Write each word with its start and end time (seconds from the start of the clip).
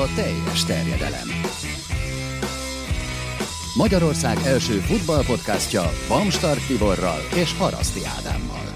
a 0.00 0.14
teljes 0.14 0.64
terjedelem. 0.64 1.28
Magyarország 3.76 4.36
első 4.36 4.78
futballpodcastja 4.78 5.82
Bamstart 6.08 6.66
Tiborral 6.66 7.20
és 7.34 7.58
Haraszti 7.58 8.00
Ádámmal. 8.04 8.66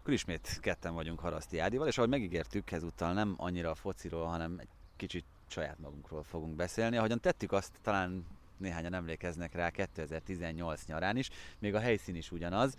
Akkor 0.00 0.12
ismét 0.12 0.58
ketten 0.60 0.94
vagyunk 0.94 1.20
Haraszti 1.20 1.58
Ádival, 1.58 1.86
és 1.86 1.98
ahogy 1.98 2.10
megígértük, 2.10 2.70
ezúttal 2.70 3.12
nem 3.12 3.34
annyira 3.36 3.70
a 3.70 3.74
fociról, 3.74 4.26
hanem 4.26 4.56
egy 4.58 4.68
kicsit 4.96 5.24
saját 5.48 5.78
magunkról 5.78 6.22
fogunk 6.22 6.56
beszélni. 6.56 6.96
Ahogyan 6.96 7.20
tettük 7.20 7.52
azt, 7.52 7.72
talán 7.82 8.26
néhányan 8.62 8.94
emlékeznek 8.94 9.54
rá 9.54 9.70
2018 9.70 10.84
nyarán 10.86 11.16
is, 11.16 11.30
még 11.58 11.74
a 11.74 11.80
helyszín 11.80 12.14
is 12.14 12.30
ugyanaz. 12.30 12.76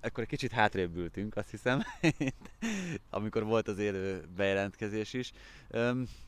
Akkor 0.00 0.22
egy 0.22 0.28
kicsit 0.28 0.52
hátrébb 0.52 0.96
ültünk, 0.96 1.36
azt 1.36 1.50
hiszem, 1.50 1.82
amikor 3.10 3.44
volt 3.44 3.68
az 3.68 3.78
élő 3.78 4.24
bejelentkezés 4.36 5.12
is. 5.12 5.32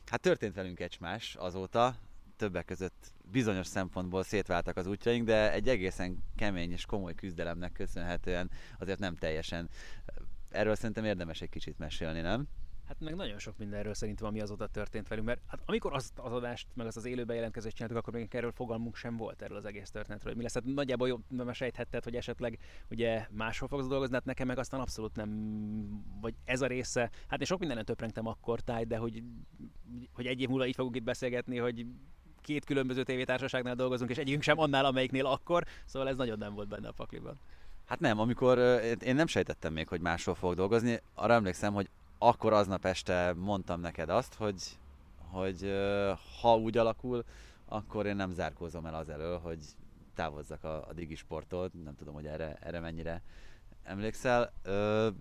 Hát 0.05 0.21
történt 0.21 0.55
velünk 0.55 0.79
egy 0.79 0.97
más 0.99 1.35
azóta, 1.35 1.95
többek 2.37 2.65
között 2.65 3.13
bizonyos 3.31 3.67
szempontból 3.67 4.23
szétváltak 4.23 4.77
az 4.77 4.87
útjaink, 4.87 5.25
de 5.25 5.51
egy 5.51 5.69
egészen 5.69 6.23
kemény 6.35 6.71
és 6.71 6.85
komoly 6.85 7.15
küzdelemnek 7.15 7.71
köszönhetően 7.71 8.51
azért 8.79 8.99
nem 8.99 9.15
teljesen. 9.15 9.69
Erről 10.49 10.75
szerintem 10.75 11.05
érdemes 11.05 11.41
egy 11.41 11.49
kicsit 11.49 11.77
mesélni, 11.77 12.21
nem? 12.21 12.47
Hát 12.87 12.99
meg 12.99 13.15
nagyon 13.15 13.37
sok 13.37 13.57
mindenről 13.57 13.93
szerintem, 13.93 14.27
ami 14.27 14.41
azóta 14.41 14.67
történt 14.67 15.07
velünk, 15.07 15.27
mert 15.27 15.41
hát 15.47 15.61
amikor 15.65 15.93
azt 15.93 16.19
az 16.19 16.33
adást, 16.33 16.67
meg 16.73 16.87
azt 16.87 16.97
az 16.97 17.05
élő 17.05 17.23
bejelentkezést 17.23 17.75
csináltuk, 17.75 17.99
akkor 17.99 18.13
még 18.13 18.35
erről 18.35 18.51
fogalmunk 18.51 18.95
sem 18.95 19.17
volt 19.17 19.41
erről 19.41 19.57
az 19.57 19.65
egész 19.65 19.89
történetről, 19.89 20.27
hogy 20.27 20.37
mi 20.37 20.43
lesz. 20.43 20.53
Hát 20.53 20.63
nagyjából 20.63 21.07
jobb, 21.07 21.23
mert 21.29 21.53
sejthetted, 21.53 22.03
hogy 22.03 22.15
esetleg 22.15 22.59
ugye 22.89 23.27
máshol 23.31 23.67
fogsz 23.67 23.87
dolgozni, 23.87 24.13
hát 24.13 24.25
nekem 24.25 24.47
meg 24.47 24.57
aztán 24.57 24.79
abszolút 24.79 25.15
nem, 25.15 25.29
vagy 26.21 26.33
ez 26.45 26.61
a 26.61 26.67
része, 26.67 27.09
hát 27.27 27.39
én 27.39 27.45
sok 27.45 27.59
mindenen 27.59 27.85
töprengtem 27.85 28.27
akkor 28.27 28.59
táj, 28.59 28.83
de 28.83 28.97
hogy, 28.97 29.23
hogy 30.13 30.25
egy 30.25 30.41
év 30.41 30.47
múlva 30.47 30.67
így 30.67 30.75
fogunk 30.75 30.95
itt 30.95 31.03
beszélgetni, 31.03 31.57
hogy 31.57 31.85
két 32.41 32.65
különböző 32.65 33.03
tévétársaságnál 33.03 33.75
dolgozunk, 33.75 34.09
és 34.09 34.17
egyikünk 34.17 34.43
sem 34.43 34.59
annál, 34.59 34.85
amelyiknél 34.85 35.25
akkor, 35.25 35.63
szóval 35.85 36.07
ez 36.07 36.15
nagyon 36.15 36.37
nem 36.37 36.53
volt 36.53 36.67
benne 36.67 36.87
a 36.87 36.91
pakliban. 36.91 37.39
Hát 37.85 37.99
nem, 37.99 38.19
amikor 38.19 38.57
én 39.01 39.15
nem 39.15 39.27
sejtettem 39.27 39.73
még, 39.73 39.87
hogy 39.87 40.01
máshol 40.01 40.35
fog 40.35 40.55
dolgozni, 40.55 41.01
arra 41.13 41.33
emlékszem, 41.33 41.73
hogy 41.73 41.89
akkor 42.17 42.53
aznap 42.53 42.85
este 42.85 43.33
mondtam 43.37 43.79
neked 43.79 44.09
azt, 44.09 44.33
hogy, 44.33 44.77
hogy 45.31 45.73
ha 46.41 46.57
úgy 46.57 46.77
alakul, 46.77 47.23
akkor 47.65 48.05
én 48.05 48.15
nem 48.15 48.33
zárkózom 48.33 48.85
el 48.85 48.95
az 48.95 49.09
elől, 49.09 49.39
hogy 49.39 49.59
távozzak 50.15 50.63
a, 50.63 50.87
a 50.87 50.93
digisporttól, 50.93 51.69
nem 51.83 51.95
tudom, 51.95 52.13
hogy 52.13 52.25
erre, 52.25 52.57
erre 52.61 52.79
mennyire 52.79 53.21
emlékszel, 53.83 54.53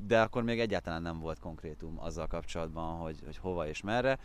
de 0.07 0.21
akkor 0.21 0.43
még 0.43 0.61
egyáltalán 0.61 1.03
nem 1.03 1.21
volt 1.21 1.39
konkrétum 1.39 1.99
azzal 2.01 2.27
kapcsolatban, 2.27 2.99
hogy, 2.99 3.21
hogy 3.25 3.37
hova 3.37 3.69
és 3.69 3.81
merre. 3.81 4.19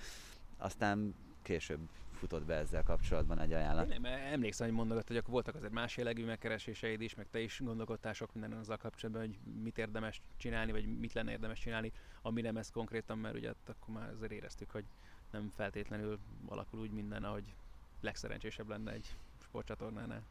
Aztán 0.58 1.16
később 1.42 1.80
futott 2.22 2.45
be 2.45 2.55
ezzel 2.55 2.83
kapcsolatban 2.83 3.39
egy 3.39 3.53
ajánlat. 3.53 3.91
Én 3.91 4.02
nem, 4.02 4.14
emlékszem, 4.31 4.67
hogy 4.67 4.75
mondogat, 4.75 5.08
hogy 5.08 5.17
akkor 5.17 5.30
voltak 5.30 5.55
azért 5.55 5.72
más 5.72 5.97
jellegű 5.97 6.25
megkereséseid 6.25 7.02
is, 7.02 7.16
meg 7.16 7.27
te 7.31 7.39
is 7.39 7.59
gondolkodtál 7.64 8.14
sok 8.14 8.33
minden 8.33 8.59
azzal 8.59 8.77
kapcsolatban, 8.77 9.25
hogy 9.25 9.39
mit 9.64 9.77
érdemes 9.77 10.22
csinálni, 10.38 10.72
vagy 10.72 10.97
mit 10.99 11.14
lenne 11.14 11.31
érdemes 11.31 11.59
csinálni, 11.59 11.92
ami 12.22 12.42
nem 12.42 12.58
ez 12.58 12.69
konkrétan, 12.69 13.17
mert 13.17 13.36
ugye 13.36 13.53
akkor 13.67 13.94
már 13.94 14.09
azért 14.09 14.31
éreztük, 14.31 14.72
hogy 14.72 14.86
nem 15.31 15.52
feltétlenül 15.55 16.19
alakul 16.47 16.80
úgy 16.80 16.92
minden, 16.92 17.23
ahogy 17.23 17.53
legszerencsésebb 18.02 18.67
lenne 18.67 18.92
egy 18.92 19.16
sportcsatornánál. 19.44 20.22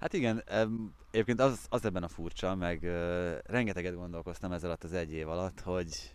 Hát 0.00 0.12
igen, 0.12 0.42
egyébként 1.10 1.40
az, 1.40 1.66
az 1.70 1.84
ebben 1.84 2.02
a 2.02 2.08
furcsa, 2.08 2.54
meg 2.54 2.82
uh, 2.82 3.38
rengeteget 3.44 3.94
gondolkoztam 3.94 4.52
ezzel 4.52 4.68
alatt 4.68 4.84
az 4.84 4.92
egy 4.92 5.12
év 5.12 5.28
alatt, 5.28 5.60
hogy 5.60 6.14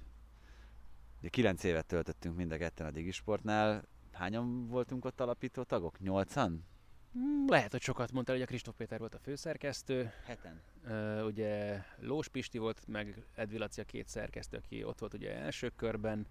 ugye 1.19 1.29
9 1.29 1.63
évet 1.63 1.85
töltöttünk 1.85 2.35
mind 2.35 2.51
a 2.51 2.57
ketten 2.57 2.85
a 2.87 2.91
Digisportnál, 2.91 3.83
hányan 4.13 4.67
voltunk 4.67 5.05
ott 5.05 5.21
alapító 5.21 5.63
tagok? 5.63 5.99
Nyolcan? 5.99 6.65
Hmm, 7.11 7.45
lehet, 7.47 7.71
hogy 7.71 7.81
sokat 7.81 8.11
mondtál, 8.11 8.35
hogy 8.35 8.43
a 8.43 8.47
Kristóf 8.47 8.75
Péter 8.75 8.99
volt 8.99 9.15
a 9.15 9.19
főszerkesztő. 9.19 10.11
Heten. 10.25 10.61
Uh, 10.85 11.25
ugye 11.25 11.83
Lós 11.99 12.27
Pisti 12.27 12.57
volt, 12.57 12.87
meg 12.87 13.25
Edvi 13.35 13.57
Laci 13.57 13.81
a 13.81 13.83
két 13.83 14.07
szerkesztő, 14.07 14.57
aki 14.57 14.83
ott 14.83 14.99
volt 14.99 15.13
ugye 15.13 15.35
első 15.35 15.71
körben. 15.75 16.27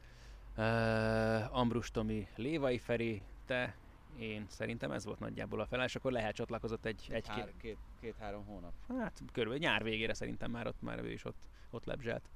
Uh, 0.56 1.58
Ambrus 1.58 1.90
Tomi, 1.90 2.28
Lévai 2.36 2.78
Feri, 2.78 3.22
te, 3.46 3.76
én 4.18 4.46
szerintem 4.48 4.90
ez 4.90 5.04
volt 5.04 5.18
nagyjából 5.18 5.60
a 5.60 5.66
felállás, 5.66 5.96
akkor 5.96 6.12
lehet 6.12 6.34
csatlakozott 6.34 6.84
egy, 6.84 7.08
egy 7.10 7.28
két, 7.28 7.54
két, 7.58 7.78
két-három 8.00 8.44
hónap. 8.44 8.72
Hát 8.88 9.22
körülbelül 9.32 9.68
nyár 9.68 9.82
végére 9.82 10.14
szerintem 10.14 10.50
már 10.50 10.66
ott 10.66 10.82
már 10.82 10.98
ő 10.98 11.10
is 11.10 11.24
ott, 11.24 11.48
ott 11.70 11.84
lebzselt. 11.84 12.28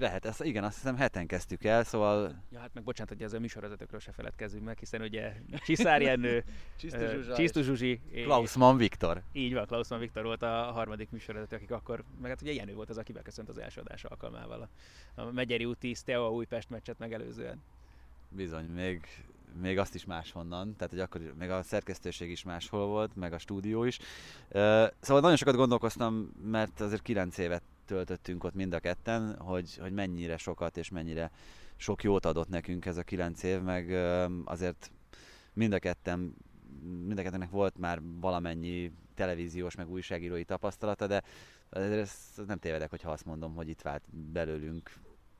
Lehet, 0.00 0.24
ezt, 0.24 0.44
igen, 0.44 0.64
azt 0.64 0.74
hiszem 0.74 0.96
heten 0.96 1.26
kezdtük 1.26 1.64
el, 1.64 1.84
szóval... 1.84 2.42
Ja, 2.50 2.58
hát 2.58 2.70
meg 2.74 2.84
bocsánat, 2.84 3.12
hogy 3.12 3.22
ez 3.22 3.32
a 3.32 3.38
műsorvezetőkről 3.38 4.00
se 4.00 4.12
feledkezzünk 4.12 4.64
meg, 4.64 4.78
hiszen 4.78 5.00
ugye 5.00 5.32
Csiszár 5.64 6.02
Jenő, 6.02 6.44
Csisztu 7.36 7.62
Zsuzsi, 7.62 8.00
Klausman 8.12 8.76
Viktor. 8.76 9.22
Így 9.32 9.54
van, 9.54 9.66
Klausman 9.66 9.98
Viktor 9.98 10.24
volt 10.24 10.42
a 10.42 10.46
harmadik 10.46 11.10
műsorvezető, 11.10 11.56
akik 11.56 11.70
akkor, 11.70 12.04
meg 12.20 12.30
hát 12.30 12.42
ugye 12.42 12.52
Jenő 12.52 12.74
volt 12.74 12.90
az, 12.90 12.98
aki 12.98 13.12
beköszönt 13.12 13.48
az 13.48 13.58
első 13.58 13.80
adás 13.80 14.04
alkalmával 14.04 14.68
a, 15.14 15.20
a 15.20 15.30
Megyeri 15.32 15.64
úti 15.64 15.94
Steaua 15.94 16.30
Újpest 16.30 16.70
meccset 16.70 16.98
megelőzően. 16.98 17.62
Bizony, 18.28 18.64
még, 18.64 19.06
még 19.60 19.78
azt 19.78 19.94
is 19.94 20.04
máshonnan, 20.04 20.76
tehát 20.76 20.92
hogy 20.92 21.00
akkor 21.00 21.34
még 21.38 21.50
a 21.50 21.62
szerkesztőség 21.62 22.30
is 22.30 22.42
máshol 22.42 22.86
volt, 22.86 23.16
meg 23.16 23.32
a 23.32 23.38
stúdió 23.38 23.84
is. 23.84 23.98
Szóval 25.00 25.20
nagyon 25.20 25.36
sokat 25.36 25.56
gondolkoztam, 25.56 26.30
mert 26.42 26.80
azért 26.80 27.02
kilenc 27.02 27.38
évet 27.38 27.62
töltöttünk 27.90 28.44
ott 28.44 28.54
mind 28.54 28.72
a 28.72 28.78
ketten, 28.78 29.36
hogy, 29.38 29.76
hogy 29.76 29.92
mennyire 29.92 30.36
sokat 30.36 30.76
és 30.76 30.88
mennyire 30.88 31.30
sok 31.76 32.02
jót 32.02 32.26
adott 32.26 32.48
nekünk 32.48 32.86
ez 32.86 32.96
a 32.96 33.02
kilenc 33.02 33.42
év, 33.42 33.60
meg 33.60 33.90
azért 34.44 34.90
mind 35.52 35.72
a 35.72 35.78
ketten 35.78 36.34
mind 37.06 37.18
a 37.18 37.22
kettenek 37.22 37.50
volt 37.50 37.78
már 37.78 38.00
valamennyi 38.20 38.92
televíziós, 39.14 39.74
meg 39.74 39.88
újságírói 39.88 40.44
tapasztalata, 40.44 41.06
de 41.06 41.22
ezt 41.70 42.46
nem 42.46 42.58
tévedek, 42.58 42.90
hogyha 42.90 43.10
azt 43.10 43.24
mondom, 43.24 43.54
hogy 43.54 43.68
itt 43.68 43.82
vált 43.82 44.02
belőlünk 44.32 44.92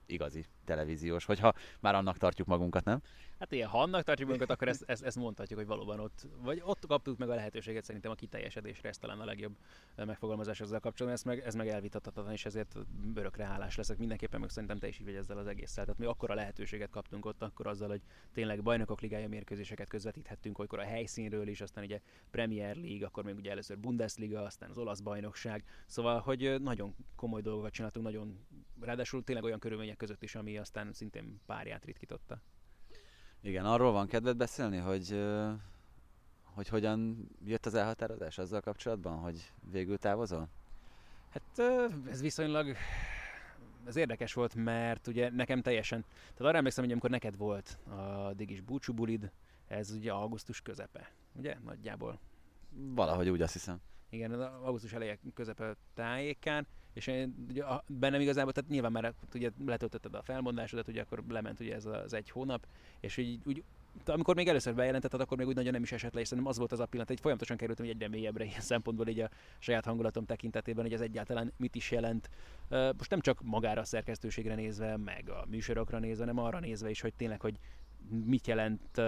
igazi 0.07 0.45
televíziós, 0.65 1.25
hogyha 1.25 1.53
már 1.81 1.95
annak 1.95 2.19
tartjuk 2.19 2.47
magunkat, 2.47 2.85
nem? 2.85 3.01
Hát 3.41 3.53
igen, 3.53 3.69
ha 3.69 3.83
annak 3.83 4.03
tartjuk 4.03 4.29
magunkat, 4.29 4.57
akkor 4.57 4.69
ezt, 4.69 4.85
ezt, 4.87 5.03
ezt 5.03 5.17
mondhatjuk, 5.17 5.59
hogy 5.59 5.69
valóban 5.69 6.01
ott, 6.01 6.27
vagy 6.43 6.61
ott 6.65 6.87
kaptuk 6.87 7.19
meg 7.19 7.31
a 7.31 7.35
lehetőséget 7.35 7.85
szerintem 7.85 8.11
a 8.11 8.15
kiteljesedésre, 8.15 8.89
ez 8.89 8.99
talán 8.99 9.21
a 9.21 9.25
legjobb 9.25 9.57
megfogalmazás 9.97 10.61
ezzel 10.61 10.81
kapcsolatban, 10.81 11.21
ez 11.21 11.23
meg, 11.23 11.47
ez 11.47 11.55
meg 11.55 11.69
elvitathatatlan, 11.69 12.33
és 12.33 12.45
ezért 12.45 12.77
örökre 13.15 13.45
hálás 13.45 13.77
leszek 13.77 13.99
mindenképpen, 13.99 14.41
meg 14.41 14.51
szerintem 14.51 14.79
te 14.79 14.89
is 14.89 14.99
így 14.99 15.05
vagy 15.05 15.15
ezzel 15.15 15.39
az 15.39 15.47
egésszel. 15.47 15.85
Tehát 15.85 16.01
mi 16.01 16.07
akkor 16.07 16.31
a 16.31 16.35
lehetőséget 16.35 16.91
kaptunk 16.91 17.27
ott, 17.27 17.43
akkor 17.43 17.67
azzal, 17.67 17.89
hogy 17.89 18.01
tényleg 18.33 18.63
bajnokok 18.63 19.01
ligája 19.01 19.29
mérkőzéseket 19.29 19.89
közvetíthettünk, 19.89 20.59
olykor 20.59 20.79
a 20.79 20.85
helyszínről 20.85 21.49
is, 21.49 21.61
aztán 21.61 21.85
ugye 21.85 22.01
Premier 22.31 22.77
League, 22.77 23.07
akkor 23.07 23.25
még 23.25 23.37
ugye 23.37 23.51
először 23.51 23.79
Bundesliga, 23.79 24.43
aztán 24.43 24.71
az 24.71 24.79
olasz 24.79 25.01
bajnokság. 25.01 25.65
Szóval, 25.87 26.21
hogy 26.21 26.61
nagyon 26.63 26.95
komoly 27.17 27.41
dolgokat 27.41 27.73
csináltunk, 27.73 28.05
nagyon 28.05 28.47
ráadásul 28.81 29.25
tényleg 29.25 29.45
olyan 29.45 29.59
körülmények 29.59 29.97
között 29.97 30.23
is, 30.23 30.35
ami 30.35 30.59
aztán 30.59 30.93
szintén 30.93 31.41
párját 31.47 31.85
ritkította. 31.85 32.43
Igen, 33.43 33.65
arról 33.65 33.93
van 33.93 34.07
kedved 34.07 34.37
beszélni, 34.37 34.77
hogy, 34.77 35.25
hogy 36.43 36.69
hogyan 36.69 37.29
jött 37.45 37.67
az 37.67 37.75
elhatározás 37.75 38.39
azzal 38.39 38.61
kapcsolatban, 38.61 39.19
hogy 39.19 39.53
végül 39.71 39.99
távozol? 39.99 40.49
Hát 41.31 41.59
ez 42.11 42.21
viszonylag 42.21 42.77
ez 43.87 43.97
érdekes 43.97 44.33
volt, 44.33 44.55
mert 44.55 45.07
ugye 45.07 45.31
nekem 45.31 45.63
teljesen, 45.63 46.05
tehát 46.19 46.41
arra 46.41 46.57
emlékszem, 46.57 46.83
hogy 46.83 46.93
amikor 46.93 47.11
neked 47.11 47.37
volt 47.37 47.79
a 47.89 48.33
Digis 48.35 48.61
búcsúbulid, 48.61 49.31
ez 49.69 49.91
ugye 49.91 50.13
augusztus 50.13 50.61
közepe, 50.61 51.11
ugye? 51.33 51.57
Nagyjából. 51.65 52.19
Valahogy 52.71 53.29
úgy 53.29 53.43
azt 53.43 53.53
hiszem. 53.53 53.81
Igen, 54.11 54.33
az 54.33 54.41
augusztus 54.41 54.93
eleje 54.93 55.19
közepe 55.35 55.77
tájékán, 55.95 56.67
és 56.93 57.07
én, 57.07 57.47
ugye, 57.49 57.65
a, 57.65 57.85
bennem 57.87 58.21
igazából, 58.21 58.53
tehát 58.53 58.71
nyilván 58.71 58.93
már 58.93 59.15
ugye 59.35 59.51
letöltötted 59.67 60.15
a 60.15 60.23
felmondásodat, 60.23 60.89
ugye 60.89 61.01
akkor 61.01 61.23
lement 61.29 61.61
ugye 61.61 61.75
ez 61.75 61.85
az 61.85 62.13
egy 62.13 62.31
hónap, 62.31 62.67
és 63.01 63.19
úgy, 63.19 63.39
úgy 63.45 63.65
amikor 64.05 64.35
még 64.35 64.49
először 64.49 64.75
bejelentetted, 64.75 65.21
akkor 65.21 65.37
még 65.37 65.47
úgy 65.47 65.55
nagyon 65.55 65.73
nem 65.73 65.83
is 65.83 65.93
esett 65.93 66.15
le, 66.15 66.21
és 66.21 66.29
szerintem 66.29 66.53
az 66.53 66.59
volt 66.59 66.73
az 66.73 66.81
a 66.81 66.87
pillanat, 66.87 67.09
hogy 67.09 67.21
folyamatosan 67.21 67.57
kerültem 67.57 67.87
egyre 67.87 68.09
mélyebbre 68.09 68.45
ilyen 68.45 68.61
szempontból 68.61 69.09
így 69.09 69.21
a 69.21 69.31
saját 69.59 69.85
hangulatom 69.85 70.25
tekintetében, 70.25 70.85
hogy 70.85 70.93
ez 70.93 71.01
egyáltalán 71.01 71.53
mit 71.57 71.75
is 71.75 71.91
jelent. 71.91 72.31
Most 72.69 73.11
nem 73.11 73.21
csak 73.21 73.43
magára 73.43 73.81
a 73.81 73.85
szerkesztőségre 73.85 74.55
nézve, 74.55 74.97
meg 74.97 75.31
a 75.31 75.45
műsorokra 75.49 75.99
nézve, 75.99 76.25
hanem 76.25 76.45
arra 76.45 76.61
nézve 76.61 76.91
is, 76.91 77.01
hogy 77.01 77.15
tényleg, 77.15 77.41
hogy 77.41 77.59
mit 78.09 78.47
jelent, 78.47 79.01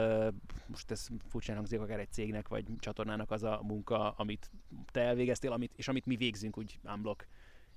most 0.67 0.91
ez 0.91 1.09
furcsán 1.29 1.56
hangzik 1.56 1.81
akár 1.81 1.99
egy 1.99 2.12
cégnek 2.12 2.49
vagy 2.49 2.65
csatornának 2.79 3.31
az 3.31 3.43
a 3.43 3.61
munka, 3.62 4.11
amit 4.11 4.50
te 4.91 5.00
elvégeztél, 5.00 5.53
amit, 5.53 5.73
és 5.77 5.89
amit 5.89 6.06
mi 6.06 6.17
végzünk 6.17 6.59
úgy 6.59 6.79
unblock 6.85 7.27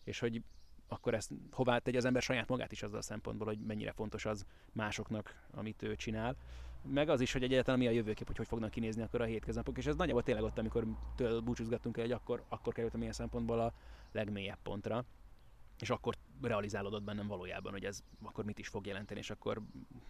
és 0.05 0.19
hogy 0.19 0.41
akkor 0.87 1.13
ezt 1.13 1.31
hová 1.51 1.77
tegye 1.77 1.97
az 1.97 2.05
ember 2.05 2.21
saját 2.21 2.47
magát 2.47 2.71
is 2.71 2.83
azzal 2.83 2.97
a 2.97 3.01
szempontból, 3.01 3.47
hogy 3.47 3.59
mennyire 3.59 3.91
fontos 3.91 4.25
az 4.25 4.45
másoknak, 4.71 5.45
amit 5.51 5.81
ő 5.81 5.95
csinál. 5.95 6.35
Meg 6.81 7.09
az 7.09 7.21
is, 7.21 7.33
hogy 7.33 7.43
egyáltalán 7.43 7.79
mi 7.79 7.87
a 7.87 7.91
jövőkép, 7.91 8.27
hogy 8.27 8.37
hogy 8.37 8.47
fognak 8.47 8.69
kinézni 8.69 9.01
akkor 9.01 9.21
a 9.21 9.25
hétköznapok, 9.25 9.77
és 9.77 9.85
ez 9.85 9.95
nagyjából 9.95 10.23
tényleg 10.23 10.43
ott, 10.43 10.57
amikor 10.57 10.85
tőle 11.15 11.41
búcsúzgattunk 11.41 11.97
el, 11.97 12.03
hogy 12.03 12.11
akkor, 12.11 12.43
akkor 12.47 12.73
kerültem 12.73 13.01
ilyen 13.01 13.13
szempontból 13.13 13.59
a 13.59 13.73
legmélyebb 14.11 14.59
pontra. 14.63 15.05
És 15.79 15.89
akkor 15.89 16.15
realizálódott 16.41 17.03
bennem 17.03 17.27
valójában, 17.27 17.71
hogy 17.71 17.85
ez 17.85 18.03
akkor 18.23 18.45
mit 18.45 18.59
is 18.59 18.67
fog 18.67 18.85
jelenteni, 18.85 19.19
és 19.19 19.29
akkor 19.29 19.61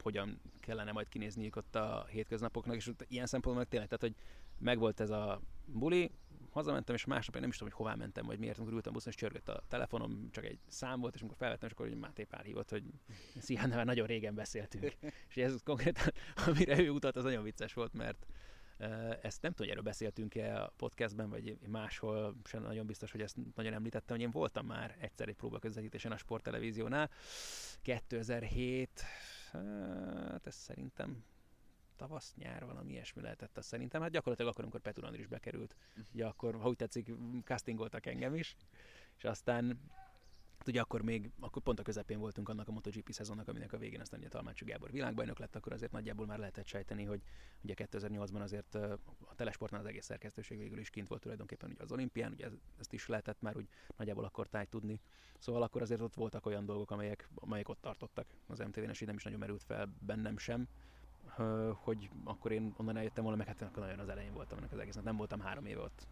hogyan 0.01 0.39
kellene 0.59 0.91
majd 0.91 1.09
kinézniük 1.09 1.55
ott 1.55 1.75
a 1.75 2.05
hétköznapoknak, 2.09 2.75
és 2.75 2.91
ilyen 3.07 3.25
szempontból 3.25 3.65
tényleg, 3.65 3.87
tehát 3.87 4.03
hogy 4.03 4.15
megvolt 4.59 4.99
ez 4.99 5.09
a 5.09 5.41
buli, 5.65 6.11
hazamentem, 6.55 6.95
és 6.95 7.05
másnap 7.05 7.35
én 7.35 7.41
nem 7.41 7.49
is 7.49 7.57
tudom, 7.57 7.73
hogy 7.73 7.85
hová 7.85 7.95
mentem, 7.95 8.25
vagy 8.25 8.39
miért, 8.39 8.57
amikor 8.57 8.75
ültem 8.75 8.93
buszon, 8.93 9.11
és 9.11 9.19
csörgött 9.19 9.49
a 9.49 9.63
telefonom, 9.67 10.29
csak 10.31 10.45
egy 10.45 10.59
szám 10.67 10.99
volt, 10.99 11.15
és 11.15 11.21
amikor 11.21 11.37
felvettem, 11.37 11.67
és 11.67 11.73
akkor 11.73 11.87
hogy 11.87 11.97
Máté 11.97 12.23
Pál 12.23 12.43
hívott, 12.43 12.69
hogy 12.69 12.83
szia, 13.39 13.67
már 13.67 13.85
nagyon 13.85 14.07
régen 14.07 14.35
beszéltünk. 14.35 14.93
és 15.29 15.35
ez 15.35 15.61
konkrétan, 15.63 16.13
amire 16.47 16.79
ő 16.79 16.89
utalt, 16.89 17.15
az 17.15 17.23
nagyon 17.23 17.43
vicces 17.43 17.73
volt, 17.73 17.93
mert 17.93 18.25
ezt 19.21 19.41
nem 19.41 19.51
tudom, 19.51 19.55
hogy 19.55 19.69
erről 19.69 19.83
beszéltünk-e 19.83 20.61
a 20.61 20.73
podcastben, 20.75 21.29
vagy 21.29 21.57
máshol 21.67 22.35
sem 22.43 22.61
nagyon 22.61 22.85
biztos, 22.85 23.11
hogy 23.11 23.21
ezt 23.21 23.37
nagyon 23.55 23.73
említettem, 23.73 24.15
hogy 24.15 24.25
én 24.25 24.31
voltam 24.31 24.65
már 24.65 24.95
egyszer 24.99 25.27
egy 25.27 25.35
próbaközvetítésen 25.35 26.11
a 26.11 26.17
sporttelevíziónál. 26.17 27.09
2007, 27.81 29.03
hát 29.51 30.47
ez 30.47 30.55
szerintem 30.55 31.23
tavasz, 31.95 32.33
nyár, 32.37 32.65
valami 32.65 32.91
ilyesmi 32.91 33.21
lehetett 33.21 33.57
azt 33.57 33.67
szerintem. 33.67 34.01
Hát 34.01 34.11
gyakorlatilag 34.11 34.51
akkor, 34.51 34.63
amikor 34.63 34.81
Petur 34.81 35.03
Andris 35.03 35.27
bekerült. 35.27 35.75
Ugye 36.13 36.25
akkor, 36.25 36.55
ha 36.55 36.67
úgy 36.67 36.75
tetszik, 36.75 37.11
castingoltak 37.43 38.05
engem 38.05 38.35
is, 38.35 38.55
és 39.17 39.23
aztán 39.23 39.79
Hát 40.65 40.73
ugye 40.73 40.83
akkor 40.83 41.01
még, 41.01 41.31
akkor 41.39 41.61
pont 41.61 41.79
a 41.79 41.83
közepén 41.83 42.19
voltunk 42.19 42.49
annak 42.49 42.67
a 42.67 42.71
MotoGP 42.71 43.11
szezonnak, 43.11 43.47
aminek 43.47 43.73
a 43.73 43.77
végén 43.77 44.01
aztán 44.01 44.19
ugye 44.19 44.29
Talmácsú 44.29 44.65
Gábor 44.65 44.91
világbajnok 44.91 45.39
lett, 45.39 45.55
akkor 45.55 45.73
azért 45.73 45.91
nagyjából 45.91 46.25
már 46.25 46.39
lehetett 46.39 46.65
sejteni, 46.67 47.03
hogy 47.03 47.21
ugye 47.61 47.73
2008-ban 47.77 48.41
azért 48.41 48.75
a 48.75 49.35
telesportnál 49.35 49.79
az 49.79 49.85
egész 49.85 50.05
szerkesztőség 50.05 50.57
végül 50.57 50.77
is 50.79 50.89
kint 50.89 51.07
volt 51.07 51.21
tulajdonképpen 51.21 51.69
ugye 51.69 51.83
az 51.83 51.91
olimpián, 51.91 52.31
ugye 52.31 52.47
ezt 52.79 52.93
is 52.93 53.07
lehetett 53.07 53.41
már 53.41 53.57
úgy 53.57 53.67
nagyjából 53.97 54.23
akkor 54.23 54.47
táj 54.47 54.65
tudni. 54.65 54.99
Szóval 55.39 55.61
akkor 55.61 55.81
azért 55.81 56.01
ott 56.01 56.13
voltak 56.13 56.45
olyan 56.45 56.65
dolgok, 56.65 56.91
amelyek, 56.91 57.29
amelyek 57.35 57.69
ott 57.69 57.81
tartottak 57.81 58.25
az 58.47 58.59
MTV-n, 58.59 58.89
és 58.89 59.01
így 59.01 59.07
nem 59.07 59.15
is 59.15 59.23
nagyon 59.23 59.39
merült 59.39 59.63
fel 59.63 59.93
bennem 59.99 60.37
sem, 60.37 60.67
hogy 61.73 62.09
akkor 62.23 62.51
én 62.51 62.73
onnan 62.77 62.97
eljöttem 62.97 63.23
volna, 63.23 63.37
meg 63.37 63.47
hát 63.47 63.61
akkor 63.61 63.83
nagyon 63.83 63.99
az 63.99 64.09
elején 64.09 64.33
voltam 64.33 64.57
ennek 64.57 64.71
az 64.71 64.79
egésznek. 64.79 65.03
Nem 65.03 65.17
voltam 65.17 65.39
három 65.39 65.65
éve 65.65 65.81
ott 65.81 66.07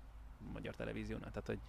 magyar 0.53 0.75
televíziónál, 0.75 1.29
tehát 1.29 1.47
hogy 1.47 1.59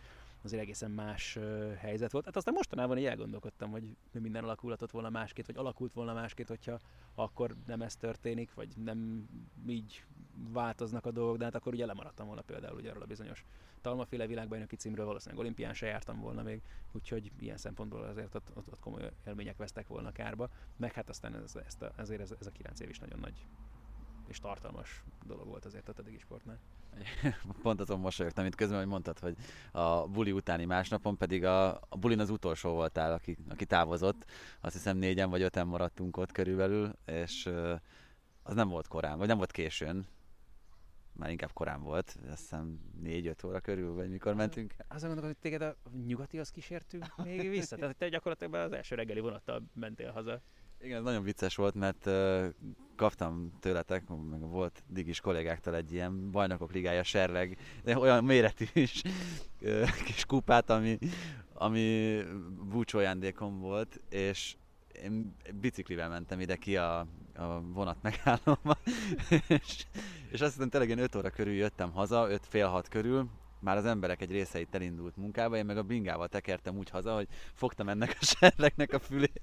azért 0.44 0.62
egészen 0.62 0.90
más 0.90 1.38
helyzet 1.78 2.12
volt. 2.12 2.24
Hát 2.24 2.36
aztán 2.36 2.54
mostanában 2.54 2.98
így 2.98 3.04
elgondolkodtam, 3.04 3.70
hogy 3.70 3.96
minden 4.12 4.44
alakulhatott 4.44 4.90
volna 4.90 5.10
másként, 5.10 5.46
vagy 5.46 5.56
alakult 5.56 5.92
volna 5.92 6.12
másként, 6.12 6.48
hogyha 6.48 6.78
akkor 7.14 7.54
nem 7.66 7.82
ez 7.82 7.96
történik, 7.96 8.54
vagy 8.54 8.68
nem 8.84 9.28
így 9.66 10.04
változnak 10.52 11.06
a 11.06 11.10
dolgok, 11.10 11.36
de 11.36 11.44
hát 11.44 11.54
akkor 11.54 11.72
ugye 11.72 11.86
lemaradtam 11.86 12.26
volna 12.26 12.42
például 12.42 12.76
ugye 12.76 12.88
erről 12.88 13.02
a 13.02 13.06
bizonyos 13.06 13.44
talmaféle 13.80 14.26
világbajnoki 14.26 14.76
címről, 14.76 15.06
valószínűleg 15.06 15.44
olimpián 15.44 15.74
se 15.74 15.86
jártam 15.86 16.20
volna 16.20 16.42
még, 16.42 16.62
úgyhogy 16.92 17.32
ilyen 17.38 17.56
szempontból 17.56 18.02
azért 18.02 18.34
ott, 18.34 18.50
ott, 18.54 18.72
ott 18.72 18.80
komoly 18.80 19.10
élmények 19.26 19.56
vesztek 19.56 19.88
volna 19.88 20.12
kárba, 20.12 20.48
meg 20.76 20.92
hát 20.92 21.08
aztán 21.08 21.34
ez, 21.34 21.56
ezt 21.66 21.82
a, 21.82 21.92
ezért 21.96 22.20
ez, 22.20 22.34
ez 22.40 22.46
a 22.46 22.50
9 22.50 22.80
év 22.80 22.88
is 22.88 22.98
nagyon 22.98 23.18
nagy 23.18 23.46
és 24.28 24.38
tartalmas 24.40 25.02
dolog 25.24 25.46
volt 25.46 25.64
azért 25.64 25.88
a 25.88 25.92
Tedegi 25.92 26.18
sportnál. 26.18 26.58
Pont 27.62 27.80
azon 27.80 28.00
mosolyogtam, 28.00 28.42
mint 28.42 28.54
közben, 28.54 28.78
hogy 28.78 28.86
mondtad, 28.86 29.18
hogy 29.18 29.36
a 29.72 30.06
buli 30.06 30.32
utáni 30.32 30.64
másnapon 30.64 31.16
pedig 31.16 31.44
a, 31.44 31.74
a 31.74 31.96
bulin 32.00 32.20
az 32.20 32.30
utolsó 32.30 32.70
voltál, 32.70 33.12
aki, 33.12 33.36
aki 33.48 33.64
távozott. 33.64 34.24
Azt 34.60 34.74
hiszem 34.74 34.96
négyen 34.96 35.30
vagy 35.30 35.42
öten 35.42 35.66
maradtunk 35.66 36.16
ott 36.16 36.32
körülbelül, 36.32 36.92
és 37.06 37.50
az 38.42 38.54
nem 38.54 38.68
volt 38.68 38.88
korán, 38.88 39.18
vagy 39.18 39.26
nem 39.26 39.36
volt 39.36 39.50
későn, 39.50 40.06
már 41.16 41.30
inkább 41.30 41.52
korán 41.52 41.82
volt, 41.82 42.18
azt 42.30 42.40
hiszem 42.40 42.80
4-5 43.04 43.46
óra 43.46 43.60
körül, 43.60 43.94
vagy 43.94 44.10
mikor 44.10 44.34
mentünk. 44.34 44.74
Azt 44.88 45.04
gondolom, 45.04 45.30
hogy 45.30 45.38
téged 45.38 45.62
a 45.62 45.76
nyugatihoz 46.06 46.50
kísértünk 46.50 47.16
még 47.24 47.48
vissza, 47.48 47.76
tehát 47.76 47.96
te 47.96 48.08
gyakorlatilag 48.08 48.54
az 48.54 48.72
első 48.72 48.94
reggeli 48.94 49.20
vonattal 49.20 49.62
mentél 49.74 50.10
haza. 50.10 50.40
Igen, 50.84 51.02
nagyon 51.02 51.22
vicces 51.22 51.56
volt, 51.56 51.74
mert 51.74 52.06
uh, 52.06 52.46
kaptam 52.96 53.52
tőletek, 53.60 54.02
meg 54.30 54.40
volt 54.40 54.82
digis 54.88 55.20
kollégáktól 55.20 55.74
egy 55.74 55.92
ilyen 55.92 56.30
bajnokok 56.30 56.72
ligája 56.72 57.02
serleg, 57.02 57.58
de 57.84 57.98
olyan 57.98 58.24
méretű 58.24 58.64
is 58.72 59.02
kis 60.04 60.24
kupát, 60.24 60.70
ami, 60.70 60.98
ami 61.54 62.18
búcsú 62.70 62.98
ajándékom 62.98 63.58
volt, 63.58 64.00
és 64.08 64.56
én 65.02 65.36
biciklivel 65.60 66.08
mentem 66.08 66.40
ide 66.40 66.56
ki 66.56 66.76
a, 66.76 66.98
a 67.34 67.60
vonat 67.72 68.02
megállóba, 68.02 68.76
és, 69.48 69.86
és 70.30 70.40
azt 70.40 70.52
hiszem 70.52 70.68
tényleg 70.68 70.98
5 70.98 71.14
óra 71.14 71.30
körül 71.30 71.54
jöttem 71.54 71.92
haza, 71.92 72.30
5 72.30 72.46
fél 72.46 72.68
hat 72.68 72.88
körül, 72.88 73.28
már 73.64 73.76
az 73.76 73.84
emberek 73.84 74.20
egy 74.20 74.30
része 74.30 74.60
itt 74.60 74.74
elindult 74.74 75.16
munkába, 75.16 75.56
én 75.56 75.64
meg 75.64 75.76
a 75.76 75.82
bingával 75.82 76.28
tekertem 76.28 76.76
úgy 76.76 76.90
haza, 76.90 77.14
hogy 77.14 77.26
fogtam 77.54 77.88
ennek 77.88 78.16
a 78.20 78.24
serlegnek 78.38 78.92
a 78.92 78.98
fülét, 78.98 79.40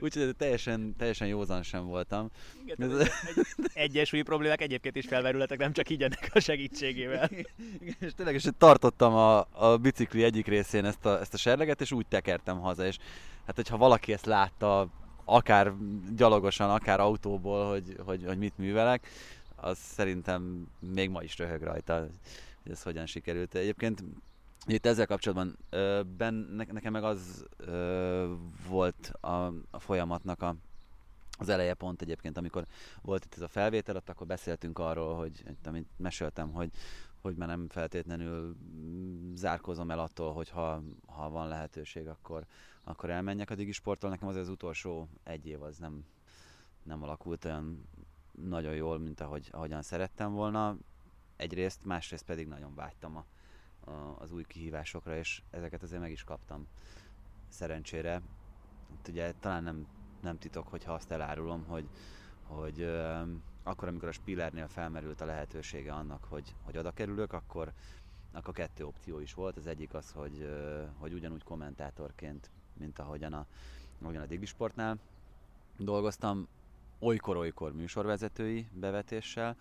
úgyhogy 0.00 0.36
teljesen, 0.36 0.94
teljesen 0.96 1.28
józan 1.28 1.62
sem 1.62 1.86
voltam. 1.86 2.30
Igen, 2.64 2.90
Ez... 2.90 2.98
egy, 2.98 3.70
egyensúlyi 3.72 4.22
problémák 4.22 4.60
egyébként 4.60 4.96
is 4.96 5.06
felmerülhetek, 5.06 5.58
nem 5.58 5.72
csak 5.72 5.90
így 5.90 6.02
ennek 6.02 6.30
a 6.34 6.40
segítségével. 6.40 7.30
Igen, 7.80 7.96
és 7.98 8.14
tényleg 8.14 8.34
és 8.34 8.48
tartottam 8.58 9.14
a, 9.14 9.46
a 9.50 9.76
bicikli 9.76 10.22
egyik 10.22 10.46
részén 10.46 10.84
ezt 10.84 11.06
a, 11.06 11.20
ezt 11.20 11.34
a 11.34 11.36
serleget, 11.36 11.80
és 11.80 11.92
úgy 11.92 12.06
tekertem 12.06 12.60
haza, 12.60 12.86
és 12.86 12.98
hát 13.46 13.56
hogyha 13.56 13.76
valaki 13.76 14.12
ezt 14.12 14.26
látta, 14.26 14.88
akár 15.24 15.72
gyalogosan, 16.16 16.70
akár 16.70 17.00
autóból, 17.00 17.70
hogy, 17.70 17.96
hogy, 18.04 18.24
hogy 18.26 18.38
mit 18.38 18.58
művelek, 18.58 19.08
az 19.56 19.78
szerintem 19.78 20.66
még 20.94 21.10
ma 21.10 21.22
is 21.22 21.38
röhög 21.38 21.62
rajta 21.62 22.06
hogy 22.62 22.72
ez 22.72 22.82
hogyan 22.82 23.06
sikerült. 23.06 23.54
Egyébként 23.54 24.04
itt 24.66 24.86
ezzel 24.86 25.06
kapcsolatban 25.06 25.58
ben, 26.16 26.34
nekem 26.72 26.92
meg 26.92 27.04
az 27.04 27.46
ö, 27.56 28.34
volt 28.68 29.12
a, 29.20 29.52
a 29.70 29.78
folyamatnak 29.78 30.42
a, 30.42 30.56
az 31.38 31.48
eleje 31.48 31.74
pont 31.74 32.02
egyébként, 32.02 32.36
amikor 32.36 32.66
volt 33.02 33.24
itt 33.24 33.34
ez 33.34 33.40
a 33.40 33.48
felvétel, 33.48 33.96
ott 33.96 34.08
akkor 34.08 34.26
beszéltünk 34.26 34.78
arról, 34.78 35.16
hogy 35.16 35.44
amit 35.64 35.88
meséltem, 35.96 36.52
hogy, 36.52 36.70
hogy 37.20 37.36
már 37.36 37.48
nem 37.48 37.68
feltétlenül 37.68 38.56
zárkozom 39.34 39.90
el 39.90 39.98
attól, 39.98 40.32
hogy 40.32 40.48
ha, 40.48 40.82
ha 41.06 41.30
van 41.30 41.48
lehetőség, 41.48 42.08
akkor, 42.08 42.46
akkor 42.84 43.10
elmenjek 43.10 43.50
a 43.50 43.54
digisporttól. 43.54 44.10
Nekem 44.10 44.28
az 44.28 44.36
az 44.36 44.48
utolsó 44.48 45.08
egy 45.22 45.46
év 45.46 45.62
az 45.62 45.78
nem, 45.78 46.04
nem 46.82 47.02
alakult 47.02 47.44
olyan 47.44 47.88
nagyon 48.32 48.74
jól, 48.74 48.98
mint 48.98 49.20
ahogy, 49.20 49.48
ahogyan 49.50 49.82
szerettem 49.82 50.32
volna 50.32 50.76
egyrészt, 51.36 51.84
másrészt 51.84 52.24
pedig 52.24 52.46
nagyon 52.46 52.74
vágytam 52.74 53.16
a, 53.16 53.24
a, 53.90 54.16
az 54.18 54.32
új 54.32 54.44
kihívásokra, 54.44 55.16
és 55.16 55.42
ezeket 55.50 55.82
azért 55.82 56.00
meg 56.00 56.10
is 56.10 56.24
kaptam 56.24 56.66
szerencsére. 57.48 58.22
Itt 58.92 59.08
ugye 59.08 59.32
talán 59.32 59.62
nem, 59.62 59.86
nem 60.20 60.38
titok, 60.38 60.68
hogyha 60.68 60.92
azt 60.92 61.10
elárulom, 61.10 61.64
hogy, 61.64 61.88
hogy 62.42 62.80
ö, 62.80 63.22
akkor, 63.62 63.88
amikor 63.88 64.08
a 64.08 64.12
Spillernél 64.12 64.68
felmerült 64.68 65.20
a 65.20 65.24
lehetősége 65.24 65.92
annak, 65.92 66.24
hogy, 66.24 66.54
hogy 66.62 66.78
oda 66.78 66.92
kerülök, 66.92 67.32
akkor, 67.32 67.72
akkor 68.32 68.54
kettő 68.54 68.86
opció 68.86 69.18
is 69.18 69.34
volt. 69.34 69.56
Az 69.56 69.66
egyik 69.66 69.94
az, 69.94 70.10
hogy, 70.10 70.40
ö, 70.40 70.84
hogy 70.98 71.12
ugyanúgy 71.12 71.42
kommentátorként, 71.42 72.50
mint 72.72 72.98
ahogyan 72.98 73.32
a, 73.32 73.46
ahogyan 74.02 74.22
a 74.22 74.26
Digisportnál 74.26 74.98
dolgoztam, 75.76 76.48
olykor-olykor 76.98 77.72
műsorvezetői 77.72 78.68
bevetéssel, 78.72 79.56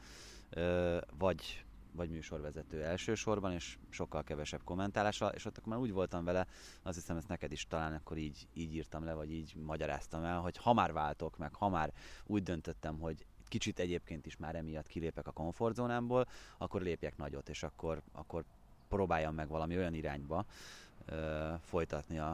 vagy 1.17 1.63
vagy 1.93 2.09
műsorvezető 2.09 2.83
elsősorban, 2.83 3.51
és 3.51 3.77
sokkal 3.89 4.23
kevesebb 4.23 4.63
kommentálással, 4.63 5.31
és 5.31 5.45
ott 5.45 5.57
akkor 5.57 5.73
már 5.73 5.81
úgy 5.81 5.91
voltam 5.91 6.23
vele, 6.23 6.47
azt 6.83 6.95
hiszem 6.95 7.17
ezt 7.17 7.27
neked 7.27 7.51
is 7.51 7.67
talán 7.67 7.93
akkor 7.93 8.17
így, 8.17 8.47
így 8.53 8.75
írtam 8.75 9.03
le, 9.03 9.13
vagy 9.13 9.31
így 9.31 9.55
magyaráztam 9.55 10.23
el, 10.23 10.39
hogy 10.39 10.57
ha 10.57 10.73
már 10.73 10.93
váltok 10.93 11.37
meg, 11.37 11.53
ha 11.53 11.69
már 11.69 11.93
úgy 12.25 12.43
döntöttem, 12.43 12.99
hogy 12.99 13.25
kicsit 13.47 13.79
egyébként 13.79 14.25
is 14.25 14.37
már 14.37 14.55
emiatt 14.55 14.87
kilépek 14.87 15.27
a 15.27 15.31
komfortzónámból, 15.31 16.27
akkor 16.57 16.81
lépjek 16.81 17.17
nagyot, 17.17 17.49
és 17.49 17.63
akkor, 17.63 18.01
akkor 18.11 18.43
próbáljam 18.87 19.35
meg 19.35 19.47
valami 19.47 19.77
olyan 19.77 19.93
irányba 19.93 20.45
ö, 21.05 21.53
folytatni 21.61 22.19
a, 22.19 22.31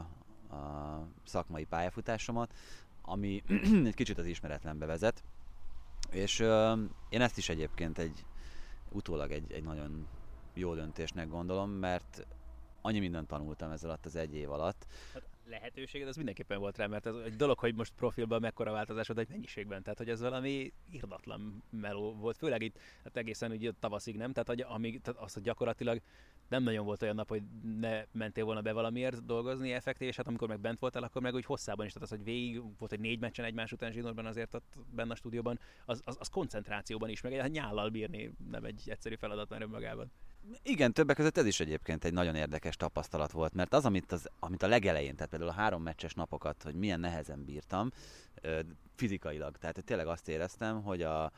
a 0.50 1.08
szakmai 1.24 1.66
pályafutásomat, 1.66 2.54
ami 3.02 3.44
egy 3.86 3.96
kicsit 3.96 4.18
az 4.18 4.26
ismeretlenbe 4.26 4.86
vezet. 4.86 5.24
És 6.12 6.40
ö, 6.40 6.74
én 7.10 7.22
ezt 7.22 7.38
is 7.38 7.50
egyébként 7.50 7.98
egy, 7.98 8.26
utólag 8.92 9.32
egy, 9.32 9.52
egy 9.52 9.64
nagyon 9.64 10.08
jó 10.54 10.76
döntésnek 10.76 11.28
gondolom, 11.30 11.70
mert 11.70 12.28
annyi 12.82 13.00
mindent 13.00 13.28
tanultam 13.28 13.72
ez 13.72 13.84
alatt 13.84 14.06
az 14.06 14.16
egy 14.16 14.36
év 14.36 14.52
alatt. 14.52 14.86
Hát 15.14 15.24
lehetőséged 15.50 16.08
az 16.08 16.16
mindenképpen 16.16 16.60
volt 16.60 16.78
rá, 16.78 16.88
mert 16.88 17.06
ez 17.06 17.16
egy 17.16 17.36
dolog, 17.36 17.60
hogy 17.60 17.76
most 17.76 17.94
profilban 17.96 18.42
mekkora 18.42 18.72
változás 18.72 19.08
volt 19.08 19.20
egy 19.20 19.30
mennyiségben, 19.30 19.84
tehát 19.84 19.98
hogy 19.98 20.10
ez 20.10 20.22
valami 20.22 20.74
irdatlan 20.92 21.64
meló 21.70 22.14
volt, 22.14 22.38
főleg 22.38 22.62
itt 22.62 22.80
hát 23.04 23.18
egészen 23.18 23.52
ugye 23.52 23.72
tavaszig 23.80 24.16
nem, 24.16 24.32
tehát, 24.32 24.48
hogy 24.48 24.62
amíg, 24.62 25.02
tehát 25.02 25.22
az, 25.22 25.34
hogy 25.34 25.44
gyakorlatilag 25.44 26.02
nem 26.48 26.64
nagyon 26.64 26.86
volt 26.86 27.02
olyan 27.02 27.16
nap, 27.16 27.30
hogy 27.30 27.44
ne 27.80 28.04
mentél 28.12 28.46
volna 28.46 28.62
be 28.62 28.72
valamiért 28.72 29.26
dolgozni 29.26 29.72
effektív, 29.72 30.08
és 30.08 30.16
hát 30.16 30.28
amikor 30.28 30.48
meg 30.48 30.60
bent 30.60 30.80
voltál, 30.80 31.04
akkor 31.04 31.22
meg 31.22 31.34
úgy 31.34 31.46
hosszában 31.46 31.86
is, 31.86 31.94
tehát 31.94 32.10
az, 32.12 32.16
hogy 32.18 32.26
végig 32.26 32.62
volt 32.78 32.92
egy 32.92 33.00
négy 33.00 33.20
meccsen 33.20 33.46
egymás 33.46 33.72
után 33.72 33.92
zsinórban 33.92 34.26
azért 34.26 34.54
ott 34.54 34.74
benne 34.92 35.12
a 35.12 35.16
stúdióban, 35.16 35.60
az, 35.86 36.02
az, 36.06 36.16
az 36.20 36.28
koncentrációban 36.28 37.10
is, 37.10 37.22
meg 37.22 37.34
egy 37.34 37.52
nyállal 37.52 37.90
bírni 37.90 38.32
nem 38.50 38.64
egy 38.64 38.82
egyszerű 38.86 39.16
feladat 39.16 39.50
már 39.50 39.62
önmagában. 39.62 40.12
Igen, 40.64 40.94
többek 40.94 41.16
között 41.16 41.38
ez 41.38 41.46
is 41.46 41.60
egyébként 41.60 42.04
egy 42.04 42.14
nagyon 42.14 42.36
érdekes 42.36 42.76
tapasztalat 42.76 43.32
volt, 43.32 43.54
mert 43.54 43.74
az, 43.74 43.86
amit, 43.86 44.12
az, 44.12 44.30
amit 44.40 44.64
a 44.64 44.68
legelején, 44.68 45.16
tehát 45.16 45.30
például 45.30 45.52
a 45.52 45.54
három 45.54 45.84
meccses 45.84 46.14
napokat, 46.14 46.64
hogy 46.64 46.76
milyen 46.76 47.00
nehezen 47.00 47.46
bírtam, 47.46 47.92
fizikailag, 48.96 49.58
tehát 49.58 49.84
tényleg 49.84 50.08
azt 50.08 50.28
éreztem, 50.28 50.84
hogy 50.84 51.02
a, 51.02 51.32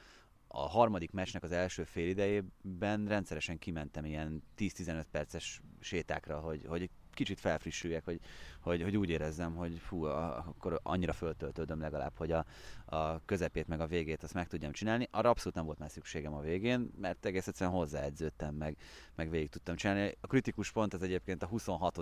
a 0.47 0.59
harmadik 0.59 1.11
meccsnek 1.11 1.43
az 1.43 1.51
első 1.51 1.83
fél 1.83 2.07
idejében 2.07 3.07
rendszeresen 3.07 3.57
kimentem 3.57 4.05
ilyen 4.05 4.43
10-15 4.57 5.03
perces 5.11 5.61
sétákra, 5.79 6.39
hogy, 6.39 6.65
hogy 6.67 6.89
kicsit 7.19 7.39
felfrissüljek, 7.39 8.05
hogy, 8.05 8.19
hogy, 8.61 8.81
hogy 8.81 8.97
úgy 8.97 9.09
érezzem, 9.09 9.55
hogy 9.55 9.77
fú, 9.77 10.03
akkor 10.03 10.79
annyira 10.83 11.13
föltöltődöm 11.13 11.79
legalább, 11.79 12.11
hogy 12.15 12.31
a, 12.31 12.45
a 12.85 13.25
közepét 13.25 13.67
meg 13.67 13.81
a 13.81 13.87
végét 13.87 14.23
azt 14.23 14.33
meg 14.33 14.47
tudjam 14.47 14.71
csinálni. 14.71 15.07
Arra 15.11 15.29
abszolút 15.29 15.55
nem 15.55 15.65
volt 15.65 15.79
már 15.79 15.89
szükségem 15.89 16.33
a 16.33 16.41
végén, 16.41 16.91
mert 17.01 17.25
egész 17.25 17.47
egyszerűen 17.47 17.75
hozzáedződtem, 17.75 18.55
meg, 18.55 18.77
meg 19.15 19.29
végig 19.29 19.49
tudtam 19.49 19.75
csinálni. 19.75 20.15
A 20.21 20.27
kritikus 20.27 20.71
pont 20.71 20.93
az 20.93 21.01
egyébként 21.01 21.43
a 21.43 21.47
26 21.47 21.97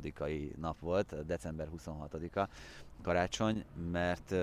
nap 0.58 0.80
volt, 0.80 1.26
december 1.26 1.68
26-a 1.78 2.48
karácsony, 3.02 3.66
mert 3.92 4.36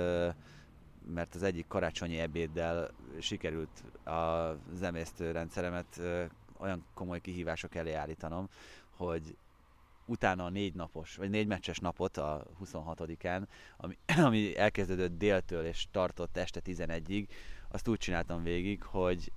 mert 1.07 1.35
az 1.35 1.43
egyik 1.43 1.67
karácsonyi 1.67 2.19
ebéddel 2.19 2.91
sikerült 3.21 3.85
az 4.05 4.83
emésztőrendszeremet 4.83 6.01
olyan 6.59 6.85
komoly 6.95 7.21
kihívások 7.21 7.75
elé 7.75 7.93
állítanom, 7.93 8.49
hogy 8.97 9.37
utána 10.07 10.45
a 10.45 10.49
négy 10.49 10.75
napos, 10.75 11.17
vagy 11.17 11.31
négy 11.31 11.47
meccses 11.47 11.79
napot 11.79 12.17
a 12.17 12.47
26-án, 12.65 13.43
ami, 13.77 13.99
ami 14.27 14.57
elkezdődött 14.57 15.19
déltől 15.19 15.65
és 15.65 15.87
tartott 15.91 16.37
este 16.37 16.61
11-ig, 16.65 17.27
azt 17.69 17.89
úgy 17.89 17.99
csináltam 17.99 18.43
végig, 18.43 18.83
hogy, 18.83 19.33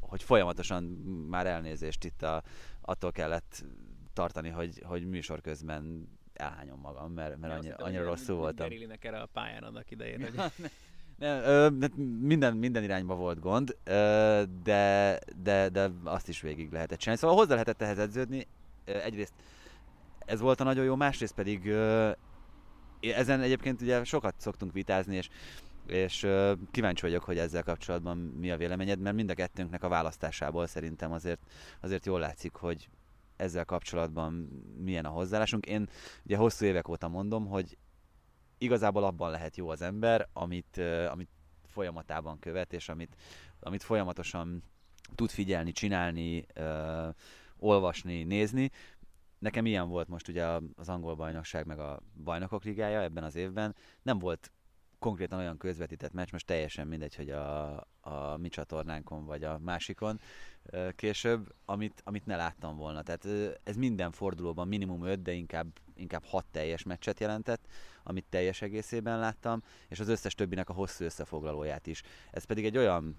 hogy 0.00 0.22
folyamatosan 0.22 0.82
már 1.28 1.46
elnézést 1.46 2.04
itt 2.04 2.22
a, 2.22 2.42
attól 2.80 3.12
kellett 3.12 3.64
tartani, 4.12 4.48
hogy, 4.48 4.82
hogy 4.84 5.06
műsor 5.06 5.40
közben 5.40 6.08
elhányom 6.32 6.80
magam, 6.80 7.12
mert, 7.12 7.38
mert 7.38 7.52
annyira, 7.52 7.76
annyira 7.76 8.04
rosszul 8.04 8.36
voltam. 8.36 8.68
Gerilinek 8.68 9.04
erre 9.04 9.20
a 9.20 9.26
pályán 9.26 9.62
annak 9.62 9.90
idején. 9.90 10.20
Hogy... 10.36 10.70
Nem, 11.18 11.42
ö, 11.42 11.68
minden, 12.20 12.56
minden 12.56 12.82
irányba 12.82 13.14
volt 13.14 13.40
gond, 13.40 13.76
ö, 13.84 14.42
de, 14.62 15.18
de, 15.42 15.68
de 15.68 15.90
azt 16.04 16.28
is 16.28 16.40
végig 16.40 16.72
lehetett 16.72 16.98
csinálni. 16.98 17.20
Szóval 17.20 17.36
hozzá 17.36 17.52
lehetett 17.52 17.82
ehhez 17.82 17.98
edződni. 17.98 18.46
Egyrészt 18.84 19.32
ez 20.28 20.40
volt 20.40 20.60
a 20.60 20.64
nagyon 20.64 20.84
jó, 20.84 20.96
másrészt 20.96 21.34
pedig 21.34 21.72
ezen 23.00 23.40
egyébként 23.40 23.82
ugye 23.82 24.04
sokat 24.04 24.34
szoktunk 24.38 24.72
vitázni, 24.72 25.16
és, 25.16 25.28
és 25.86 26.26
kíváncsi 26.70 27.02
vagyok, 27.02 27.24
hogy 27.24 27.38
ezzel 27.38 27.62
kapcsolatban 27.62 28.16
mi 28.18 28.50
a 28.50 28.56
véleményed, 28.56 29.00
mert 29.00 29.16
mind 29.16 29.30
a 29.30 29.34
kettőnknek 29.34 29.82
a 29.82 29.88
választásából 29.88 30.66
szerintem 30.66 31.12
azért, 31.12 31.40
azért 31.80 32.06
jól 32.06 32.20
látszik, 32.20 32.54
hogy 32.54 32.88
ezzel 33.36 33.64
kapcsolatban 33.64 34.32
milyen 34.78 35.04
a 35.04 35.08
hozzáállásunk. 35.08 35.66
Én 35.66 35.88
ugye 36.24 36.36
hosszú 36.36 36.64
évek 36.64 36.88
óta 36.88 37.08
mondom, 37.08 37.46
hogy 37.46 37.78
igazából 38.58 39.04
abban 39.04 39.30
lehet 39.30 39.56
jó 39.56 39.68
az 39.68 39.82
ember, 39.82 40.28
amit, 40.32 40.80
amit 41.10 41.28
folyamatában 41.66 42.38
követ, 42.38 42.72
és 42.72 42.88
amit, 42.88 43.16
amit 43.60 43.82
folyamatosan 43.82 44.62
tud 45.14 45.30
figyelni, 45.30 45.72
csinálni, 45.72 46.46
olvasni, 47.58 48.22
nézni, 48.22 48.70
nekem 49.38 49.66
ilyen 49.66 49.88
volt 49.88 50.08
most 50.08 50.28
ugye 50.28 50.44
az 50.76 50.88
angol 50.88 51.14
bajnokság 51.14 51.66
meg 51.66 51.78
a 51.78 52.00
bajnokok 52.24 52.64
ligája 52.64 53.00
ebben 53.00 53.24
az 53.24 53.34
évben. 53.34 53.74
Nem 54.02 54.18
volt 54.18 54.52
konkrétan 54.98 55.38
olyan 55.38 55.56
közvetített 55.56 56.12
meccs, 56.12 56.32
most 56.32 56.46
teljesen 56.46 56.86
mindegy, 56.86 57.14
hogy 57.14 57.30
a, 57.30 57.76
a 58.00 58.36
mi 58.36 58.48
csatornánkon 58.48 59.24
vagy 59.24 59.44
a 59.44 59.58
másikon 59.58 60.20
később, 60.96 61.54
amit, 61.64 62.02
amit 62.04 62.26
ne 62.26 62.36
láttam 62.36 62.76
volna. 62.76 63.02
Tehát 63.02 63.58
ez 63.62 63.76
minden 63.76 64.10
fordulóban 64.10 64.68
minimum 64.68 65.04
5, 65.04 65.22
de 65.22 65.32
inkább, 65.32 65.66
inkább 65.94 66.24
6 66.24 66.44
teljes 66.50 66.82
meccset 66.82 67.20
jelentett, 67.20 67.66
amit 68.02 68.26
teljes 68.28 68.62
egészében 68.62 69.18
láttam, 69.18 69.62
és 69.88 70.00
az 70.00 70.08
összes 70.08 70.34
többinek 70.34 70.68
a 70.68 70.72
hosszú 70.72 71.04
összefoglalóját 71.04 71.86
is. 71.86 72.02
Ez 72.30 72.44
pedig 72.44 72.64
egy 72.64 72.76
olyan 72.76 73.16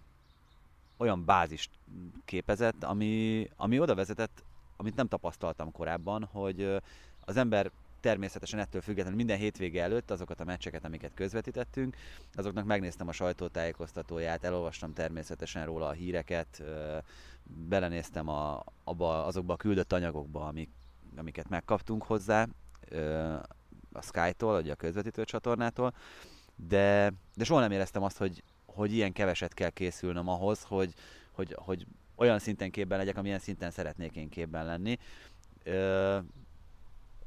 olyan 1.00 1.26
bázist 1.26 1.70
képezett, 2.26 2.84
ami, 2.84 3.48
ami 3.56 3.80
oda 3.80 3.96
vezetett 3.96 4.44
amit 4.80 4.96
nem 4.96 5.08
tapasztaltam 5.08 5.72
korábban, 5.72 6.24
hogy 6.32 6.82
az 7.26 7.38
ember 7.38 7.72
természetesen 8.00 8.60
ettől 8.60 8.82
függetlenül 8.82 9.18
minden 9.18 9.38
hétvége 9.38 9.84
előtt 9.84 10.12
azokat 10.12 10.40
a 10.40 10.44
meccseket, 10.44 10.86
amiket 10.86 11.14
közvetítettünk, 11.14 11.96
azoknak 12.34 12.66
megnéztem 12.66 13.08
a 13.08 13.12
sajtótájékoztatóját, 13.12 14.44
elolvastam 14.44 14.94
természetesen 14.94 15.66
róla 15.66 15.88
a 15.88 15.92
híreket, 15.92 16.64
belenéztem 17.44 18.28
a, 18.28 18.64
abba, 18.84 19.26
azokba 19.26 19.54
a 19.54 19.58
küldött 19.58 19.94
anyagokba, 19.94 20.48
amik, 20.48 20.70
amiket 21.16 21.50
megkaptunk 21.50 22.04
hozzá 22.04 22.48
a 23.92 24.02
Sky-tól, 24.02 24.52
vagy 24.52 24.70
a 24.70 24.76
közvetítő 24.76 25.24
csatornától, 25.24 25.94
de, 26.56 27.14
de 27.36 27.44
soha 27.44 27.60
nem 27.60 27.72
éreztem 27.72 28.04
azt, 28.04 28.18
hogy, 28.18 28.44
hogy 28.66 28.94
ilyen 28.94 29.12
keveset 29.12 29.54
kell 29.54 29.70
készülnöm 29.70 30.28
ahhoz, 30.28 30.64
hogy, 30.64 30.94
hogy, 31.32 31.56
hogy 31.58 31.86
olyan 32.20 32.40
szinten 32.40 32.72
képben 32.72 32.98
legyek, 32.98 33.18
amilyen 33.18 33.40
szinten 33.40 33.72
szeretnék 33.72 34.16
én 34.16 34.30
képben 34.30 34.66
lenni. 34.66 34.98
Ö, 35.64 36.18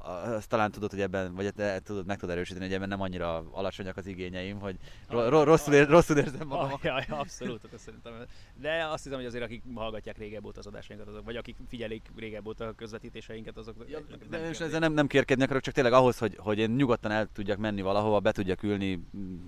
azt 0.04 0.48
talán 0.48 0.70
tudod, 0.70 0.90
hogy 0.90 1.00
ebben, 1.00 1.34
vagy 1.34 1.54
te 1.54 1.80
tudod, 1.80 2.06
meg 2.06 2.18
tudod 2.18 2.34
erősíteni, 2.34 2.64
hogy 2.64 2.74
ebben 2.74 2.88
nem 2.88 3.00
annyira 3.00 3.44
alacsonyak 3.50 3.96
az 3.96 4.06
igényeim, 4.06 4.60
hogy 4.60 4.76
ro- 5.08 5.44
rosszul, 5.44 5.74
ér, 5.74 5.88
rosszul 5.88 6.16
érzem 6.16 6.46
magam. 6.46 6.72
Ah, 6.72 6.78
ja, 6.82 7.04
ja, 7.08 7.16
abszolút, 7.16 7.60
hát 7.70 7.80
szerintem. 7.80 8.12
De 8.60 8.84
azt 8.90 9.02
hiszem, 9.02 9.18
hogy 9.18 9.26
azért 9.26 9.44
akik 9.44 9.62
hallgatják 9.74 10.18
régebb 10.18 10.44
óta 10.44 10.58
az 10.58 10.66
adásainkat, 10.66 11.08
azok, 11.08 11.24
vagy 11.24 11.36
akik 11.36 11.56
figyelik 11.68 12.10
régebb 12.16 12.46
óta 12.46 12.66
a 12.66 12.72
közvetítéseinket, 12.72 13.56
azok 13.56 13.74
ja, 13.88 13.98
nem 14.30 14.40
de 14.40 14.48
és 14.48 14.60
ezzel 14.60 14.80
nem, 14.80 14.92
nem 14.92 15.06
kérkedni 15.06 15.44
akarok, 15.44 15.62
csak 15.62 15.74
tényleg 15.74 15.92
ahhoz, 15.92 16.18
hogy, 16.18 16.36
hogy 16.38 16.58
én 16.58 16.70
nyugodtan 16.70 17.10
el 17.10 17.28
tudjak 17.32 17.58
menni 17.58 17.82
valahova, 17.82 18.20
be 18.20 18.32
tudjak 18.32 18.62
ülni 18.62 19.04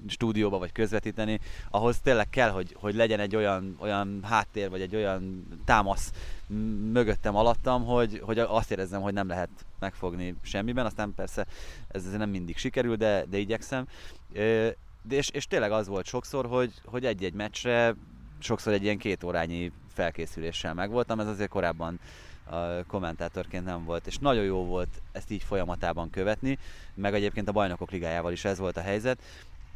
stúdióba, 0.06 0.58
vagy 0.58 0.72
közvetíteni, 0.72 1.40
ahhoz 1.70 2.00
tényleg 2.00 2.30
kell, 2.30 2.50
hogy, 2.50 2.76
hogy 2.78 2.94
legyen 2.94 3.20
egy 3.20 3.36
olyan, 3.36 3.76
olyan 3.80 4.20
háttér, 4.22 4.70
vagy 4.70 4.80
egy 4.80 4.96
olyan 4.96 5.46
támasz 5.64 6.12
mögöttem, 6.92 7.36
alattam, 7.36 7.84
hogy, 7.84 8.20
hogy 8.24 8.38
azt 8.38 8.70
érezzem, 8.70 9.00
hogy 9.00 9.12
nem 9.12 9.28
lehet 9.28 9.50
megfogni 9.78 10.34
semmiben, 10.42 10.86
aztán 10.86 11.12
persze 11.16 11.46
ez 11.88 12.10
nem 12.10 12.30
mindig 12.30 12.56
sikerül, 12.56 12.96
de, 12.96 13.24
de 13.24 13.38
igyekszem. 13.38 13.86
De 14.32 14.74
és, 15.08 15.28
és 15.28 15.46
tényleg 15.46 15.72
az 15.72 15.86
volt 15.86 16.06
sokszor, 16.06 16.46
hogy, 16.46 16.72
hogy 16.84 17.04
egy-egy 17.04 17.34
meccsre 17.34 17.94
sokszor 18.38 18.72
egy 18.72 18.82
ilyen 18.82 18.98
két 18.98 19.24
órányi 19.24 19.72
felkészüléssel 19.92 20.74
megvoltam, 20.74 21.20
ez 21.20 21.26
azért 21.26 21.50
korábban 21.50 22.00
a 22.44 22.84
kommentátorként 22.86 23.64
nem 23.64 23.84
volt, 23.84 24.06
és 24.06 24.18
nagyon 24.18 24.44
jó 24.44 24.64
volt 24.64 25.02
ezt 25.12 25.30
így 25.30 25.42
folyamatában 25.42 26.10
követni, 26.10 26.58
meg 26.94 27.14
egyébként 27.14 27.48
a 27.48 27.52
bajnokok 27.52 27.90
ligájával 27.90 28.32
is 28.32 28.44
ez 28.44 28.58
volt 28.58 28.76
a 28.76 28.80
helyzet, 28.80 29.22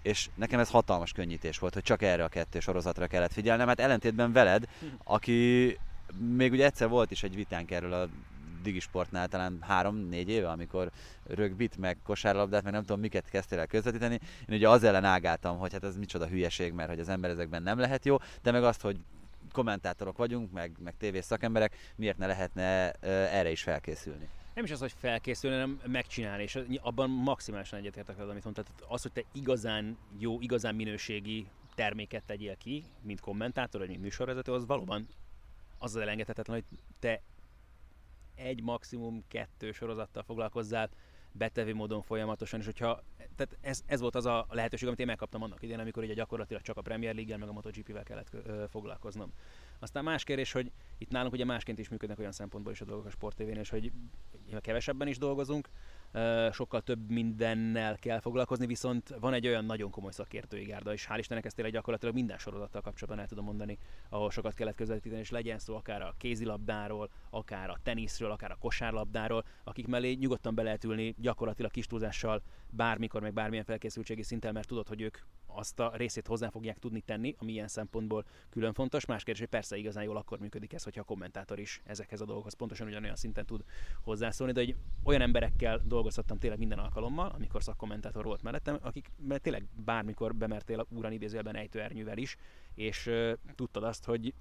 és 0.03 0.29
nekem 0.35 0.61
ez 0.61 0.71
hatalmas 0.71 1.13
könnyítés 1.13 1.59
volt, 1.59 1.75
hogy 1.75 1.83
csak 1.83 2.03
erre 2.03 2.25
a 2.25 2.29
kettő 2.29 2.61
sorozatra 2.61 3.07
kellett 3.07 3.33
figyelnem, 3.33 3.69
hát 3.69 3.81
ellentétben 3.81 4.33
veled, 4.33 4.65
aki 5.05 5.79
még 6.17 6.53
ugye 6.53 6.65
egyszer 6.65 6.89
volt 6.89 7.11
is 7.11 7.23
egy 7.23 7.35
vitánk 7.35 7.71
erről 7.71 7.93
a 7.93 8.09
Digisportnál 8.63 9.29
talán 9.29 9.59
három-négy 9.61 10.29
éve, 10.29 10.49
amikor 10.49 10.91
rögbit, 11.27 11.77
meg 11.77 11.99
kosárlabdát, 12.05 12.63
meg 12.63 12.73
nem 12.73 12.81
tudom 12.81 13.01
miket 13.01 13.29
kezdtél 13.29 13.59
el 13.59 13.67
közvetíteni. 13.67 14.19
Én 14.49 14.57
ugye 14.57 14.69
az 14.69 14.83
ellen 14.83 15.05
ágáltam, 15.05 15.59
hogy 15.59 15.73
hát 15.73 15.85
ez 15.85 15.97
micsoda 15.97 16.27
hülyeség, 16.27 16.73
mert 16.73 16.89
hogy 16.89 17.01
az 17.01 17.09
ember 17.09 17.31
ezekben 17.31 17.63
nem 17.63 17.79
lehet 17.79 18.05
jó, 18.05 18.17
de 18.43 18.51
meg 18.51 18.65
azt, 18.65 18.81
hogy 18.81 18.97
kommentátorok 19.53 20.17
vagyunk, 20.17 20.53
meg, 20.53 20.73
meg 20.85 20.95
tévés 20.99 21.25
szakemberek, 21.25 21.77
miért 21.97 22.19
ne 22.19 22.27
lehetne 22.27 22.91
erre 23.31 23.51
is 23.51 23.63
felkészülni? 23.63 24.29
nem 24.55 24.67
is 24.67 24.73
az, 24.73 24.81
hogy 24.81 24.95
felkészülni, 24.99 25.57
hanem 25.57 25.81
megcsinálni, 25.87 26.43
és 26.43 26.59
abban 26.81 27.11
maximálisan 27.11 27.79
egyetértek 27.79 28.17
veled, 28.17 28.31
amit 28.31 28.45
mondtad. 28.45 28.67
Az, 28.89 29.03
hogy 29.03 29.13
te 29.13 29.23
igazán 29.33 29.99
jó, 30.19 30.41
igazán 30.41 30.75
minőségi 30.75 31.47
terméket 31.75 32.25
tegyél 32.25 32.57
ki, 32.57 32.85
mint 33.03 33.21
kommentátor, 33.21 33.81
vagy 33.81 33.91
mint 33.91 34.03
műsorvezető, 34.03 34.53
az 34.53 34.67
valóban 34.67 35.07
az 35.79 35.95
az 35.95 36.03
elengedhetetlen, 36.03 36.57
hogy 36.57 36.79
te 36.99 37.23
egy, 38.35 38.63
maximum 38.63 39.25
kettő 39.29 39.73
sorozattal 39.73 40.23
foglalkozzál 40.23 40.91
betevő 41.33 41.75
módon 41.75 42.03
folyamatosan, 42.03 42.61
és 42.61 42.65
hogyha, 42.65 43.03
tehát 43.17 43.57
ez, 43.61 43.83
ez 43.87 44.01
volt 44.01 44.15
az 44.15 44.27
a 44.27 44.47
lehetőség, 44.51 44.87
amit 44.87 45.01
én 45.01 45.07
megkaptam 45.07 45.43
annak 45.43 45.63
idején, 45.63 45.81
amikor 45.81 46.03
ugye 46.03 46.15
gyakorlatilag 46.15 46.63
csak 46.63 46.77
a 46.77 46.83
Premier 46.83 47.15
league 47.15 47.37
meg 47.37 47.49
a 47.49 47.53
MotoGP-vel 47.53 48.03
kellett 48.03 48.29
ö, 48.33 48.65
foglalkoznom. 48.69 49.33
Aztán 49.79 50.05
más 50.05 50.25
kérdés, 50.25 50.53
hogy 50.53 50.73
itt 50.99 51.11
nálunk 51.11 51.33
ugye 51.33 51.45
másként 51.45 51.79
is 51.79 51.89
működnek 51.89 52.19
olyan 52.19 52.33
szempontból 52.33 52.73
is 52.73 52.81
a 52.81 52.85
dolgok 52.85 53.07
a 53.07 53.11
sportévén, 53.11 53.57
és 53.57 53.69
hogy 53.69 53.93
kevesebben 54.61 55.09
is 55.09 55.19
dolgozunk, 55.19 55.69
sokkal 56.53 56.81
több 56.81 57.11
mindennel 57.11 57.97
kell 57.97 58.21
foglalkozni, 58.21 58.67
viszont 58.67 59.15
van 59.21 59.33
egy 59.33 59.47
olyan 59.47 59.65
nagyon 59.65 59.91
komoly 59.91 60.13
szakértői 60.13 60.65
gárda, 60.65 60.93
és 60.93 61.07
hál' 61.11 61.19
Istennek 61.19 61.45
ezt 61.45 61.55
tényleg 61.55 61.75
gyakorlatilag 61.75 62.15
minden 62.15 62.39
sorozattal 62.39 62.81
kapcsolatban 62.81 63.23
el 63.23 63.29
tudom 63.29 63.45
mondani, 63.45 63.79
ahol 64.09 64.31
sokat 64.31 64.55
kellett 64.55 64.77
közvetíteni, 64.77 65.21
és 65.21 65.31
legyen 65.31 65.59
szó 65.59 65.77
akár 65.77 66.03
a 66.03 66.15
kézilabdáról, 66.19 67.11
akár 67.31 67.71
a 67.71 67.79
teniszről, 67.83 68.31
akár 68.31 68.51
a 68.51 68.57
kosárlabdáról, 68.61 69.45
akik 69.65 69.87
mellé 69.87 70.13
nyugodtan 70.13 70.55
be 70.55 70.63
lehet 70.63 70.85
ülni 70.85 71.15
gyakorlatilag 71.19 71.71
kis 71.71 71.87
túlzással 71.87 72.43
bármikor, 72.71 73.23
meg 73.23 73.33
bármilyen 73.33 73.65
felkészültségi 73.65 74.23
szinten, 74.23 74.53
mert 74.53 74.69
tudod, 74.69 74.89
hogy 74.89 75.01
ők 75.01 75.19
azt 75.51 75.81
a 75.81 75.93
részét 75.95 76.27
hozzá 76.27 76.49
fogják 76.49 76.79
tudni 76.79 77.01
tenni, 77.01 77.35
ami 77.39 77.53
ilyen 77.53 77.69
szempontból 77.69 78.25
külön 78.51 78.73
fontos. 78.73 79.07
Más 79.07 79.23
kérdés, 79.23 79.43
hogy 79.43 79.53
persze 79.53 79.77
igazán 79.77 80.05
jól 80.05 80.17
akkor 80.17 80.39
működik 80.39 80.73
ez, 80.73 80.83
hogyha 80.83 81.01
a 81.01 81.05
kommentátor 81.05 81.59
is 81.59 81.81
ezekhez 81.85 82.21
a 82.21 82.25
dolgokhoz 82.25 82.55
pontosan 82.55 82.87
ugyanolyan 82.87 83.17
szinten 83.17 83.47
tud 83.47 83.65
hozzászólni, 84.03 84.53
de 84.53 84.61
hogy 84.61 84.77
olyan 85.05 85.21
emberekkel 85.21 85.81
dolgozhattam 85.85 86.39
tényleg 86.39 86.59
minden 86.59 86.79
alkalommal, 86.79 87.31
amikor 87.31 87.63
szakkommentátor 87.63 88.25
volt 88.25 88.43
mellettem, 88.43 88.79
akik 88.83 89.11
mert 89.17 89.43
tényleg 89.43 89.65
bármikor 89.85 90.35
bemertél 90.35 90.87
úran 90.89 91.13
idézőjelben 91.13 91.57
ejtőernyővel 91.57 92.19
is, 92.19 92.37
és 92.75 93.07
uh, 93.07 93.33
tudtad 93.55 93.85
azt, 93.85 94.05
hogy 94.05 94.35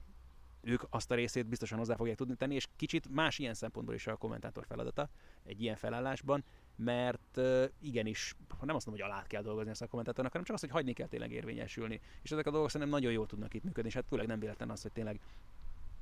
ők 0.62 0.82
azt 0.90 1.12
a 1.12 1.16
részét 1.16 1.48
biztosan 1.48 1.78
hozzá 1.78 1.96
fogják 1.96 2.18
tudni 2.18 2.36
tenni, 2.36 2.56
és 2.56 2.68
kicsit 2.76 3.10
más 3.10 3.40
ilyen 3.40 3.54
szempontból 3.54 3.96
is 3.96 4.08
a 4.08 4.16
kommentátor 4.16 4.66
feladata 4.66 5.10
egy 5.44 5.62
ilyen 5.62 5.76
felállásban, 5.76 6.44
mert 6.78 7.40
igenis, 7.80 8.36
nem 8.62 8.76
azt 8.76 8.86
mondom, 8.86 9.06
hogy 9.06 9.14
alá 9.14 9.28
kell 9.28 9.42
dolgozni 9.42 9.72
a 9.80 9.88
kommentátornak, 9.88 10.32
hanem 10.32 10.48
csak 10.48 10.56
az, 10.56 10.62
hogy 10.62 10.72
hagyni 10.72 10.94
kell 10.94 11.08
tényleg 11.08 11.32
érvényesülni. 11.32 12.02
És 12.22 12.32
ezek 12.32 12.48
a 12.48 12.52
dolgok 12.52 12.70
szerintem 12.70 13.00
nagyon 13.00 13.12
jól 13.12 13.26
tudnak 13.26 13.54
itt 13.54 13.64
működni, 13.64 13.90
és 13.90 13.96
hát 13.96 14.08
főleg 14.08 14.28
nem 14.28 14.40
véletlen 14.40 14.70
az, 14.70 14.82
hogy 14.82 14.92
tényleg 14.92 15.20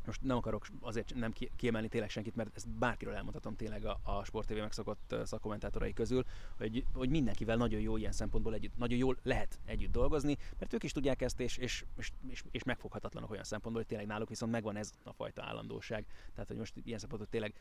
most 0.05 0.21
nem 0.21 0.37
akarok 0.37 0.65
azért 0.81 1.13
nem 1.15 1.33
kiemelni 1.55 1.87
tényleg 1.87 2.09
senkit, 2.09 2.35
mert 2.35 2.55
ezt 2.55 2.69
bárkiről 2.69 3.13
elmondhatom 3.13 3.55
tényleg 3.55 3.85
a, 3.85 3.99
a 4.03 4.23
Sport 4.23 4.47
TV 4.47 4.53
megszokott 4.53 5.15
szakkommentátorai 5.23 5.93
közül, 5.93 6.23
hogy, 6.57 6.85
hogy 6.93 7.09
mindenkivel 7.09 7.57
nagyon 7.57 7.81
jó 7.81 7.97
ilyen 7.97 8.11
szempontból 8.11 8.53
együtt, 8.53 8.77
nagyon 8.77 8.97
jól 8.97 9.17
lehet 9.23 9.59
együtt 9.65 9.91
dolgozni, 9.91 10.37
mert 10.59 10.73
ők 10.73 10.83
is 10.83 10.91
tudják 10.91 11.21
ezt, 11.21 11.39
és, 11.39 11.57
és, 11.57 11.83
és, 12.29 12.43
és 12.51 12.63
megfoghatatlanok 12.63 13.31
olyan 13.31 13.43
szempontból, 13.43 13.81
hogy 13.81 13.89
tényleg 13.89 14.07
náluk 14.07 14.29
viszont 14.29 14.51
megvan 14.51 14.75
ez 14.75 14.91
a 15.03 15.13
fajta 15.13 15.43
állandóság. 15.43 16.05
Tehát, 16.33 16.47
hogy 16.47 16.57
most 16.57 16.73
ilyen 16.83 16.99
szempontból 16.99 17.31
tényleg 17.31 17.53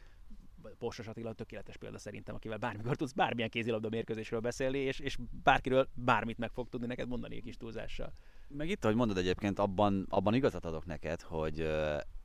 Borsos 0.78 1.06
Attila 1.06 1.33
tökéletes 1.33 1.76
példa 1.76 1.99
szerintem, 1.99 2.35
akivel 2.35 2.59
bármikor 2.59 2.97
tudsz 2.97 3.12
bármilyen 3.12 3.50
kézilabda 3.50 3.88
mérkőzésről 3.88 4.40
beszélni, 4.40 4.78
és, 4.78 4.99
és 4.99 5.18
bárkiről 5.42 5.88
bármit 5.94 6.38
meg 6.38 6.50
fog 6.50 6.68
tudni 6.68 6.87
neked 6.87 7.09
mondani 7.09 7.37
egy 7.37 7.42
kis 7.42 7.56
túlzással. 7.56 8.12
Meg 8.49 8.68
itt, 8.68 8.85
ahogy 8.85 8.97
mondod 8.97 9.16
egyébként, 9.16 9.59
abban, 9.59 10.06
abban 10.09 10.35
igazat 10.35 10.64
adok 10.64 10.87
neked, 10.87 11.21
hogy 11.21 11.68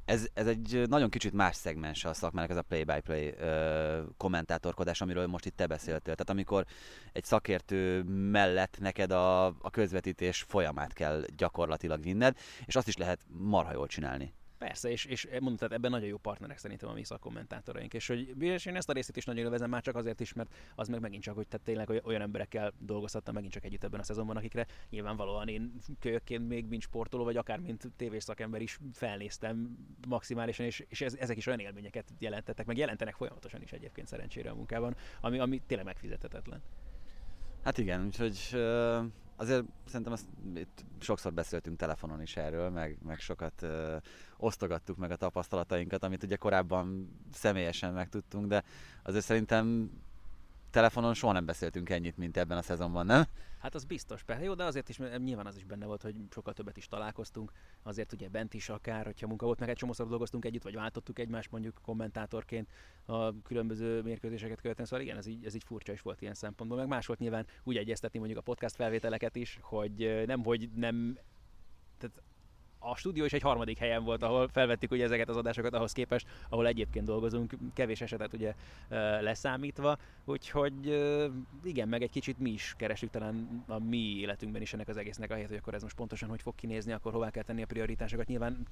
ez, 0.10 0.28
ez 0.34 0.48
egy 0.48 0.84
nagyon 0.88 1.10
kicsit 1.10 1.34
más 1.34 1.56
szegmens 1.56 2.06
a 2.06 2.14
szakmának, 2.14 2.50
ez 2.50 2.58
a 2.58 2.62
play-by-play 2.62 3.28
uh, 3.28 4.06
kommentátorkodás, 4.18 5.02
amiről 5.02 5.28
most 5.28 5.46
itt 5.46 5.56
te 5.56 5.68
beszéltél. 5.68 6.16
Tehát 6.16 6.30
amikor 6.30 6.66
egy 7.12 7.24
szakértő 7.24 8.04
mellett 8.04 8.78
neked 8.80 9.12
a, 9.12 9.46
a 9.46 9.70
közvetítés 9.72 10.42
folyamát 10.42 10.94
kell 10.94 11.24
gyakorlatilag 11.38 12.02
vinned, 12.02 12.38
és 12.66 12.76
azt 12.76 12.88
is 12.88 12.98
lehet 12.98 13.20
marha 13.28 13.74
jól 13.74 13.88
csinálni. 13.88 14.34
Persze, 14.60 14.90
és, 14.90 15.06
és 15.06 15.28
mondom, 15.32 15.56
tehát 15.56 15.74
ebben 15.74 15.92
nagyon 15.92 16.08
jó 16.08 16.18
partnerek 16.18 16.58
szerintem 16.58 16.90
a 16.90 16.94
mi 16.94 17.04
szakkommentátoraink, 17.04 17.94
és 17.94 18.08
hogy 18.08 18.42
és 18.44 18.66
én 18.66 18.76
ezt 18.76 18.90
a 18.90 18.94
részét 18.94 19.18
is 19.18 19.26
nagyon 19.26 19.44
élvezem, 19.44 19.70
már 19.70 19.82
csak 19.82 19.96
azért 19.96 20.20
is, 20.20 20.34
mert 20.34 20.54
az 20.76 20.88
meg 20.88 21.00
megint 21.00 21.24
csak, 21.24 21.36
hogy 21.36 21.48
tehát 21.48 21.66
tényleg 21.66 22.02
olyan 22.04 22.22
emberekkel 22.22 22.74
dolgozhattam 22.80 23.34
megint 23.34 23.54
csak 23.54 23.64
együtt 23.64 23.84
ebben 23.84 24.00
a 24.00 24.04
szezonban, 24.04 24.38
akikre 24.38 24.68
nyilvánvalóan 24.90 25.48
én 25.48 25.74
kölyökként 26.00 26.48
még 26.48 26.66
mint 26.66 26.82
sportoló, 26.82 27.24
vagy 27.24 27.38
akár 27.38 27.60
mint 27.60 27.92
tévés 27.96 28.24
szakember 28.24 28.62
is 28.62 28.80
felnéztem 28.94 29.78
maximálisan, 30.08 30.66
és, 30.66 30.86
és 30.88 31.02
ez, 31.02 31.14
ezek 31.14 31.38
is 31.38 31.48
olyan 31.48 31.60
élményeket 31.60 32.10
jelentettek, 32.18 32.66
meg 32.66 32.78
jelentenek 32.78 33.16
folyamatosan 33.16 33.62
is 33.62 33.72
egyébként 33.72 34.08
szerencsére 34.08 34.50
a 34.50 34.56
munkában, 34.56 34.96
ami, 35.22 35.40
ami 35.40 35.62
tényleg 35.68 35.86
megfizethetetlen. 35.86 36.62
Hát 37.64 37.78
igen, 37.78 38.06
úgyhogy 38.06 38.38
azért 39.36 39.64
szerintem 39.86 40.14
azt 40.14 40.26
itt 40.56 40.86
sokszor 41.00 41.34
beszéltünk 41.34 41.78
telefonon 41.78 42.22
is 42.22 42.38
erről, 42.38 42.70
meg, 42.70 42.98
meg 43.06 43.20
sokat 43.20 43.66
osztogattuk 44.40 44.98
meg 44.98 45.12
a 45.12 45.16
tapasztalatainkat, 45.16 46.04
amit 46.04 46.24
ugye 46.24 46.36
korábban 46.36 47.16
személyesen 47.32 47.94
megtudtunk, 47.94 48.48
de 48.48 48.64
azért 49.04 49.26
szerintem 49.26 49.92
telefonon 50.72 51.14
soha 51.14 51.34
nem 51.34 51.46
beszéltünk 51.46 51.90
ennyit, 51.90 52.18
mint 52.18 52.38
ebben 52.38 52.58
a 52.58 52.62
szezonban, 52.62 53.06
nem? 53.06 53.24
Hát 53.60 53.76
az 53.76 53.84
biztos, 53.84 54.24
persze. 54.24 54.44
Jó, 54.44 54.54
de 54.54 54.64
azért 54.64 54.90
is 54.90 54.98
nyilván 54.98 55.46
az 55.46 55.56
is 55.56 55.64
benne 55.64 55.86
volt, 55.86 56.02
hogy 56.02 56.16
sokkal 56.30 56.54
többet 56.54 56.78
is 56.78 56.88
találkoztunk. 56.88 57.52
Azért 57.84 58.14
ugye 58.14 58.30
bent 58.30 58.54
is 58.54 58.70
akár, 58.70 59.06
hogyha 59.06 59.28
munka 59.28 59.46
volt, 59.46 59.60
meg 59.60 59.70
egy 59.70 59.76
csomószor 59.76 60.08
dolgoztunk 60.08 60.46
együtt, 60.46 60.64
vagy 60.64 60.76
váltottuk 60.76 61.20
egymást 61.20 61.52
mondjuk 61.52 61.80
kommentátorként 61.82 62.70
a 63.06 63.42
különböző 63.42 64.02
mérkőzéseket 64.02 64.62
követően. 64.62 64.88
Szóval 64.88 65.06
igen, 65.06 65.18
ez 65.18 65.26
így, 65.26 65.46
ez 65.46 65.56
így 65.56 65.64
furcsa 65.64 65.92
is 65.92 66.02
volt 66.02 66.22
ilyen 66.22 66.34
szempontból. 66.34 66.80
Meg 66.80 66.88
más 66.88 67.06
volt 67.06 67.20
nyilván 67.20 67.46
úgy 67.64 67.78
egyeztetni 67.78 68.20
mondjuk 68.20 68.40
a 68.40 68.44
podcast 68.44 68.76
felvételeket 68.76 69.36
is, 69.36 69.60
hogy 69.62 70.24
nem, 70.26 70.44
hogy 70.44 70.70
nem 70.76 71.18
tehát 71.98 72.22
a 72.80 72.96
stúdió 72.96 73.26
is 73.26 73.34
egy 73.34 73.42
harmadik 73.42 73.78
helyen 73.78 74.04
volt, 74.04 74.24
ahol 74.24 74.48
felvettük 74.48 74.92
ugye 74.92 75.04
ezeket 75.04 75.30
az 75.30 75.38
adásokat 75.38 75.74
ahhoz 75.74 75.92
képest, 75.92 76.28
ahol 76.50 76.68
egyébként 76.68 77.06
dolgozunk, 77.06 77.54
kevés 77.74 78.02
esetet 78.02 78.34
ugye 78.34 78.54
leszámítva, 79.22 79.98
úgyhogy 80.26 80.74
igen, 81.64 81.88
meg 81.88 82.02
egy 82.02 82.12
kicsit 82.12 82.40
mi 82.40 82.50
is 82.50 82.74
keresünk 82.78 83.12
talán 83.12 83.64
a 83.68 83.80
mi 83.80 83.98
életünkben 83.98 84.62
is 84.62 84.74
ennek 84.74 84.88
az 84.88 84.98
egésznek 84.98 85.30
a 85.30 85.34
helyet, 85.34 85.50
hogy 85.50 85.58
akkor 85.58 85.74
ez 85.74 85.82
most 85.82 85.96
pontosan 85.96 86.30
hogy 86.30 86.42
fog 86.42 86.56
kinézni, 86.56 86.92
akkor 86.92 87.12
hová 87.12 87.30
kell 87.30 87.44
tenni 87.44 87.62
a 87.62 87.66
prioritásokat. 87.66 88.28
Nyilván 88.28 88.68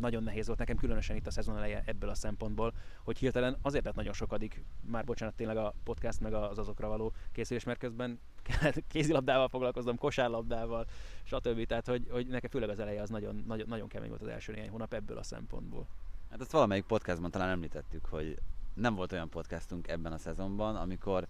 nagyon 0.00 0.22
nehéz 0.22 0.46
volt 0.46 0.58
nekem, 0.58 0.76
különösen 0.76 1.16
itt 1.16 1.26
a 1.26 1.30
szezon 1.30 1.56
eleje 1.56 1.82
ebből 1.86 2.10
a 2.10 2.14
szempontból, 2.14 2.72
hogy 3.04 3.18
hirtelen 3.18 3.56
azért 3.62 3.84
lett 3.84 3.94
nagyon 3.94 4.12
sokadik, 4.12 4.64
már 4.80 5.04
bocsánat, 5.04 5.34
tényleg 5.34 5.56
a 5.56 5.74
podcast 5.84 6.20
meg 6.20 6.34
az 6.34 6.58
azokra 6.58 6.88
való 6.88 7.12
készülés, 7.32 7.64
mert 7.64 7.78
közben 7.78 8.18
kézilabdával 8.92 9.48
foglalkozom, 9.48 9.96
kosárlabdával, 9.96 10.86
stb. 11.22 11.66
Tehát, 11.66 11.86
hogy, 11.86 12.06
hogy 12.10 12.26
nekem 12.26 12.50
főleg 12.50 12.68
az 12.68 12.78
eleje 12.78 13.02
az 13.02 13.10
nagyon, 13.10 13.44
nagyon, 13.50 13.68
nagyon 13.68 13.88
kemény 13.88 14.08
volt 14.08 14.22
az 14.22 14.28
első 14.28 14.52
néhány 14.52 14.70
hónap 14.70 14.94
ebből 14.94 15.18
a 15.18 15.22
szempontból. 15.22 15.86
Hát 16.30 16.40
ezt 16.40 16.52
valamelyik 16.52 16.84
podcastban 16.84 17.30
talán 17.30 17.48
említettük, 17.48 18.04
hogy 18.04 18.36
nem 18.74 18.94
volt 18.94 19.12
olyan 19.12 19.28
podcastunk 19.28 19.88
ebben 19.88 20.12
a 20.12 20.18
szezonban, 20.18 20.76
amikor 20.76 21.26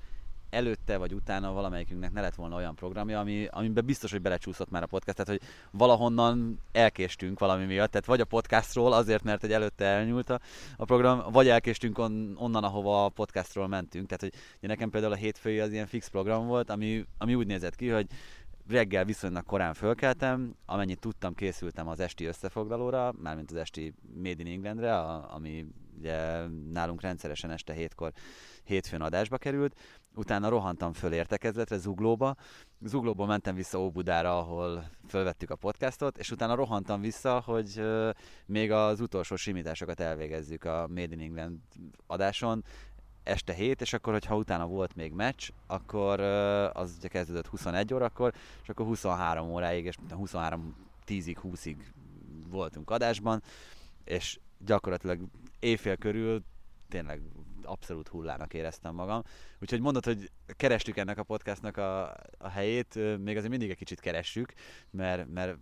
előtte 0.50 0.96
vagy 0.96 1.14
utána 1.14 1.52
valamelyikünknek 1.52 2.12
ne 2.12 2.20
lett 2.20 2.34
volna 2.34 2.56
olyan 2.56 2.74
programja, 2.74 3.20
ami, 3.20 3.46
amiben 3.50 3.84
biztos, 3.84 4.10
hogy 4.10 4.22
belecsúszott 4.22 4.70
már 4.70 4.82
a 4.82 4.86
podcast, 4.86 5.16
tehát 5.16 5.40
hogy 5.40 5.48
valahonnan 5.70 6.60
elkéstünk 6.72 7.38
valami 7.38 7.64
miatt, 7.64 7.90
tehát 7.90 8.06
vagy 8.06 8.20
a 8.20 8.24
podcastról 8.24 8.92
azért, 8.92 9.22
mert 9.22 9.44
egy 9.44 9.52
előtte 9.52 9.84
elnyúlt 9.84 10.30
a, 10.30 10.40
a 10.76 10.84
program, 10.84 11.22
vagy 11.32 11.48
elkéstünk 11.48 11.98
on, 11.98 12.36
onnan, 12.38 12.64
ahova 12.64 13.04
a 13.04 13.08
podcastról 13.08 13.68
mentünk, 13.68 14.06
tehát 14.06 14.20
hogy 14.20 14.68
nekem 14.68 14.90
például 14.90 15.12
a 15.12 15.16
hétfői 15.16 15.60
az 15.60 15.72
ilyen 15.72 15.86
fix 15.86 16.08
program 16.08 16.46
volt, 16.46 16.70
ami, 16.70 17.06
ami 17.18 17.34
úgy 17.34 17.46
nézett 17.46 17.76
ki, 17.76 17.88
hogy 17.88 18.06
reggel 18.68 19.04
viszonylag 19.04 19.44
korán 19.44 19.74
fölkeltem, 19.74 20.54
amennyit 20.66 21.00
tudtam, 21.00 21.34
készültem 21.34 21.88
az 21.88 22.00
esti 22.00 22.24
összefoglalóra, 22.24 23.12
mármint 23.22 23.50
az 23.50 23.56
esti 23.56 23.94
Made 24.14 24.42
in 24.42 24.46
Englandre, 24.46 24.98
a, 24.98 25.34
ami 25.34 25.66
ugye 25.98 26.46
nálunk 26.72 27.00
rendszeresen 27.00 27.50
este 27.50 27.72
hétkor 27.72 28.12
hétfőn 28.64 29.00
adásba 29.00 29.36
került, 29.36 29.78
utána 30.14 30.48
rohantam 30.48 30.92
föl 30.92 31.12
értekezletre, 31.12 31.76
Zuglóba, 31.76 32.36
Zuglóból 32.80 33.26
mentem 33.26 33.54
vissza 33.54 33.80
Óbudára, 33.80 34.38
ahol 34.38 34.90
fölvettük 35.08 35.50
a 35.50 35.56
podcastot, 35.56 36.18
és 36.18 36.30
utána 36.30 36.54
rohantam 36.54 37.00
vissza, 37.00 37.40
hogy 37.40 37.82
még 38.46 38.70
az 38.70 39.00
utolsó 39.00 39.36
simításokat 39.36 40.00
elvégezzük 40.00 40.64
a 40.64 40.86
Made 40.88 41.14
in 41.14 41.20
England 41.20 41.58
adáson, 42.06 42.64
este 43.30 43.52
7, 43.52 43.80
és 43.80 43.92
akkor, 43.92 44.12
hogyha 44.12 44.36
utána 44.36 44.66
volt 44.66 44.96
még 44.96 45.12
meccs, 45.12 45.48
akkor 45.66 46.20
az 46.72 46.94
ugye 46.98 47.08
kezdődött 47.08 47.46
21 47.46 47.94
órakor, 47.94 48.32
és 48.62 48.68
akkor 48.68 48.86
23 48.86 49.50
óráig, 49.50 49.84
és 49.84 49.94
23 50.10 50.74
10-ig, 51.06 51.36
20-ig 51.42 51.76
voltunk 52.48 52.90
adásban, 52.90 53.42
és 54.04 54.38
gyakorlatilag 54.64 55.20
éjfél 55.60 55.96
körül 55.96 56.42
tényleg 56.88 57.20
abszolút 57.70 58.08
hullának 58.08 58.54
éreztem 58.54 58.94
magam. 58.94 59.22
Úgyhogy 59.60 59.80
mondod, 59.80 60.04
hogy 60.04 60.30
kerestük 60.46 60.96
ennek 60.96 61.18
a 61.18 61.22
podcastnak 61.22 61.76
a, 61.76 62.16
a 62.38 62.48
helyét, 62.48 62.94
még 63.18 63.36
azért 63.36 63.50
mindig 63.50 63.70
egy 63.70 63.76
kicsit 63.76 64.00
keressük, 64.00 64.52
mert, 64.90 65.32
mert 65.32 65.56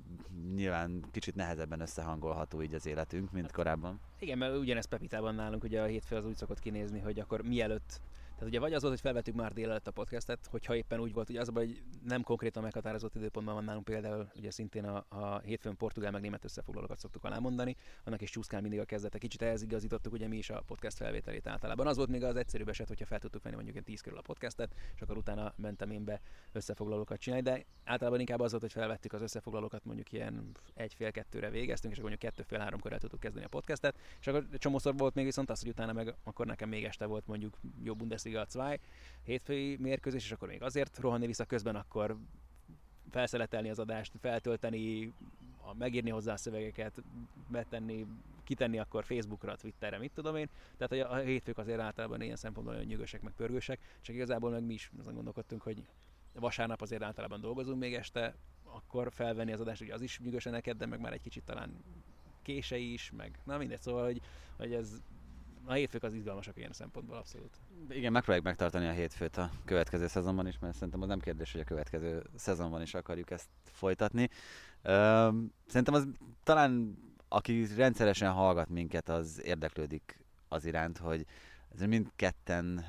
nyilván 0.55 1.05
kicsit 1.11 1.35
nehezebben 1.35 1.81
összehangolható 1.81 2.62
így 2.62 2.75
az 2.75 2.87
életünk, 2.87 3.33
mint 3.33 3.53
korábban. 3.53 4.01
Igen, 4.18 4.38
mert 4.38 4.57
ugyanezt 4.57 4.88
Pepitában 4.88 5.35
nálunk 5.35 5.64
ugye 5.64 5.83
a 5.83 5.87
hétfő 5.87 6.16
az 6.16 6.25
úgy 6.25 6.37
szokott 6.37 6.59
kinézni, 6.59 7.01
hogy 7.01 7.21
akkor 7.21 7.42
mielőtt 7.42 8.01
tehát 8.38 8.53
ugye 8.53 8.62
vagy 8.62 8.72
az 8.72 8.81
volt, 8.83 8.94
hogy 8.94 9.03
felvettük 9.03 9.35
már 9.35 9.53
délelőtt 9.53 9.87
a 9.87 9.90
podcastet, 9.90 10.46
hogyha 10.51 10.77
éppen 10.77 11.01
úgy 11.01 11.12
volt, 11.12 11.27
hogy 11.27 11.37
az, 11.37 11.51
hogy 11.55 11.83
nem 12.05 12.22
konkrétan 12.22 12.62
meghatározott 12.62 13.14
időpontban 13.14 13.55
van 13.55 13.64
nálunk 13.64 13.85
például, 13.85 14.29
ugye 14.37 14.51
szintén 14.51 14.85
a, 14.85 15.05
a 15.09 15.38
hétfőn 15.38 15.77
portugál 15.77 16.11
meg 16.11 16.20
német 16.20 16.44
összefoglalókat 16.44 16.98
szoktuk 16.98 17.24
alámondani, 17.24 17.77
annak 18.05 18.20
is 18.20 18.31
csúszkál 18.31 18.61
mindig 18.61 18.81
a 18.81 18.85
kezdete. 18.85 19.18
Kicsit 19.18 19.42
ehhez 19.42 19.62
igazítottuk 19.62 20.12
ugye 20.12 20.29
mi 20.29 20.37
is 20.37 20.51
a 20.51 20.62
podcast 20.66 20.96
felvételét 20.96 21.46
általában. 21.46 21.87
Az 21.87 21.96
volt 21.96 22.09
még 22.09 22.24
az 22.24 22.37
egyszerűbb 22.37 22.68
eset, 22.68 22.88
hogyha 22.88 23.07
fel 23.07 23.18
tudtuk 23.18 23.42
venni 23.42 23.55
mondjuk 23.55 23.77
egy 23.77 23.85
10 23.85 24.01
körül 24.01 24.18
a 24.18 24.22
podcastet, 24.22 24.74
és 24.94 25.01
akkor 25.01 25.16
utána 25.16 25.53
mentem 25.57 25.90
én 25.90 26.05
be 26.05 26.20
összefoglalókat 26.53 27.18
csinálni, 27.20 27.44
de 27.44 27.64
általában 27.85 28.20
inkább 28.20 28.40
az 28.40 28.51
volt, 28.51 28.62
hogy 28.62 28.72
felvettük 28.72 29.12
az 29.12 29.22
összefoglalókat 29.22 29.85
mondjuk 29.85 30.12
ilyen 30.12 30.51
egy-fél-kettőre 30.74 31.51
végeztünk, 31.51 31.92
és 31.92 31.98
akkor 31.98 32.11
mondjuk 32.11 32.33
kettő-fél-három 32.33 32.81
körrel 32.81 32.98
tudtuk 32.98 33.20
kezdeni 33.20 33.44
a 33.44 33.48
podcastet, 33.48 33.98
és 34.20 34.27
akkor 34.27 34.46
csomószor 34.59 34.96
volt 34.96 35.14
még 35.14 35.24
viszont 35.24 35.51
az, 35.51 35.61
hogy 35.61 35.70
utána 35.70 35.92
meg 35.92 36.14
akkor 36.24 36.46
nekem 36.46 36.68
még 36.68 36.85
este 36.85 37.07
volt 37.07 37.27
mondjuk 37.27 37.59
jó 37.83 37.94
Bundesliga 37.94 38.27
2, 38.30 38.80
hétfői 39.22 39.76
mérkőzés, 39.76 40.24
és 40.24 40.32
akkor 40.32 40.48
még 40.48 40.62
azért 40.62 40.98
rohanni 40.98 41.26
vissza 41.26 41.44
közben, 41.44 41.76
akkor 41.76 42.16
felszeletelni 43.10 43.70
az 43.70 43.78
adást, 43.78 44.12
feltölteni, 44.20 45.12
megírni 45.78 46.10
hozzá 46.10 46.32
a 46.32 46.36
szövegeket, 46.36 47.02
betenni, 47.48 48.06
kitenni 48.44 48.78
akkor 48.78 49.04
Facebookra, 49.04 49.56
Twitterre, 49.56 49.98
mit 49.98 50.12
tudom 50.12 50.36
én. 50.36 50.48
Tehát 50.76 50.88
hogy 50.88 51.18
a 51.18 51.24
hétfők 51.24 51.58
azért 51.58 51.80
általában 51.80 52.20
ilyen 52.20 52.36
szempontból 52.36 52.74
nagyon 52.74 52.90
nyugosak, 52.90 53.20
meg 53.20 53.32
pörgősek, 53.32 53.80
csak 54.00 54.14
igazából 54.14 54.50
meg 54.50 54.64
mi 54.64 54.72
is 54.72 54.90
azon 54.98 55.14
gondolkodtunk, 55.14 55.62
hogy 55.62 55.86
vasárnap 56.32 56.80
azért 56.80 57.02
általában 57.02 57.40
dolgozunk 57.40 57.78
még 57.78 57.94
este, 57.94 58.34
akkor 58.64 59.12
felvenni 59.12 59.52
az 59.52 59.60
adást, 59.60 59.80
hogy 59.80 59.90
az 59.90 60.02
is 60.02 60.20
nyugosan 60.20 60.52
neked, 60.52 60.76
de 60.76 60.86
meg 60.86 61.00
már 61.00 61.12
egy 61.12 61.20
kicsit 61.20 61.44
talán 61.44 61.84
kése 62.42 62.76
is, 62.76 63.10
meg 63.16 63.38
na 63.44 63.58
mindegy, 63.58 63.80
szóval, 63.80 64.04
hogy, 64.04 64.20
hogy 64.56 64.72
ez 64.72 65.00
a 65.68 65.72
hétfők 65.72 66.02
az 66.02 66.14
izgalmasak 66.14 66.57
ilyen 66.57 66.72
szempontból 66.72 67.16
abszolút. 67.16 67.57
Igen, 67.88 68.12
megpróbáljuk 68.12 68.46
megtartani 68.46 68.87
a 68.87 68.92
hétfőt 68.92 69.37
a 69.37 69.50
következő 69.64 70.07
szezonban 70.07 70.46
is, 70.46 70.59
mert 70.59 70.74
szerintem 70.74 71.02
az 71.02 71.09
nem 71.09 71.20
kérdés, 71.20 71.52
hogy 71.52 71.61
a 71.61 71.64
következő 71.64 72.22
szezonban 72.37 72.83
is 72.83 72.94
akarjuk 72.94 73.31
ezt 73.31 73.48
folytatni. 73.64 74.28
Szerintem 75.66 75.94
az 75.94 76.07
talán, 76.42 76.98
aki 77.28 77.66
rendszeresen 77.76 78.33
hallgat 78.33 78.68
minket, 78.68 79.09
az 79.09 79.40
érdeklődik 79.44 80.24
az 80.48 80.64
iránt, 80.64 80.98
hogy 80.98 81.26
ez 81.74 81.81
mindketten 81.81 82.85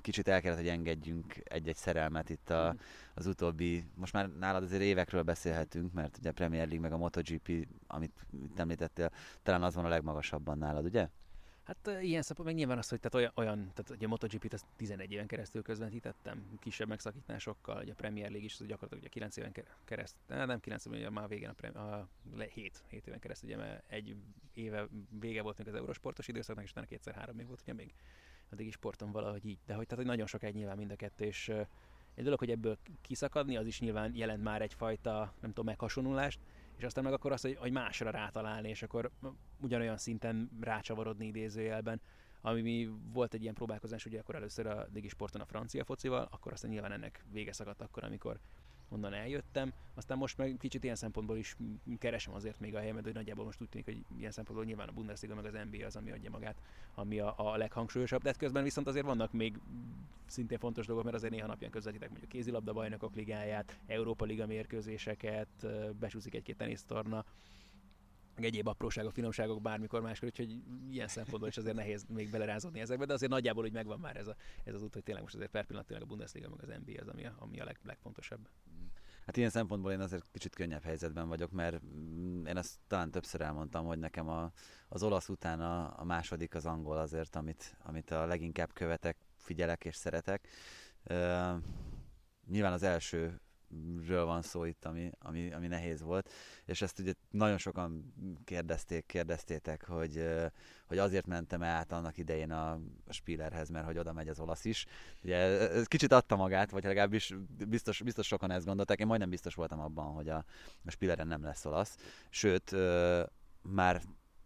kicsit 0.00 0.28
el 0.28 0.40
kellett, 0.40 0.58
hogy 0.58 0.68
engedjünk 0.68 1.40
egy-egy 1.44 1.76
szerelmet 1.76 2.30
itt 2.30 2.50
a, 2.50 2.68
mhm. 2.68 2.82
az 3.14 3.26
utóbbi, 3.26 3.84
most 3.94 4.12
már 4.12 4.28
nálad 4.38 4.62
azért 4.62 4.82
évekről 4.82 5.22
beszélhetünk, 5.22 5.92
mert 5.92 6.16
ugye 6.18 6.30
a 6.30 6.32
Premier 6.32 6.66
League 6.66 6.80
meg 6.80 6.92
a 6.92 6.96
MotoGP, 6.96 7.68
amit 7.86 8.26
említettél, 8.56 9.10
talán 9.42 9.62
az 9.62 9.74
van 9.74 9.84
a 9.84 9.88
legmagasabban 9.88 10.58
nálad, 10.58 10.84
ugye? 10.84 11.08
Hát 11.62 11.86
ilyen 11.86 12.22
szempontból 12.22 12.44
meg 12.44 12.54
nyilván 12.54 12.78
az, 12.78 12.88
hogy 12.88 13.00
tehát 13.00 13.14
olyan, 13.14 13.32
olyan 13.34 13.72
tehát 13.74 13.90
ugye 13.90 14.06
a 14.06 14.08
MotoGP-t 14.08 14.52
azt 14.52 14.64
11 14.76 15.12
éven 15.12 15.26
keresztül 15.26 15.62
közvetítettem, 15.62 16.58
kisebb 16.60 16.88
megszakításokkal, 16.88 17.82
ugye 17.82 17.92
a 17.92 17.94
Premier 17.94 18.28
League 18.28 18.44
is, 18.44 18.60
az 18.60 18.66
gyakorlatilag 18.66 19.02
ugye 19.02 19.08
9 19.08 19.36
éven 19.36 19.52
keresztül, 19.84 20.36
nem 20.36 20.60
9 20.60 20.84
éven, 20.84 20.98
ugye 20.98 21.10
már 21.10 21.28
végén 21.28 21.48
a, 21.48 21.52
Premier, 21.52 21.84
a 21.84 22.08
7, 22.52 22.82
7 22.88 23.06
éven 23.06 23.18
keresztül, 23.18 23.48
ugye 23.48 23.58
mert 23.58 23.90
egy 23.90 24.16
éve 24.54 24.88
vége 25.20 25.42
volt 25.42 25.58
még 25.58 25.68
az 25.68 25.74
eurosportos 25.74 26.28
időszaknak, 26.28 26.64
és 26.64 26.70
utána 26.70 26.86
kétszer-három 26.86 27.36
még 27.36 27.46
volt, 27.46 27.60
ugye 27.62 27.72
még 27.72 27.94
addig 28.52 28.66
is 28.66 28.72
sporton 28.72 29.12
valahogy 29.12 29.46
így. 29.46 29.58
De 29.66 29.74
hogy, 29.74 29.86
tehát, 29.86 30.04
hogy 30.04 30.12
nagyon 30.12 30.26
sok 30.26 30.42
egy 30.42 30.54
nyilván 30.54 30.76
mind 30.76 30.90
a 30.90 30.96
kettő, 30.96 31.24
és 31.24 31.48
egy 32.14 32.24
dolog, 32.24 32.38
hogy 32.38 32.50
ebből 32.50 32.78
kiszakadni, 33.00 33.56
az 33.56 33.66
is 33.66 33.80
nyilván 33.80 34.14
jelent 34.14 34.42
már 34.42 34.62
egyfajta, 34.62 35.34
nem 35.40 35.50
tudom, 35.50 35.64
meghasonlulást, 35.64 36.40
és 36.76 36.84
aztán 36.84 37.04
meg 37.04 37.12
akkor 37.12 37.32
az, 37.32 37.40
hogy, 37.40 37.56
hogy 37.56 37.72
másra 37.72 38.10
rátalálni, 38.10 38.68
és 38.68 38.82
akkor 38.82 39.10
ugyanolyan 39.60 39.96
szinten 39.96 40.50
rácsavarodni 40.60 41.26
idézőjelben, 41.26 42.00
ami 42.40 42.60
mi 42.60 42.90
volt 43.12 43.34
egy 43.34 43.42
ilyen 43.42 43.54
próbálkozás, 43.54 44.06
ugye 44.06 44.20
akkor 44.20 44.34
először 44.34 44.66
a 44.66 44.86
Digisporton 44.90 45.40
a 45.40 45.46
francia 45.46 45.84
focival, 45.84 46.28
akkor 46.30 46.52
aztán 46.52 46.70
nyilván 46.70 46.92
ennek 46.92 47.24
vége 47.30 47.52
szakadt 47.52 47.80
akkor, 47.80 48.04
amikor 48.04 48.38
onnan 48.92 49.12
eljöttem. 49.12 49.72
Aztán 49.94 50.18
most 50.18 50.38
meg 50.38 50.56
kicsit 50.58 50.84
ilyen 50.84 50.96
szempontból 50.96 51.36
is 51.36 51.56
keresem 51.98 52.34
azért 52.34 52.60
még 52.60 52.74
a 52.74 52.78
helyemet, 52.78 53.04
hogy 53.04 53.14
nagyjából 53.14 53.44
most 53.44 53.60
úgy 53.60 53.68
tűnik, 53.68 53.86
hogy 53.86 54.04
ilyen 54.18 54.30
szempontból 54.30 54.66
nyilván 54.66 54.88
a 54.88 54.92
Bundesliga 54.92 55.34
meg 55.34 55.44
az 55.44 55.58
NBA 55.70 55.86
az, 55.86 55.96
ami 55.96 56.10
adja 56.10 56.30
magát, 56.30 56.56
ami 56.94 57.18
a, 57.18 57.34
a 57.36 57.56
leghangsúlyosabb. 57.56 58.22
De 58.22 58.28
hát 58.28 58.38
közben 58.38 58.62
viszont 58.62 58.86
azért 58.86 59.06
vannak 59.06 59.32
még 59.32 59.58
szintén 60.26 60.58
fontos 60.58 60.86
dolgok, 60.86 61.04
mert 61.04 61.16
azért 61.16 61.32
néha 61.32 61.46
napján 61.46 61.70
közvetítek 61.70 62.08
mondjuk 62.08 62.30
kézilabda 62.30 62.72
bajnokok 62.72 63.14
ligáját, 63.14 63.78
Európa 63.86 64.24
Liga 64.24 64.46
mérkőzéseket, 64.46 65.66
besúszik 65.98 66.34
egy-két 66.34 66.56
tenisztorna, 66.56 67.24
meg 68.34 68.44
egyéb 68.44 68.66
apróságok, 68.66 69.12
finomságok 69.12 69.62
bármikor 69.62 70.00
máskor, 70.00 70.28
úgyhogy 70.28 70.62
ilyen 70.90 71.08
szempontból 71.08 71.48
is 71.48 71.56
azért 71.56 71.76
nehéz 71.76 72.04
még 72.08 72.30
belerázódni 72.30 72.80
ezekbe, 72.80 73.04
de 73.04 73.12
azért 73.12 73.30
nagyjából 73.30 73.64
úgy 73.64 73.72
megvan 73.72 74.00
már 74.00 74.16
ez, 74.16 74.26
a, 74.26 74.36
ez 74.64 74.74
az 74.74 74.82
út, 74.82 74.92
hogy 74.92 75.02
tényleg 75.02 75.22
most 75.22 75.34
azért 75.34 75.50
per 75.50 75.66
pillanat 75.66 75.90
a 75.90 76.04
Bundesliga 76.04 76.48
meg 76.48 76.62
az 76.62 76.80
NBA 76.84 77.00
az, 77.00 77.08
ami 77.08 77.26
a, 77.26 77.34
ami 77.38 77.60
a 77.60 77.64
leg, 77.64 77.78
legfontosabb. 77.84 78.48
Hát 79.26 79.36
ilyen 79.36 79.50
szempontból 79.50 79.92
én 79.92 80.00
azért 80.00 80.24
kicsit 80.32 80.54
könnyebb 80.54 80.82
helyzetben 80.82 81.28
vagyok, 81.28 81.50
mert 81.50 81.80
mm, 81.84 82.46
én 82.46 82.56
ezt 82.56 82.78
talán 82.86 83.10
többször 83.10 83.40
elmondtam, 83.40 83.86
hogy 83.86 83.98
nekem 83.98 84.28
a, 84.28 84.52
az 84.88 85.02
olasz 85.02 85.28
után 85.28 85.60
a, 85.60 86.00
a 86.00 86.04
második 86.04 86.54
az 86.54 86.66
angol 86.66 86.98
azért, 86.98 87.36
amit, 87.36 87.76
amit 87.82 88.10
a 88.10 88.26
leginkább 88.26 88.72
követek, 88.72 89.16
figyelek 89.36 89.84
és 89.84 89.96
szeretek. 89.96 90.48
Uh, 91.10 91.56
nyilván 92.46 92.72
az 92.72 92.82
első 92.82 93.40
ről 94.06 94.24
van 94.24 94.42
szó 94.42 94.64
itt, 94.64 94.84
ami, 94.84 95.10
ami, 95.18 95.52
ami 95.52 95.66
nehéz 95.66 96.02
volt, 96.02 96.30
és 96.64 96.82
ezt 96.82 96.98
ugye 96.98 97.12
nagyon 97.30 97.58
sokan 97.58 98.14
kérdezték, 98.44 99.06
kérdeztétek, 99.06 99.84
hogy, 99.84 100.24
hogy 100.86 100.98
azért 100.98 101.26
mentem 101.26 101.62
át 101.62 101.92
annak 101.92 102.18
idején 102.18 102.50
a, 102.50 102.80
Spillerhez, 103.08 103.68
mert 103.68 103.86
hogy 103.86 103.98
oda 103.98 104.12
megy 104.12 104.28
az 104.28 104.40
olasz 104.40 104.64
is. 104.64 104.86
Ugye 105.22 105.36
ez 105.36 105.86
kicsit 105.86 106.12
adta 106.12 106.36
magát, 106.36 106.70
vagy 106.70 106.84
legalábbis 106.84 107.34
biztos, 107.68 108.02
biztos 108.02 108.26
sokan 108.26 108.50
ezt 108.50 108.66
gondolták, 108.66 108.98
én 108.98 109.06
majdnem 109.06 109.30
biztos 109.30 109.54
voltam 109.54 109.80
abban, 109.80 110.14
hogy 110.14 110.28
a, 110.28 110.44
a 110.84 110.90
Spilleren 110.90 111.26
nem 111.26 111.42
lesz 111.42 111.64
olasz, 111.64 111.96
sőt, 112.30 112.74
már 113.62 114.02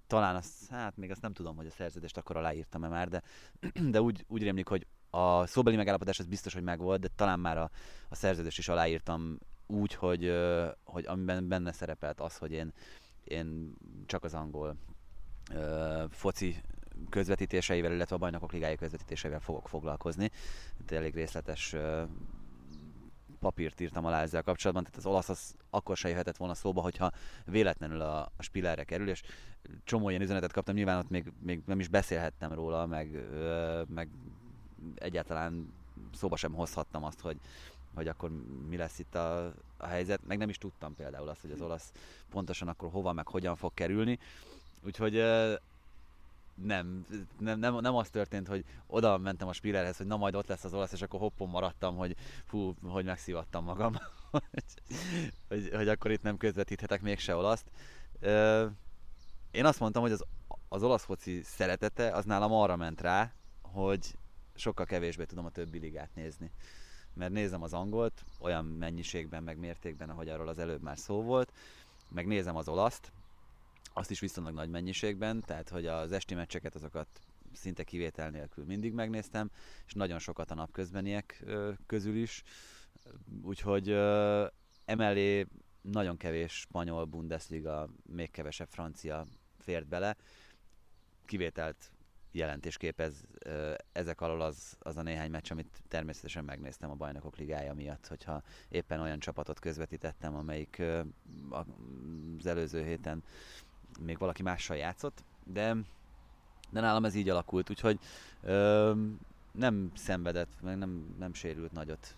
talán 0.06 0.36
azt, 0.36 0.68
hát 0.68 0.96
még 0.96 1.10
azt 1.10 1.22
nem 1.22 1.32
tudom, 1.32 1.56
hogy 1.56 1.66
a 1.66 1.70
szerződést 1.70 2.16
akkor 2.16 2.36
aláírtam-e 2.36 2.88
már, 2.88 3.08
de, 3.08 3.22
de 3.90 4.02
úgy, 4.02 4.24
úgy 4.28 4.42
rémlik, 4.42 4.68
hogy 4.68 4.86
a 5.16 5.46
szóbeli 5.46 5.76
megállapodás 5.76 6.18
az 6.18 6.26
biztos, 6.26 6.54
hogy 6.54 6.62
megvolt, 6.62 7.00
de 7.00 7.08
talán 7.16 7.40
már 7.40 7.58
a, 7.58 7.70
a 8.08 8.14
szerződést 8.14 8.58
is 8.58 8.68
aláírtam 8.68 9.38
úgy, 9.66 9.94
hogy, 9.94 10.32
hogy 10.84 11.06
amiben 11.06 11.48
benne 11.48 11.72
szerepelt 11.72 12.20
az, 12.20 12.36
hogy 12.36 12.52
én, 12.52 12.72
én 13.24 13.74
csak 14.06 14.24
az 14.24 14.34
angol 14.34 14.76
uh, 15.54 16.10
foci 16.10 16.60
közvetítéseivel, 17.10 17.92
illetve 17.92 18.14
a 18.14 18.18
bajnokok 18.18 18.52
ligája 18.52 18.76
közvetítéseivel 18.76 19.40
fogok 19.40 19.68
foglalkozni. 19.68 20.30
Itt 20.80 20.90
elég 20.90 21.14
részletes 21.14 21.72
uh, 21.72 22.02
papírt 23.40 23.80
írtam 23.80 24.04
alá 24.04 24.22
ezzel 24.22 24.42
kapcsolatban, 24.42 24.84
tehát 24.84 24.98
az 24.98 25.06
olasz 25.06 25.28
az 25.28 25.54
akkor 25.70 25.96
se 25.96 26.08
jöhetett 26.08 26.36
volna 26.36 26.54
szóba, 26.54 26.80
hogyha 26.80 27.10
véletlenül 27.44 28.00
a, 28.00 28.20
a 28.36 28.42
Spillerre 28.42 28.84
kerül, 28.84 29.08
és 29.08 29.22
csomó 29.84 30.08
ilyen 30.08 30.22
üzenetet 30.22 30.52
kaptam, 30.52 30.74
nyilván 30.74 30.98
ott 30.98 31.10
még, 31.10 31.32
még 31.42 31.62
nem 31.66 31.80
is 31.80 31.88
beszélhettem 31.88 32.52
róla, 32.52 32.86
meg, 32.86 33.26
meg 33.88 34.08
egyáltalán 34.94 35.72
szóba 36.14 36.36
sem 36.36 36.52
hozhattam 36.52 37.04
azt, 37.04 37.20
hogy, 37.20 37.40
hogy 37.94 38.08
akkor 38.08 38.30
mi 38.68 38.76
lesz 38.76 38.98
itt 38.98 39.14
a, 39.14 39.52
a 39.76 39.86
helyzet, 39.86 40.26
meg 40.26 40.38
nem 40.38 40.48
is 40.48 40.58
tudtam 40.58 40.94
például 40.94 41.28
azt, 41.28 41.40
hogy 41.40 41.50
az 41.50 41.60
olasz 41.60 41.92
pontosan 42.30 42.68
akkor 42.68 42.90
hova, 42.90 43.12
meg 43.12 43.28
hogyan 43.28 43.56
fog 43.56 43.74
kerülni. 43.74 44.18
Úgyhogy 44.84 45.22
nem, 46.54 47.06
nem, 47.38 47.58
nem, 47.58 47.74
nem 47.80 47.94
az 47.94 48.08
történt, 48.08 48.48
hogy 48.48 48.64
oda 48.86 49.18
mentem 49.18 49.48
a 49.48 49.52
Spillerhez, 49.52 49.96
hogy 49.96 50.06
na 50.06 50.16
majd 50.16 50.34
ott 50.34 50.46
lesz 50.46 50.64
az 50.64 50.74
olasz, 50.74 50.92
és 50.92 51.02
akkor 51.02 51.20
hoppon 51.20 51.48
maradtam, 51.48 51.96
hogy 51.96 52.16
fú, 52.44 52.74
hogy 52.82 53.04
megszívattam 53.04 53.64
magam, 53.64 53.94
hogy, 54.30 54.42
hogy, 55.48 55.70
hogy, 55.74 55.88
akkor 55.88 56.10
itt 56.10 56.22
nem 56.22 56.36
közvetíthetek 56.36 57.02
mégse 57.02 57.36
olaszt. 57.36 57.70
Én 59.50 59.64
azt 59.64 59.80
mondtam, 59.80 60.02
hogy 60.02 60.12
az, 60.12 60.24
az 60.68 60.82
olasz 60.82 61.04
foci 61.04 61.42
szeretete 61.42 62.10
az 62.10 62.24
nálam 62.24 62.52
arra 62.52 62.76
ment 62.76 63.00
rá, 63.00 63.32
hogy 63.62 64.16
sokkal 64.56 64.86
kevésbé 64.86 65.24
tudom 65.24 65.44
a 65.44 65.50
többi 65.50 65.78
ligát 65.78 66.14
nézni. 66.14 66.50
Mert 67.14 67.32
nézem 67.32 67.62
az 67.62 67.72
angolt, 67.72 68.24
olyan 68.40 68.64
mennyiségben, 68.64 69.42
meg 69.42 69.58
mértékben, 69.58 70.10
ahogy 70.10 70.28
arról 70.28 70.48
az 70.48 70.58
előbb 70.58 70.82
már 70.82 70.98
szó 70.98 71.22
volt, 71.22 71.52
meg 72.08 72.26
nézem 72.26 72.56
az 72.56 72.68
olaszt, 72.68 73.12
azt 73.92 74.10
is 74.10 74.20
viszonylag 74.20 74.54
nagy 74.54 74.70
mennyiségben, 74.70 75.40
tehát 75.40 75.68
hogy 75.68 75.86
az 75.86 76.12
esti 76.12 76.34
meccseket 76.34 76.74
azokat 76.74 77.08
szinte 77.52 77.84
kivétel 77.84 78.30
nélkül 78.30 78.64
mindig 78.64 78.92
megnéztem, 78.92 79.50
és 79.86 79.92
nagyon 79.92 80.18
sokat 80.18 80.50
a 80.50 80.54
napközbeniek 80.54 81.44
közül 81.86 82.16
is, 82.16 82.42
úgyhogy 83.42 83.90
emellé 84.84 85.46
nagyon 85.80 86.16
kevés 86.16 86.52
spanyol 86.52 87.04
Bundesliga, 87.04 87.88
még 88.06 88.30
kevesebb 88.30 88.68
francia 88.68 89.26
fért 89.58 89.86
bele, 89.86 90.16
kivételt 91.24 91.90
jelentés 92.36 92.76
képez 92.76 93.24
ezek 93.92 94.20
alól 94.20 94.40
az, 94.40 94.76
az 94.80 94.96
a 94.96 95.02
néhány 95.02 95.30
meccs, 95.30 95.50
amit 95.50 95.82
természetesen 95.88 96.44
megnéztem 96.44 96.90
a 96.90 96.94
Bajnokok 96.94 97.36
Ligája 97.36 97.74
miatt, 97.74 98.06
hogyha 98.06 98.42
éppen 98.68 99.00
olyan 99.00 99.18
csapatot 99.18 99.58
közvetítettem, 99.58 100.34
amelyik 100.34 100.82
az 101.50 102.46
előző 102.46 102.84
héten 102.84 103.22
még 104.00 104.18
valaki 104.18 104.42
mással 104.42 104.76
játszott, 104.76 105.24
de, 105.44 105.76
de 106.70 106.80
nálam 106.80 107.04
ez 107.04 107.14
így 107.14 107.28
alakult, 107.28 107.70
úgyhogy 107.70 107.98
nem 109.52 109.90
szenvedett, 109.94 110.62
meg 110.62 110.78
nem, 110.78 111.14
nem 111.18 111.34
sérült 111.34 111.72
nagyot 111.72 112.14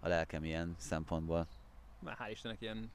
a 0.00 0.08
lelkem 0.08 0.44
ilyen 0.44 0.74
szempontból. 0.78 1.46
Már 1.98 2.16
hál' 2.18 2.30
Istennek 2.30 2.60
ilyen 2.60 2.90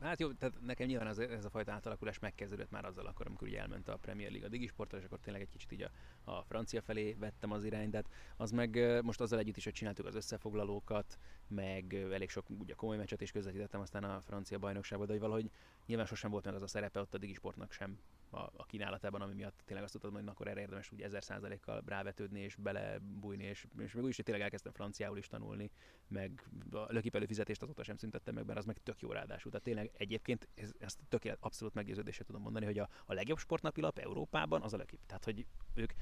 Hát 0.00 0.20
jó, 0.20 0.32
tehát 0.32 0.54
nekem 0.60 0.86
nyilván 0.86 1.06
az, 1.06 1.18
ez 1.18 1.44
a 1.44 1.50
fajta 1.50 1.72
átalakulás 1.72 2.18
megkezdődött 2.18 2.70
már 2.70 2.84
azzal 2.84 3.06
akkor, 3.06 3.26
amikor 3.26 3.48
ugye 3.48 3.60
elment 3.60 3.88
a 3.88 3.96
Premier 3.96 4.30
League 4.30 4.46
a 4.46 4.50
Digisportra, 4.50 4.98
és 4.98 5.04
akkor 5.04 5.18
tényleg 5.18 5.42
egy 5.42 5.50
kicsit 5.50 5.72
így 5.72 5.82
a, 5.82 5.90
a 6.30 6.42
francia 6.42 6.82
felé 6.82 7.12
vettem 7.12 7.52
az 7.52 7.64
irányt, 7.64 7.90
de 7.90 8.02
az 8.36 8.50
meg 8.50 9.00
most 9.02 9.20
azzal 9.20 9.38
együtt 9.38 9.56
is, 9.56 9.64
hogy 9.64 9.72
csináltuk 9.72 10.06
az 10.06 10.14
összefoglalókat, 10.14 11.18
meg 11.48 11.94
elég 11.94 12.30
sok 12.30 12.46
ugye 12.58 12.74
komoly 12.74 12.96
meccset 12.96 13.20
is 13.20 13.30
közvetítettem 13.32 13.80
aztán 13.80 14.04
a 14.04 14.20
francia 14.20 14.58
bajnokságban, 14.58 15.06
de 15.06 15.12
hogy 15.12 15.22
valahogy 15.22 15.50
nyilván 15.86 16.06
sosem 16.06 16.30
volt 16.30 16.44
meg 16.44 16.54
az 16.54 16.62
a 16.62 16.66
szerepe 16.66 17.00
ott 17.00 17.14
a 17.14 17.18
Digisportnak 17.18 17.72
sem 17.72 17.98
a, 18.32 18.50
a 18.56 18.64
kínálatában, 18.66 19.20
ami 19.20 19.34
miatt 19.34 19.62
tényleg 19.64 19.84
azt 19.84 19.92
tudod, 19.92 20.12
hogy 20.12 20.22
akkor 20.26 20.48
erre 20.48 20.60
érdemes 20.60 20.92
úgy 20.92 21.02
ezer 21.02 21.24
százalékkal 21.24 21.82
rávetődni 21.86 22.40
és 22.40 22.56
belebújni, 22.56 23.44
és, 23.44 23.66
és 23.78 23.92
meg 23.92 24.02
úgy 24.02 24.08
is, 24.08 24.16
hogy 24.16 24.24
tényleg 24.24 24.44
elkezdtem 24.44 24.72
franciául 24.72 25.18
is 25.18 25.26
tanulni, 25.26 25.70
meg 26.08 26.48
a 26.70 26.92
lökipelő 26.92 27.26
fizetést 27.26 27.62
azóta 27.62 27.82
sem 27.82 27.96
szüntettem 27.96 28.34
meg, 28.34 28.46
mert 28.46 28.58
az 28.58 28.64
meg 28.64 28.78
tök 28.82 29.00
jó 29.00 29.12
ráadásul. 29.12 29.50
Tehát 29.50 29.66
tényleg 29.66 29.90
egyébként 29.96 30.48
ez, 30.54 30.72
ezt 30.78 30.98
tökélet, 31.08 31.38
abszolút 31.40 31.74
meggyőződésre 31.74 32.24
tudom 32.24 32.42
mondani, 32.42 32.64
hogy 32.64 32.78
a, 32.78 32.88
a 33.06 33.14
legjobb 33.14 33.38
sportnapilap 33.38 33.98
Európában 33.98 34.62
az 34.62 34.72
a 34.72 34.76
lökip. 34.76 35.00
Tehát, 35.06 35.24
hogy 35.24 35.46
ők 35.74 35.92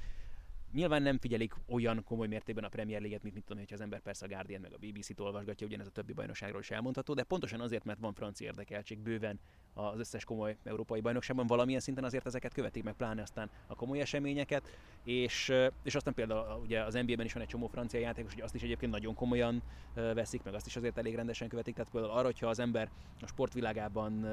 Nyilván 0.72 1.02
nem 1.02 1.18
figyelik 1.18 1.54
olyan 1.68 2.04
komoly 2.04 2.26
mértékben 2.26 2.64
a 2.64 2.68
Premier 2.68 3.00
League-et, 3.00 3.22
mint 3.22 3.34
mit 3.34 3.44
tudom, 3.44 3.62
hogy 3.62 3.72
az 3.72 3.80
ember 3.80 4.00
persze 4.00 4.24
a 4.24 4.28
Guardian 4.28 4.60
meg 4.60 4.72
a 4.72 4.76
BBC-t 4.76 5.20
olvasgatja, 5.20 5.66
ugyanez 5.66 5.86
a 5.86 5.90
többi 5.90 6.12
bajnokságról 6.12 6.60
is 6.60 6.70
elmondható, 6.70 7.14
de 7.14 7.22
pontosan 7.22 7.60
azért, 7.60 7.84
mert 7.84 7.98
van 7.98 8.12
francia 8.12 8.46
érdekeltség 8.46 8.98
bőven 8.98 9.40
az 9.74 9.98
összes 9.98 10.24
komoly 10.24 10.56
európai 10.64 11.00
bajnokságban, 11.00 11.46
valamilyen 11.46 11.80
szinten 11.80 12.04
azért 12.04 12.26
ezeket 12.26 12.54
követik 12.54 12.82
meg, 12.82 12.94
pláne 12.94 13.22
aztán 13.22 13.50
a 13.66 13.74
komoly 13.74 14.00
eseményeket, 14.00 14.68
és, 15.04 15.52
és 15.82 15.94
aztán 15.94 16.14
például 16.14 16.60
ugye 16.60 16.82
az 16.82 16.94
NBA-ben 16.94 17.26
is 17.26 17.32
van 17.32 17.42
egy 17.42 17.48
csomó 17.48 17.66
francia 17.66 18.00
játékos, 18.00 18.32
hogy 18.32 18.42
azt 18.42 18.54
is 18.54 18.62
egyébként 18.62 18.92
nagyon 18.92 19.14
komolyan 19.14 19.62
veszik, 19.94 20.42
meg 20.42 20.54
azt 20.54 20.66
is 20.66 20.76
azért 20.76 20.98
elég 20.98 21.14
rendesen 21.14 21.48
követik, 21.48 21.74
tehát 21.74 21.90
például 21.90 22.12
arra, 22.12 22.24
hogyha 22.24 22.46
az 22.46 22.58
ember 22.58 22.90
a 23.20 23.26
sportvilágában 23.26 24.26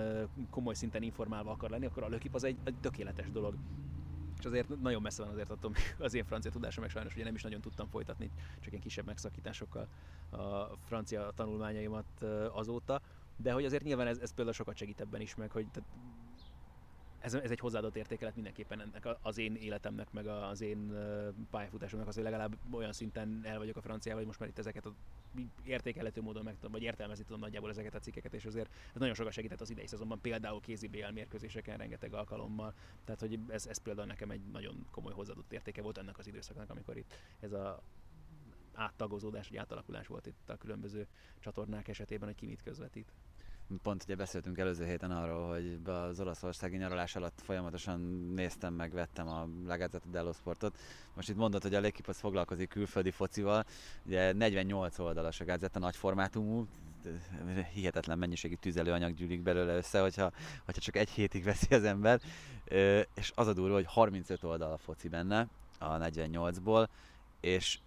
komoly 0.50 0.74
szinten 0.74 1.02
informálva 1.02 1.52
akar 1.52 1.70
lenni, 1.70 1.86
akkor 1.86 2.04
a 2.04 2.08
lökip 2.08 2.36
az 2.36 2.44
egy, 2.44 2.58
egy 2.64 2.76
tökéletes 2.80 3.32
dolog 3.32 3.56
és 4.40 4.46
azért 4.46 4.82
nagyon 4.82 5.02
messze 5.02 5.24
van 5.24 5.32
azért 5.32 5.50
attól 5.50 5.72
az 5.98 6.14
én 6.14 6.24
francia 6.24 6.52
tudásom, 6.52 6.84
meg 6.84 6.92
sajnos 6.92 7.14
ugye 7.14 7.24
nem 7.24 7.36
is 7.36 7.44
nagyon 7.44 7.62
tudtam 7.62 7.88
folytatni, 7.88 8.32
csak 8.60 8.68
ilyen 8.68 8.82
kisebb 8.82 9.06
megszakításokkal 9.06 9.88
a 10.30 10.78
francia 10.86 11.32
tanulmányaimat 11.36 12.22
azóta, 12.52 13.02
de 13.36 13.52
hogy 13.52 13.66
azért 13.66 13.84
nyilván 13.84 14.08
ez, 14.08 14.18
ez 14.18 14.34
például 14.34 14.56
sokat 14.56 14.76
segít 14.78 15.02
ebben 15.02 15.22
is, 15.22 15.36
meg 15.36 15.52
hogy 15.52 15.68
tehát 15.72 15.90
ez, 17.20 17.34
ez 17.34 17.52
egy 17.52 17.60
hozzáadott 17.60 17.96
értékelet 17.96 18.36
mindenképpen 18.36 18.82
ennek 18.82 19.08
az 19.22 19.38
én 19.38 19.56
életemnek, 19.56 20.12
meg 20.12 20.28
az 20.28 20.62
én 20.62 20.94
pályafutásomnak, 21.50 22.08
az, 22.08 22.16
hogy 22.16 22.24
legalább 22.24 22.58
olyan 22.72 22.94
szinten 22.94 23.42
el 23.44 23.58
vagyok 23.58 23.78
a 23.78 23.82
franciával, 23.82 24.18
hogy 24.18 24.28
most 24.28 24.40
már 24.40 24.50
itt 24.50 24.58
ezeket 24.60 24.86
a 24.86 24.94
értékelhető 25.64 26.22
módon 26.22 26.44
meg 26.44 26.56
vagy 26.62 26.82
értelmezni 26.82 27.24
tudom 27.24 27.40
nagyjából 27.40 27.70
ezeket 27.70 27.96
a 27.96 28.00
cikkeket, 28.00 28.34
és 28.34 28.46
azért 28.46 28.70
ez 28.94 29.00
nagyon 29.00 29.16
sokat 29.16 29.34
segített 29.34 29.62
az 29.62 29.70
idei 29.70 29.88
szezonban, 29.88 30.22
például 30.22 30.60
kézi 30.60 30.88
BL 30.88 31.12
mérkőzéseken 31.14 31.78
rengeteg 31.78 32.14
alkalommal. 32.14 32.74
Tehát, 33.06 33.20
hogy 33.20 33.40
ez, 33.48 33.66
ez 33.66 33.78
például 33.78 34.08
nekem 34.08 34.32
egy 34.32 34.42
nagyon 34.52 34.86
komoly 34.92 35.14
hozzáadott 35.14 35.52
értéke 35.52 35.82
volt 35.82 35.98
ennek 35.98 36.18
az 36.18 36.28
időszaknak, 36.28 36.70
amikor 36.70 36.98
itt 36.98 37.14
ez 37.40 37.52
a 37.52 37.82
áttagozódás, 38.74 39.48
vagy 39.50 39.58
átalakulás 39.58 40.08
volt 40.08 40.26
itt 40.26 40.50
a 40.50 40.58
különböző 40.58 41.08
csatornák 41.40 41.88
esetében, 41.88 42.28
hogy 42.28 42.38
ki 42.38 42.46
mit 42.46 42.62
közvetít. 42.62 43.12
Pont 43.84 44.04
ugye 44.04 44.16
beszéltünk 44.16 44.58
előző 44.58 44.86
héten 44.86 45.12
arról, 45.12 45.48
hogy 45.48 45.80
az 45.86 46.20
olaszországi 46.20 46.78
nyaralás 46.78 47.16
alatt 47.16 47.42
folyamatosan 47.44 48.00
néztem 48.36 48.74
meg, 48.74 48.92
vettem 48.92 49.28
a 49.28 49.48
Lagazzetta 49.66 50.10
dello 50.10 50.34
Sportot. 50.34 50.78
Most 51.14 51.30
itt 51.30 51.36
mondod, 51.36 51.62
hogy 51.62 51.76
a 51.76 51.80
Lekip 51.80 52.08
az 52.08 52.20
foglalkozik 52.20 52.70
külföldi 52.70 53.12
focival. 53.12 53.66
Ugye 54.06 54.34
48 54.34 55.00
oldalas 55.00 55.40
a 55.40 55.46
Gazzetta 55.46 55.80
nagy 55.80 55.96
formátumú, 55.96 56.68
hihetetlen 57.74 58.18
mennyiségű 58.18 58.56
tüzelőanyag 58.56 59.14
gyűlik 59.14 59.42
belőle 59.42 59.76
össze, 59.76 60.02
hogyha, 60.02 60.32
hogyha 60.66 60.82
csak 60.82 60.96
egy 60.96 61.10
hétig 61.10 61.44
veszi 61.44 61.76
az 61.76 61.84
ember. 61.84 62.22
És 63.14 63.32
az 63.36 63.48
a 63.48 63.54
durva, 63.54 63.76
hogy 63.76 63.86
35 63.88 64.44
oldal 64.44 64.72
a 64.72 64.78
foci 64.78 65.08
benne, 65.08 65.48
a 65.80 65.98
48-ból, 65.98 66.88
és 67.40 67.80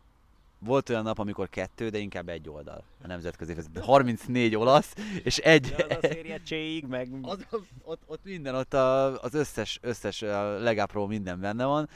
volt 0.61 0.89
olyan 0.89 1.03
nap, 1.03 1.19
amikor 1.19 1.49
kettő, 1.49 1.89
de 1.89 1.99
inkább 1.99 2.29
egy 2.29 2.49
oldal. 2.49 2.85
A 3.03 3.07
nemzetközi 3.07 3.55
34 3.81 4.57
olasz, 4.57 4.95
és 5.23 5.39
egy... 5.39 5.75
De 5.77 5.99
az 6.01 6.05
a 6.05 6.87
meg... 6.87 7.09
Az, 7.23 7.47
ott, 7.83 8.03
ott, 8.07 8.25
minden, 8.25 8.55
ott 8.55 8.75
a, 8.75 9.21
az 9.23 9.35
összes, 9.35 9.79
összes 9.83 10.21
legápról 10.61 11.07
minden 11.07 11.41
benne 11.41 11.65
van, 11.65 11.89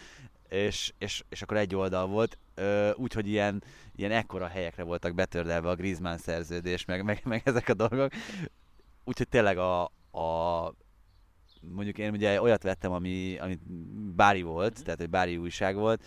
és, 0.49 0.93
és, 0.99 1.23
és 1.29 1.43
akkor 1.43 1.57
egy 1.57 1.75
oldal 1.75 2.07
volt, 2.07 2.39
úgyhogy 2.95 3.29
ilyen, 3.29 3.63
ilyen 3.97 4.11
ekkora 4.11 4.47
helyekre 4.47 4.83
voltak 4.83 5.15
betördelve 5.15 5.69
a 5.69 5.75
Griezmann 5.75 6.17
szerződés, 6.17 6.85
meg, 6.85 7.05
meg, 7.05 7.21
meg 7.25 7.43
ezek 7.45 7.69
a 7.69 7.75
dolgok. 7.75 8.13
Úgyhogy 9.05 9.29
tényleg 9.29 9.59
a, 9.59 9.83
a 10.11 10.75
mondjuk 11.61 11.99
én 11.99 12.13
ugye 12.13 12.41
olyat 12.41 12.63
vettem, 12.63 12.93
ami, 12.93 13.39
ami 13.39 13.59
Bári 14.17 14.43
volt, 14.43 14.85
tehát 14.85 15.01
egy 15.01 15.11
Bári 15.11 15.37
újság 15.37 15.77
volt, 15.77 16.05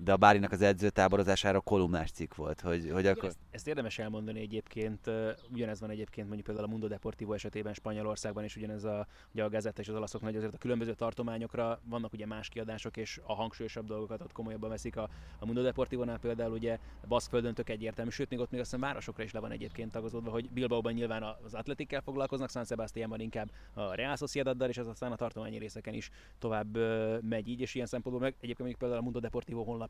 de 0.00 0.12
a 0.12 0.16
Bárinak 0.16 0.52
az 0.52 0.62
edzőtáborozására 0.62 1.60
kolumnás 1.60 2.10
cikk 2.10 2.34
volt, 2.34 2.60
hogy, 2.60 2.90
hogy 2.92 3.06
akkor... 3.06 3.28
Ezt, 3.28 3.38
ezt 3.50 3.68
érdemes 3.68 3.98
elmondani 3.98 4.40
egyébként, 4.40 5.10
ugyanez 5.52 5.80
van 5.80 5.90
egyébként 5.90 6.26
mondjuk 6.26 6.46
például 6.46 6.66
a 6.66 6.70
Mundo 6.70 6.88
Deportivo 6.88 7.32
esetében 7.32 7.74
Spanyolországban, 7.74 8.44
és 8.44 8.56
ugyanez 8.56 8.84
a, 8.84 9.06
ugye 9.32 9.44
a 9.44 9.48
gazetta 9.48 9.80
és 9.80 9.88
az 9.88 9.94
olaszok 9.94 10.20
nagy 10.20 10.36
azért 10.36 10.54
a 10.54 10.58
különböző 10.58 10.94
tartományokra 10.94 11.80
vannak 11.84 12.12
ugye 12.12 12.26
más 12.26 12.48
kiadások, 12.48 12.96
és 12.96 13.20
a 13.26 13.34
hangsúlyosabb 13.34 13.86
dolgokat 13.86 14.20
ott 14.20 14.32
komolyabban 14.32 14.70
veszik. 14.70 14.96
A, 14.96 15.08
a 15.38 15.46
Mundo 15.46 15.62
Deportivo-nál 15.62 16.18
például 16.18 16.52
ugye 16.52 16.78
Baszkföldön 17.08 17.54
tök 17.54 17.68
egyértelmű, 17.68 18.10
sőt 18.10 18.30
még 18.30 18.38
ott 18.38 18.50
még 18.50 18.60
azt 18.60 18.70
hiszem 18.70 18.88
városokra 18.88 19.22
is 19.22 19.32
le 19.32 19.40
van 19.40 19.50
egyébként 19.50 19.90
tagozódva, 19.90 20.30
hogy 20.30 20.50
Bilbaoban 20.50 20.92
nyilván 20.92 21.22
az 21.44 21.54
atletikkel 21.54 22.00
foglalkoznak, 22.00 22.50
San 22.50 22.64
Sebastianban 22.64 23.20
inkább 23.20 23.50
a 23.74 23.94
Real 23.94 24.16
Sociedaddal, 24.16 24.68
és 24.68 24.78
az 24.78 24.86
aztán 24.86 25.12
a 25.12 25.16
tartományi 25.16 25.58
részeken 25.58 25.94
is 25.94 26.10
tovább 26.38 26.76
megy 27.22 27.48
így, 27.48 27.60
és 27.60 27.74
ilyen 27.74 27.86
szempontból 27.86 28.24
meg 28.24 28.34
egyébként 28.34 28.58
mondjuk 28.58 28.78
például 28.78 29.00
a 29.00 29.04
Mundo 29.04 29.20
Deportivo 29.20 29.62
honlapja 29.62 29.83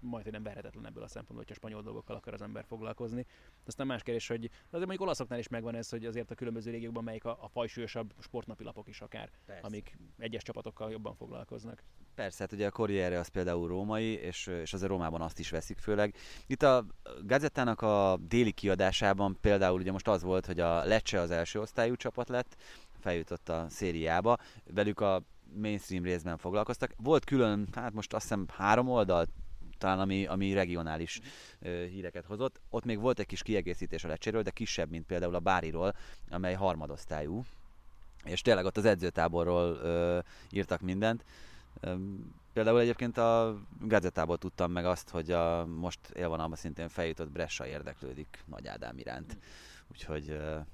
majd, 0.00 0.22
hogy 0.24 0.32
nem 0.32 0.42
verhetetlen 0.42 0.86
ebből 0.86 1.02
a 1.02 1.08
szempontból, 1.08 1.36
hogyha 1.36 1.54
spanyol 1.54 1.82
dolgokkal 1.82 2.16
akar 2.16 2.32
az 2.32 2.42
ember 2.42 2.64
foglalkozni. 2.64 3.26
Aztán 3.66 3.86
más 3.86 4.02
kérdés, 4.02 4.28
hogy 4.28 4.44
azért 4.44 4.86
mondjuk 4.86 5.00
olaszoknál 5.00 5.38
is 5.38 5.48
megvan 5.48 5.74
ez, 5.74 5.88
hogy 5.88 6.06
azért 6.06 6.30
a 6.30 6.34
különböző 6.34 6.70
régiókban 6.70 7.04
melyik 7.04 7.24
a, 7.24 7.38
a 7.40 7.48
fajsúlyosabb 7.48 8.14
sportnapilapok 8.20 8.88
is 8.88 9.00
akár, 9.00 9.30
Persze. 9.46 9.66
amik 9.66 9.98
egyes 10.18 10.42
csapatokkal 10.42 10.90
jobban 10.90 11.14
foglalkoznak. 11.14 11.82
Persze, 12.14 12.42
hát 12.42 12.52
ugye 12.52 12.66
a 12.66 12.70
Corriere 12.70 13.18
az 13.18 13.28
például 13.28 13.68
római, 13.68 14.12
és, 14.12 14.46
és 14.46 14.72
azért 14.72 14.90
Rómában 14.90 15.20
azt 15.20 15.38
is 15.38 15.50
veszik 15.50 15.78
főleg. 15.78 16.14
Itt 16.46 16.62
a 16.62 16.86
gazettának 17.22 17.80
a 17.80 18.18
déli 18.20 18.52
kiadásában 18.52 19.38
például 19.40 19.80
ugye 19.80 19.92
most 19.92 20.08
az 20.08 20.22
volt, 20.22 20.46
hogy 20.46 20.60
a 20.60 20.84
Lecce 20.84 21.20
az 21.20 21.30
első 21.30 21.60
osztályú 21.60 21.96
csapat 21.96 22.28
lett, 22.28 22.56
feljutott 23.00 23.48
a 23.48 23.66
szériába, 23.68 24.38
velük 24.64 25.00
a 25.00 25.22
mainstream 25.52 26.04
részben 26.04 26.36
foglalkoztak. 26.36 26.94
Volt 26.96 27.24
külön, 27.24 27.68
hát 27.72 27.92
most 27.92 28.12
azt 28.14 28.22
hiszem 28.22 28.46
három 28.48 28.88
oldal, 28.88 29.26
talán 29.78 30.00
ami, 30.00 30.26
ami 30.26 30.52
regionális 30.52 31.20
uh, 31.60 31.84
híreket 31.84 32.24
hozott. 32.24 32.60
Ott 32.70 32.84
még 32.84 32.98
volt 33.00 33.18
egy 33.18 33.26
kis 33.26 33.42
kiegészítés 33.42 34.04
a 34.04 34.08
lecséről, 34.08 34.42
de 34.42 34.50
kisebb, 34.50 34.90
mint 34.90 35.06
például 35.06 35.34
a 35.34 35.40
Báriról, 35.40 35.94
amely 36.30 36.54
harmadosztályú. 36.54 37.44
És 38.24 38.40
tényleg 38.40 38.64
ott 38.64 38.76
az 38.76 38.84
edzőtáborról 38.84 39.70
uh, 39.72 40.24
írtak 40.50 40.80
mindent. 40.80 41.24
Um, 41.82 42.34
például 42.52 42.80
egyébként 42.80 43.18
a 43.18 43.60
gazetából 43.80 44.38
tudtam 44.38 44.72
meg 44.72 44.84
azt, 44.84 45.08
hogy 45.10 45.30
a 45.30 45.66
most 45.66 45.98
élvonalban 46.14 46.56
szintén 46.56 46.88
feljutott 46.88 47.30
Bressa 47.30 47.66
érdeklődik 47.66 48.44
Nagy 48.46 48.66
Ádám 48.66 48.98
iránt. 48.98 49.36
Úgyhogy 49.90 50.30
uh, 50.30 50.66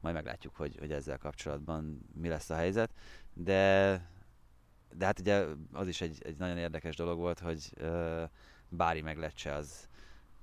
majd 0.00 0.14
meglátjuk, 0.14 0.56
hogy, 0.56 0.76
hogy 0.78 0.92
ezzel 0.92 1.18
kapcsolatban 1.18 2.00
mi 2.14 2.28
lesz 2.28 2.50
a 2.50 2.54
helyzet. 2.54 2.90
De 3.40 4.00
de 4.96 5.04
hát 5.04 5.18
ugye 5.18 5.44
az 5.72 5.88
is 5.88 6.00
egy, 6.00 6.18
egy 6.24 6.36
nagyon 6.36 6.56
érdekes 6.56 6.96
dolog 6.96 7.18
volt, 7.18 7.38
hogy 7.38 7.72
uh, 7.80 8.22
Bári 8.68 9.00
meg 9.00 9.18
Lecce 9.18 9.54
az 9.54 9.88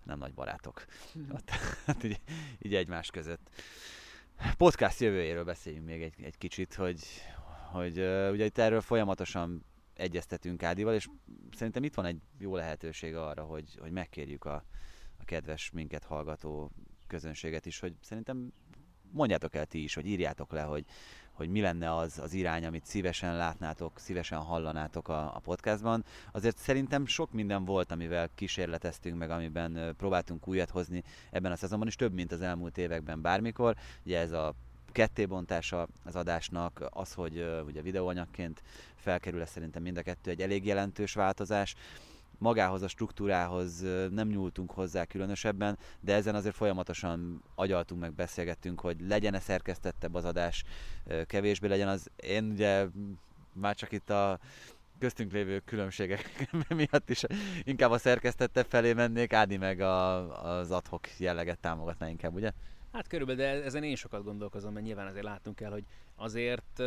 nem 0.04 0.18
nagy 0.18 0.34
barátok. 0.34 0.86
Mm. 1.18 1.30
Ott, 1.32 1.50
hát 1.86 2.04
így, 2.04 2.20
így 2.60 2.76
egymás 2.76 3.10
között. 3.10 3.50
Podcast 4.58 5.00
jövőjéről 5.00 5.44
beszéljünk 5.44 5.86
még 5.86 6.02
egy, 6.02 6.24
egy 6.24 6.38
kicsit, 6.38 6.74
hogy, 6.74 7.04
hogy 7.72 8.00
uh, 8.00 8.30
ugye 8.32 8.46
itt 8.46 8.58
erről 8.58 8.82
folyamatosan 8.82 9.66
egyeztetünk 9.94 10.64
Ádival, 10.64 10.94
és 10.94 11.08
szerintem 11.56 11.84
itt 11.84 11.94
van 11.94 12.06
egy 12.06 12.22
jó 12.38 12.56
lehetőség 12.56 13.16
arra, 13.16 13.44
hogy, 13.44 13.78
hogy 13.80 13.92
megkérjük 13.92 14.46
a, 14.46 14.64
a 15.18 15.24
kedves 15.24 15.72
minket 15.72 16.04
hallgató 16.04 16.72
közönséget 17.08 17.66
is, 17.66 17.80
hogy 17.80 17.96
szerintem 18.02 18.52
mondjátok 19.12 19.56
el 19.56 19.66
ti 19.66 19.84
is, 19.84 19.94
hogy 19.94 20.06
írjátok 20.06 20.52
le, 20.52 20.62
hogy, 20.62 20.86
hogy 21.36 21.50
mi 21.50 21.62
lenne 21.62 21.96
az, 21.96 22.20
az 22.20 22.34
irány, 22.34 22.66
amit 22.66 22.86
szívesen 22.86 23.38
látnátok, 23.38 24.00
szívesen 24.00 24.40
hallanátok 24.40 25.08
a, 25.08 25.36
a 25.36 25.40
podcastban. 25.40 26.04
Azért 26.32 26.58
szerintem 26.58 27.06
sok 27.06 27.32
minden 27.32 27.66
volt, 27.66 27.92
amivel 27.92 28.30
kísérleteztünk 28.36 29.18
meg, 29.18 29.30
amiben 29.30 29.94
próbáltunk 29.98 30.48
újat 30.48 30.70
hozni 30.70 31.04
ebben 31.32 31.52
a 31.52 31.56
szezonban 31.56 31.88
is, 31.88 31.96
több, 31.96 32.14
mint 32.14 32.32
az 32.32 32.42
elmúlt 32.42 32.78
években 32.78 33.22
bármikor. 33.22 33.76
Ugye 34.06 34.20
ez 34.20 34.32
a 34.32 34.54
kettébontása 34.92 35.88
az 36.04 36.16
adásnak, 36.16 36.86
az, 36.90 37.14
hogy 37.14 37.46
ugye 37.66 37.82
videóanyagként 37.82 38.62
felkerül, 38.96 39.42
ez 39.42 39.50
szerintem 39.50 39.82
mind 39.82 39.98
a 39.98 40.02
kettő 40.02 40.32
egy 40.32 40.42
elég 40.42 40.66
jelentős 40.66 41.14
változás 41.14 41.76
magához 42.38 42.82
a 42.82 42.88
struktúrához 42.88 43.86
nem 44.12 44.28
nyúltunk 44.28 44.72
hozzá 44.72 45.06
különösebben, 45.06 45.78
de 46.00 46.14
ezen 46.14 46.36
azért 46.36 46.56
folyamatosan 46.56 47.44
agyaltunk 47.56 48.02
meg, 48.02 48.14
beszélgettünk, 48.14 48.80
hogy 48.80 49.02
legyen-e 49.08 49.40
szerkesztettebb 49.40 50.16
az 50.16 50.26
adás, 50.26 50.64
kevésbé 51.26 51.68
legyen 51.68 51.88
az. 51.88 52.10
Én 52.16 52.44
ugye 52.52 52.86
már 53.54 53.76
csak 53.76 53.92
itt 53.92 54.10
a 54.10 54.40
köztünk 55.00 55.32
lévő 55.32 55.62
különbségek 55.66 56.48
miatt 56.70 57.10
is 57.10 57.24
inkább 57.64 57.92
a 57.92 57.98
szerkesztettebb 57.98 58.66
felé 58.70 58.94
mennék, 58.94 59.34
Ádi 59.34 59.58
meg 59.58 59.80
a, 59.80 60.58
az 60.58 60.72
adhok 60.72 61.20
jelleget 61.20 61.60
támogatná 61.60 62.10
inkább, 62.10 62.34
ugye? 62.34 62.52
Hát 62.96 63.08
körülbelül, 63.08 63.42
de 63.42 63.64
ezen 63.64 63.84
én 63.84 63.96
sokat 63.96 64.24
gondolkozom, 64.24 64.74
mert 64.74 64.86
nyilván 64.86 65.08
azért 65.08 65.24
látnunk 65.24 65.56
kell, 65.56 65.72
hogy 65.72 65.84
azért 66.16 66.78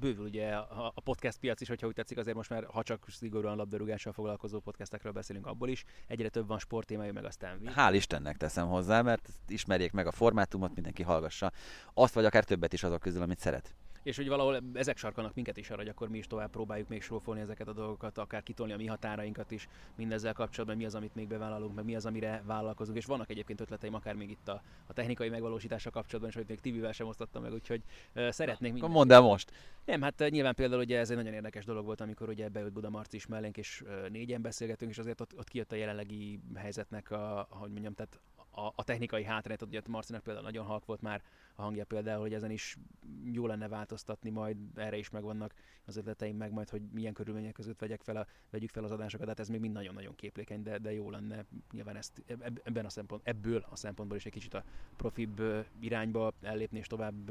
bővül 0.00 0.24
ugye 0.24 0.54
a 0.94 1.00
podcast 1.04 1.38
piac 1.38 1.60
is, 1.60 1.68
hogyha 1.68 1.86
úgy 1.86 1.94
tetszik, 1.94 2.18
azért 2.18 2.36
most 2.36 2.50
már, 2.50 2.64
ha 2.64 2.82
csak 2.82 3.04
szigorúan 3.08 3.56
labdarúgással 3.56 4.12
foglalkozó 4.12 4.60
podcastekről 4.60 5.12
beszélünk, 5.12 5.46
abból 5.46 5.68
is 5.68 5.84
egyre 6.06 6.28
több 6.28 6.46
van 6.46 6.58
sporttémájú, 6.58 7.12
meg 7.12 7.24
aztán 7.24 7.58
víz. 7.58 7.72
Hál' 7.76 7.92
Istennek 7.92 8.36
teszem 8.36 8.68
hozzá, 8.68 9.02
mert 9.02 9.28
ismerjék 9.48 9.92
meg 9.92 10.06
a 10.06 10.12
formátumot, 10.12 10.74
mindenki 10.74 11.02
hallgassa. 11.02 11.52
Azt 11.94 12.14
vagy 12.14 12.24
akár 12.24 12.44
többet 12.44 12.72
is 12.72 12.82
azok 12.82 13.00
közül, 13.00 13.22
amit 13.22 13.38
szeret. 13.38 13.74
És 14.02 14.16
hogy 14.16 14.28
valahol 14.28 14.60
ezek 14.74 14.96
sarkanak 14.96 15.34
minket 15.34 15.56
is 15.56 15.70
arra, 15.70 15.80
hogy 15.80 15.88
akkor 15.88 16.08
mi 16.08 16.18
is 16.18 16.26
tovább 16.26 16.50
próbáljuk 16.50 16.88
még 16.88 17.02
srófolni 17.02 17.40
ezeket 17.40 17.68
a 17.68 17.72
dolgokat, 17.72 18.18
akár 18.18 18.42
kitolni 18.42 18.72
a 18.72 18.76
mi 18.76 18.86
határainkat 18.86 19.50
is 19.50 19.68
mindezzel 19.96 20.32
kapcsolatban, 20.32 20.78
mi 20.78 20.84
az, 20.84 20.94
amit 20.94 21.14
még 21.14 21.28
bevállalunk, 21.28 21.74
meg 21.74 21.84
mi 21.84 21.96
az, 21.96 22.06
amire 22.06 22.42
vállalkozunk. 22.46 22.98
És 22.98 23.04
vannak 23.04 23.30
egyébként 23.30 23.60
ötleteim, 23.60 23.94
akár 23.94 24.14
még 24.14 24.30
itt 24.30 24.48
a, 24.48 24.62
a 24.86 24.92
technikai 24.92 25.28
megvalósítása 25.28 25.90
kapcsolatban, 25.90 26.30
és 26.30 26.36
hogy 26.36 26.48
még 26.48 26.60
Tibivel 26.60 26.92
sem 26.92 27.06
osztottam 27.06 27.42
meg, 27.42 27.52
úgyhogy 27.52 27.82
uh, 28.14 28.28
szeretnék. 28.28 28.80
Mondd 28.80 29.12
el 29.12 29.20
most. 29.20 29.52
Nem, 29.84 30.02
hát 30.02 30.24
nyilván 30.28 30.54
például 30.54 30.80
ugye 30.80 30.98
ez 30.98 31.10
egy 31.10 31.16
nagyon 31.16 31.32
érdekes 31.32 31.64
dolog 31.64 31.84
volt, 31.84 32.00
amikor 32.00 32.28
ugye 32.28 32.48
beült 32.48 32.72
Buda 32.72 32.90
Marci 32.90 33.16
is 33.16 33.26
mellénk, 33.26 33.56
és 33.56 33.84
négyen 34.08 34.42
beszélgetünk, 34.42 34.90
és 34.90 34.98
azért 34.98 35.20
ott, 35.20 35.38
ott 35.38 35.48
kijött 35.48 35.72
a 35.72 35.76
jelenlegi 35.76 36.40
helyzetnek 36.54 37.10
a, 37.10 37.46
ahogy 37.50 37.70
mondjam, 37.70 37.94
tehát 37.94 38.20
a, 38.54 38.72
a 38.74 38.84
technikai 38.84 39.24
hátrányt, 39.24 39.62
ugye 39.62 39.80
Marcinak 39.88 40.22
például 40.22 40.44
nagyon 40.44 40.64
halk 40.64 40.84
volt 40.84 41.00
már 41.00 41.22
a 41.54 41.62
hangja 41.62 41.84
például, 41.84 42.20
hogy 42.20 42.34
ezen 42.34 42.50
is 42.50 42.76
jó 43.24 43.46
lenne 43.46 43.68
változtatni, 43.68 44.30
majd 44.30 44.56
erre 44.74 44.96
is 44.96 45.10
megvannak 45.10 45.54
az 45.84 45.96
ötleteim 45.96 46.36
meg, 46.36 46.52
majd 46.52 46.68
hogy 46.68 46.82
milyen 46.92 47.12
körülmények 47.12 47.52
között 47.52 47.78
vegyek 47.78 48.00
fel 48.00 48.16
a, 48.16 48.26
vegyük 48.50 48.70
fel 48.70 48.84
az 48.84 48.90
adásokat, 48.90 49.24
tehát 49.24 49.40
ez 49.40 49.48
még 49.48 49.60
mind 49.60 49.74
nagyon-nagyon 49.74 50.14
képlékeny, 50.14 50.62
de, 50.62 50.78
de 50.78 50.92
jó 50.92 51.10
lenne 51.10 51.44
nyilván 51.72 51.96
ezt 51.96 52.22
ebben 52.62 52.84
a 52.84 52.88
szempont, 52.88 53.20
ebből 53.24 53.66
a 53.70 53.76
szempontból 53.76 54.16
is 54.16 54.26
egy 54.26 54.32
kicsit 54.32 54.54
a 54.54 54.64
profibb 54.96 55.42
irányba 55.78 56.32
ellépni 56.42 56.78
és 56.78 56.86
tovább 56.86 57.30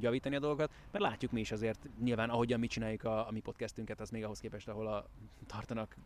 javítani 0.00 0.36
a 0.36 0.40
dolgokat, 0.40 0.70
mert 0.90 1.04
látjuk 1.04 1.32
mi 1.32 1.40
is 1.40 1.52
azért 1.52 1.88
nyilván 2.02 2.30
ahogyan 2.30 2.58
mi 2.58 2.66
csináljuk 2.66 3.04
a, 3.04 3.28
a 3.28 3.30
mi 3.30 3.40
podcastünket, 3.40 4.00
az 4.00 4.10
még 4.10 4.24
ahhoz 4.24 4.40
képest, 4.40 4.68
ahol 4.68 4.86
a, 4.86 5.08
tartanak 5.46 5.96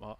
a 0.00 0.16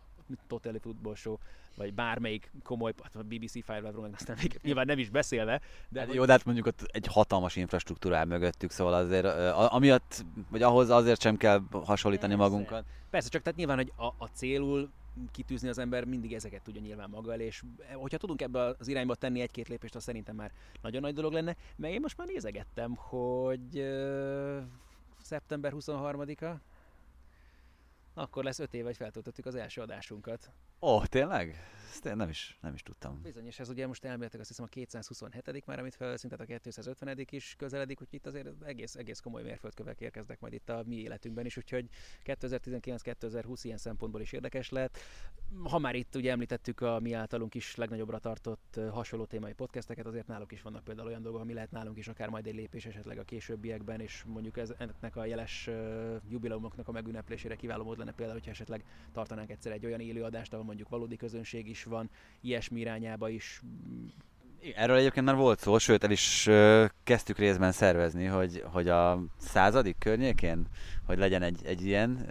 Totally 0.46 0.78
Football 0.78 1.14
Show, 1.14 1.36
vagy 1.76 1.94
bármelyik 1.94 2.50
komoly, 2.62 2.92
hát 3.02 3.16
a 3.16 3.22
BBC 3.22 3.52
Five 3.52 3.76
Live-ról 3.76 4.02
meg 4.02 4.12
aztán 4.14 4.36
még 4.42 4.58
nyilván 4.62 4.86
nem 4.86 4.98
is 4.98 5.08
beszélve. 5.08 5.60
De 5.88 6.00
hát 6.00 6.14
jó, 6.14 6.24
de 6.24 6.32
hát 6.32 6.44
mondjuk 6.44 6.66
ott 6.66 6.82
egy 6.82 7.06
hatalmas 7.06 7.56
infrastruktúra 7.56 8.24
mögöttük, 8.24 8.70
szóval 8.70 8.94
azért 8.94 9.26
amiatt, 9.54 10.24
vagy 10.50 10.62
ahhoz 10.62 10.90
azért 10.90 11.20
sem 11.20 11.36
kell 11.36 11.62
hasonlítani 11.70 12.34
Persze. 12.34 12.50
magunkat. 12.50 12.84
Persze, 13.10 13.28
csak 13.28 13.42
tehát 13.42 13.58
nyilván, 13.58 13.76
hogy 13.76 13.92
a, 13.96 14.04
a 14.04 14.26
célul 14.32 14.90
kitűzni 15.32 15.68
az 15.68 15.78
ember 15.78 16.04
mindig 16.04 16.34
ezeket 16.34 16.62
tudja 16.62 16.80
nyilván 16.80 17.10
maga 17.10 17.32
elé, 17.32 17.44
és 17.44 17.62
hogyha 17.94 18.18
tudunk 18.18 18.42
ebbe 18.42 18.74
az 18.78 18.88
irányba 18.88 19.14
tenni 19.14 19.40
egy-két 19.40 19.68
lépést, 19.68 19.94
az 19.94 20.02
szerintem 20.02 20.36
már 20.36 20.52
nagyon 20.82 21.00
nagy 21.00 21.14
dolog 21.14 21.32
lenne. 21.32 21.56
Mert 21.76 21.94
én 21.94 22.00
most 22.00 22.16
már 22.16 22.26
nézegettem, 22.26 22.94
hogy 22.96 23.78
uh, 23.78 24.62
szeptember 25.22 25.72
23-a, 25.76 26.46
akkor 28.18 28.44
lesz 28.44 28.58
öt 28.58 28.74
év, 28.74 28.84
hogy 28.84 28.96
feltöltöttük 28.96 29.46
az 29.46 29.54
első 29.54 29.80
adásunkat. 29.80 30.50
Ó, 30.80 30.88
oh, 30.88 31.04
tényleg? 31.04 31.56
Ezt 31.96 32.06
én 32.06 32.16
nem 32.16 32.28
is, 32.28 32.58
nem 32.60 32.74
is 32.74 32.82
tudtam. 32.82 33.20
Bizony, 33.22 33.46
és 33.46 33.58
ez 33.58 33.68
ugye 33.68 33.86
most 33.86 34.04
elméletileg 34.04 34.40
azt 34.40 34.48
hiszem 34.48 34.64
a 34.64 34.68
227 34.68 35.66
már, 35.66 35.78
amit 35.78 35.94
felveszünk, 35.94 36.32
tehát 36.32 36.50
a 36.50 36.58
250 36.58 37.26
is 37.30 37.54
közeledik, 37.58 38.00
úgyhogy 38.00 38.18
itt 38.18 38.26
azért 38.26 38.48
egész, 38.64 38.94
egész 38.94 39.20
komoly 39.20 39.42
mérföldkövek 39.42 40.00
érkeznek 40.00 40.40
majd 40.40 40.52
itt 40.52 40.68
a 40.68 40.82
mi 40.86 40.96
életünkben 40.96 41.46
is, 41.46 41.56
úgyhogy 41.56 41.88
2019-2020 42.24 43.60
ilyen 43.62 43.78
szempontból 43.78 44.20
is 44.20 44.32
érdekes 44.32 44.70
lehet. 44.70 44.98
Ha 45.64 45.78
már 45.78 45.94
itt 45.94 46.14
ugye 46.14 46.30
említettük 46.30 46.80
a 46.80 47.00
mi 47.00 47.12
általunk 47.12 47.54
is 47.54 47.74
legnagyobbra 47.74 48.18
tartott 48.18 48.80
hasonló 48.90 49.24
témai 49.24 49.52
podcasteket, 49.52 50.06
azért 50.06 50.26
náluk 50.26 50.52
is 50.52 50.62
vannak 50.62 50.84
például 50.84 51.08
olyan 51.08 51.22
dolgok, 51.22 51.40
ami 51.40 51.52
lehet 51.52 51.70
nálunk 51.70 51.98
is 51.98 52.08
akár 52.08 52.28
majd 52.28 52.46
egy 52.46 52.54
lépés 52.54 52.86
esetleg 52.86 53.18
a 53.18 53.24
későbbiekben, 53.24 54.00
és 54.00 54.24
mondjuk 54.26 54.56
ez, 54.56 54.74
ennek 54.78 55.16
a 55.16 55.24
jeles 55.24 55.70
jubileumoknak 56.28 56.88
a 56.88 56.92
megünneplésére 56.92 57.56
kiváló 57.56 57.84
mód 57.84 57.98
lenne 57.98 58.12
például, 58.12 58.38
hogyha 58.38 58.50
esetleg 58.50 58.84
tartanánk 59.12 59.50
egyszer 59.50 59.72
egy 59.72 59.86
olyan 59.86 60.00
élőadást, 60.00 60.52
ahol 60.52 60.64
mondjuk 60.66 60.88
valódi 60.88 61.16
közönség 61.16 61.68
is 61.68 61.84
van, 61.84 62.10
ilyesmi 62.40 62.80
irányába 62.80 63.28
is 63.28 63.62
Erről 64.74 64.96
egyébként 64.96 65.26
már 65.26 65.34
volt 65.34 65.60
szó, 65.60 65.78
sőt 65.78 66.04
el 66.04 66.10
is 66.10 66.48
kezdtük 67.04 67.38
részben 67.38 67.72
szervezni, 67.72 68.24
hogy, 68.24 68.64
hogy 68.72 68.88
a 68.88 69.22
századik 69.38 69.98
környékén, 69.98 70.66
hogy 71.06 71.18
legyen 71.18 71.42
egy, 71.42 71.60
egy 71.64 71.86
ilyen, 71.86 72.26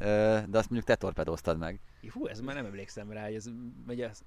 de 0.50 0.58
azt 0.58 0.70
mondjuk 0.70 0.84
te 0.84 0.96
torpedóztad 0.96 1.58
meg. 1.58 1.80
Hú, 2.10 2.28
ez 2.28 2.40
már 2.40 2.56
nem 2.56 2.66
emlékszem 2.66 3.12
rá, 3.12 3.24
hogy 3.24 3.36
ez, 3.36 3.50
hogy 3.88 4.02
ez 4.02 4.20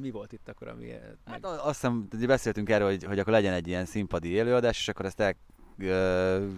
mi 0.00 0.10
volt 0.10 0.32
itt 0.32 0.48
akkor, 0.48 0.68
ami... 0.68 0.90
Hát 1.24 1.40
meg... 1.40 1.44
azt 1.44 1.80
hiszem, 1.80 2.08
beszéltünk 2.26 2.68
erről, 2.68 2.88
hogy, 2.88 3.04
hogy 3.04 3.18
akkor 3.18 3.32
legyen 3.32 3.52
egy 3.52 3.66
ilyen 3.66 3.84
színpadi 3.84 4.28
élőadás, 4.28 4.78
és 4.78 4.88
akkor 4.88 5.04
ezt 5.04 5.20
el 5.20 5.34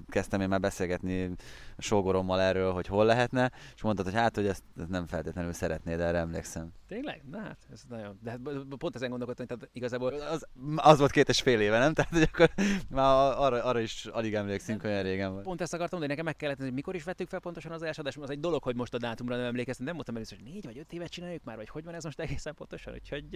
kezdtem 0.08 0.40
én 0.40 0.48
már 0.48 0.60
beszélgetni 0.60 1.30
sógorommal 1.78 2.40
erről, 2.40 2.72
hogy 2.72 2.86
hol 2.86 3.04
lehetne, 3.04 3.52
és 3.74 3.82
mondtad, 3.82 4.04
hogy 4.04 4.14
hát, 4.14 4.34
hogy 4.34 4.46
ezt 4.46 4.62
nem 4.88 5.06
feltétlenül 5.06 5.52
szeretnéd, 5.52 6.00
erre 6.00 6.18
emlékszem. 6.18 6.72
Tényleg? 6.86 7.22
Na 7.30 7.38
hát, 7.38 7.58
ez 7.72 7.82
nagyon... 7.88 8.18
De 8.22 8.30
hát 8.30 8.40
pont 8.78 8.94
ezen 8.94 9.08
gondolkodtam, 9.08 9.46
tehát 9.46 9.68
igazából... 9.72 10.12
Az, 10.12 10.46
az 10.76 10.98
volt 10.98 11.10
két 11.10 11.28
és 11.28 11.40
fél 11.40 11.60
éve, 11.60 11.78
nem? 11.78 11.94
Tehát, 11.98 12.12
hogy 12.12 12.28
akkor 12.32 12.50
már 12.90 13.38
arra, 13.38 13.64
arra 13.64 13.80
is 13.80 14.06
alig 14.06 14.34
emlékszünk, 14.34 14.84
olyan 14.84 15.02
régen 15.02 15.32
volt. 15.32 15.44
Pont 15.44 15.60
ezt 15.60 15.74
akartam 15.74 15.98
mondani, 15.98 16.20
nekem 16.20 16.24
meg 16.24 16.36
kellett, 16.36 16.58
hogy 16.58 16.72
mikor 16.72 16.94
is 16.94 17.04
vettük 17.04 17.28
fel 17.28 17.40
pontosan 17.40 17.72
az 17.72 17.82
első 17.82 18.00
adást, 18.00 18.16
az 18.18 18.30
egy 18.30 18.40
dolog, 18.40 18.62
hogy 18.62 18.76
most 18.76 18.94
a 18.94 18.98
dátumra 18.98 19.36
nem 19.36 19.44
emlékeztem, 19.44 19.84
nem 19.84 19.94
mondtam 19.94 20.14
először, 20.14 20.38
hogy 20.38 20.52
négy 20.52 20.64
vagy 20.64 20.78
öt 20.78 20.92
évet 20.92 21.10
csináljuk 21.10 21.44
már, 21.44 21.56
vagy 21.56 21.68
hogy 21.68 21.84
van 21.84 21.94
ez 21.94 22.04
most 22.04 22.20
egészen 22.20 22.54
pontosan, 22.54 22.92
úgyhogy 22.92 23.32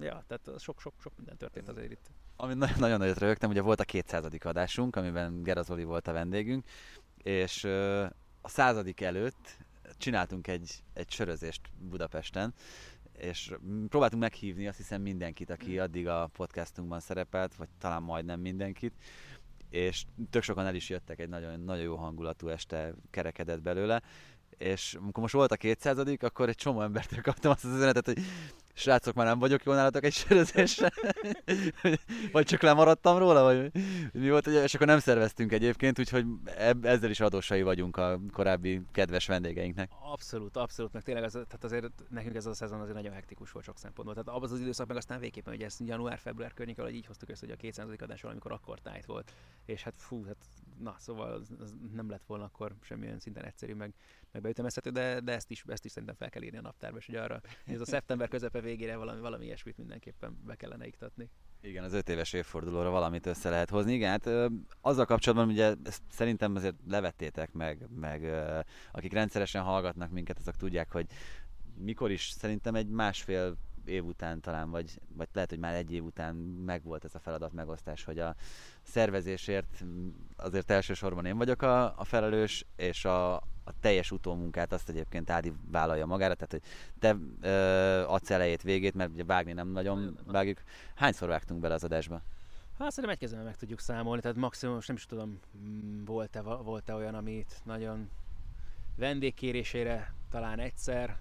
ja, 0.00 0.24
tehát 0.26 0.50
sok-sok-sok 0.58 1.12
minden 1.16 1.36
történt 1.36 1.68
azért 1.68 1.90
itt. 1.90 2.10
Ami 2.36 2.54
nagyon, 2.54 2.98
nagyot 2.98 3.18
rögtem, 3.18 3.50
ugye 3.50 3.60
volt 3.60 3.80
a 3.80 3.84
200. 3.84 4.24
adásunk, 4.38 4.96
amiben 4.96 5.42
Gerazoli 5.42 5.84
volt 5.84 6.08
a 6.08 6.12
vendégünk, 6.12 6.64
és 7.24 7.64
a 8.40 8.48
századik 8.48 9.00
előtt 9.00 9.58
csináltunk 9.98 10.46
egy, 10.46 10.82
egy 10.92 11.10
sörözést 11.10 11.60
Budapesten, 11.78 12.54
és 13.18 13.52
próbáltunk 13.88 14.22
meghívni 14.22 14.68
azt 14.68 14.76
hiszem 14.76 15.02
mindenkit, 15.02 15.50
aki 15.50 15.78
addig 15.78 16.08
a 16.08 16.30
podcastunkban 16.32 17.00
szerepelt, 17.00 17.54
vagy 17.54 17.68
talán 17.78 18.02
majdnem 18.02 18.40
mindenkit, 18.40 18.94
és 19.70 20.04
tök 20.30 20.42
sokan 20.42 20.66
el 20.66 20.74
is 20.74 20.88
jöttek, 20.88 21.18
egy 21.18 21.28
nagyon, 21.28 21.60
nagyon 21.60 21.82
jó 21.82 21.96
hangulatú 21.96 22.48
este 22.48 22.94
kerekedett 23.10 23.62
belőle, 23.62 24.02
és 24.58 24.94
amikor 24.94 25.22
most 25.22 25.34
volt 25.34 25.52
a 25.52 25.56
200 25.56 25.98
akkor 26.20 26.48
egy 26.48 26.56
csomó 26.56 26.80
embertől 26.82 27.20
kaptam 27.20 27.50
azt 27.50 27.64
az 27.64 27.74
üzenetet, 27.74 28.06
hogy 28.06 28.18
srácok, 28.74 29.14
már 29.14 29.26
nem 29.26 29.38
vagyok 29.38 29.62
jó 29.64 29.72
nálatok 29.72 30.04
egy 30.04 30.12
sörözésre, 30.12 30.92
vagy 32.32 32.46
csak 32.46 32.62
lemaradtam 32.62 33.18
róla, 33.18 33.42
vagy 33.42 33.70
mi 34.12 34.30
volt, 34.30 34.46
és 34.46 34.74
akkor 34.74 34.86
nem 34.86 34.98
szerveztünk 34.98 35.52
egyébként, 35.52 35.98
úgyhogy 35.98 36.26
ezzel 36.82 37.10
is 37.10 37.20
adósai 37.20 37.62
vagyunk 37.62 37.96
a 37.96 38.20
korábbi 38.32 38.82
kedves 38.92 39.26
vendégeinknek. 39.26 39.90
Abszolút, 40.12 40.56
abszolút, 40.56 40.92
meg 40.92 41.02
tényleg 41.02 41.24
az, 41.24 41.32
tehát 41.32 41.64
azért 41.64 41.86
nekünk 42.08 42.34
ez 42.36 42.46
a 42.46 42.54
szezon 42.54 42.80
azért 42.80 42.96
nagyon 42.96 43.12
hektikus 43.12 43.50
volt 43.50 43.64
sok 43.64 43.78
szempontból. 43.78 44.14
Tehát 44.14 44.38
abban 44.38 44.52
az 44.52 44.60
időszak 44.60 44.86
meg 44.86 44.96
aztán 44.96 45.20
végképpen, 45.20 45.52
hogy 45.52 45.62
ezt 45.62 45.80
január-február 45.84 46.52
környékén, 46.52 46.84
hogy 46.84 46.94
így 46.94 47.06
hoztuk 47.06 47.28
össze, 47.28 47.46
hogy 47.46 47.54
a 47.54 47.56
200. 47.56 47.88
adásról, 47.98 48.30
amikor 48.30 48.52
akkor 48.52 48.80
tájt 48.80 49.04
volt. 49.04 49.32
És 49.64 49.82
hát 49.82 49.94
fú, 49.96 50.24
hát 50.24 50.36
na, 50.78 50.94
szóval 50.98 51.32
az, 51.32 51.48
az 51.60 51.74
nem 51.92 52.10
lett 52.10 52.24
volna 52.26 52.44
akkor 52.44 52.74
semmilyen 52.80 53.18
szinten 53.18 53.44
egyszerű, 53.44 53.74
meg, 53.74 53.94
meg 54.32 54.42
beütemezhető, 54.42 54.90
de, 54.90 55.20
de 55.20 55.32
ezt, 55.32 55.50
is, 55.50 55.64
ezt 55.66 55.84
is 55.84 55.90
szerintem 55.90 56.16
fel 56.16 56.30
kell 56.30 56.42
írni 56.42 56.58
a 56.58 56.60
naptárba, 56.60 56.98
és 56.98 57.06
hogy 57.06 57.14
arra, 57.14 57.40
ez 57.66 57.80
a 57.80 57.84
szeptember 57.84 58.28
közepe 58.28 58.60
végére 58.64 58.96
valami, 58.96 59.20
valami 59.20 59.44
ilyesmit 59.44 59.78
mindenképpen 59.78 60.38
be 60.46 60.54
kellene 60.54 60.86
iktatni. 60.86 61.30
Igen, 61.60 61.84
az 61.84 61.92
öt 61.92 62.08
éves 62.08 62.32
évfordulóra 62.32 62.90
valamit 62.90 63.26
össze 63.26 63.50
lehet 63.50 63.70
hozni. 63.70 63.92
Igen, 63.92 64.10
hát 64.10 64.50
azzal 64.80 65.04
kapcsolatban 65.04 65.48
ugye 65.48 65.74
ezt 65.84 66.02
szerintem 66.10 66.54
azért 66.56 66.74
levettétek 66.88 67.52
meg, 67.52 67.86
meg 67.96 68.30
akik 68.92 69.12
rendszeresen 69.12 69.62
hallgatnak 69.62 70.10
minket, 70.10 70.38
azok 70.38 70.56
tudják, 70.56 70.92
hogy 70.92 71.06
mikor 71.76 72.10
is 72.10 72.30
szerintem 72.30 72.74
egy 72.74 72.88
másfél 72.88 73.56
év 73.84 74.04
után 74.04 74.40
talán, 74.40 74.70
vagy, 74.70 75.00
vagy 75.16 75.28
lehet, 75.32 75.50
hogy 75.50 75.58
már 75.58 75.74
egy 75.74 75.92
év 75.92 76.04
után 76.04 76.34
megvolt 76.64 77.04
ez 77.04 77.14
a 77.14 77.18
feladat 77.18 77.52
megosztás, 77.52 78.04
hogy 78.04 78.18
a 78.18 78.34
szervezésért 78.82 79.84
azért 80.36 80.70
elsősorban 80.70 81.24
én 81.24 81.36
vagyok 81.36 81.62
a, 81.62 81.98
a 81.98 82.04
felelős, 82.04 82.66
és 82.76 83.04
a, 83.04 83.42
a 83.64 83.70
teljes 83.80 84.10
utómunkát 84.10 84.72
azt 84.72 84.88
egyébként 84.88 85.30
Ádi 85.30 85.52
vállalja 85.70 86.06
magára, 86.06 86.34
tehát 86.34 86.50
hogy 86.50 86.62
te 86.98 87.16
ö, 87.40 88.04
adsz 88.06 88.30
elejét, 88.30 88.62
végét, 88.62 88.94
mert 88.94 89.10
ugye 89.10 89.24
vágni 89.24 89.52
nem 89.52 89.68
nagyon 89.68 90.18
vágjuk. 90.26 90.62
Hányszor 90.94 91.28
vágtunk 91.28 91.60
bele 91.60 91.74
az 91.74 91.84
adásba? 91.84 92.22
Hát 92.78 92.90
szerintem 92.90 93.10
egy 93.10 93.18
kezemben 93.18 93.46
meg 93.46 93.56
tudjuk 93.56 93.80
számolni, 93.80 94.20
tehát 94.20 94.36
maximum, 94.36 94.74
most 94.74 94.88
nem 94.88 94.96
is 94.96 95.06
tudom, 95.06 95.40
mm, 95.56 96.04
volt-e, 96.04 96.40
volt-e 96.40 96.94
olyan, 96.94 97.14
amit 97.14 97.60
nagyon 97.64 98.10
vendégkérésére 98.96 100.14
talán 100.30 100.58
egyszer, 100.58 101.18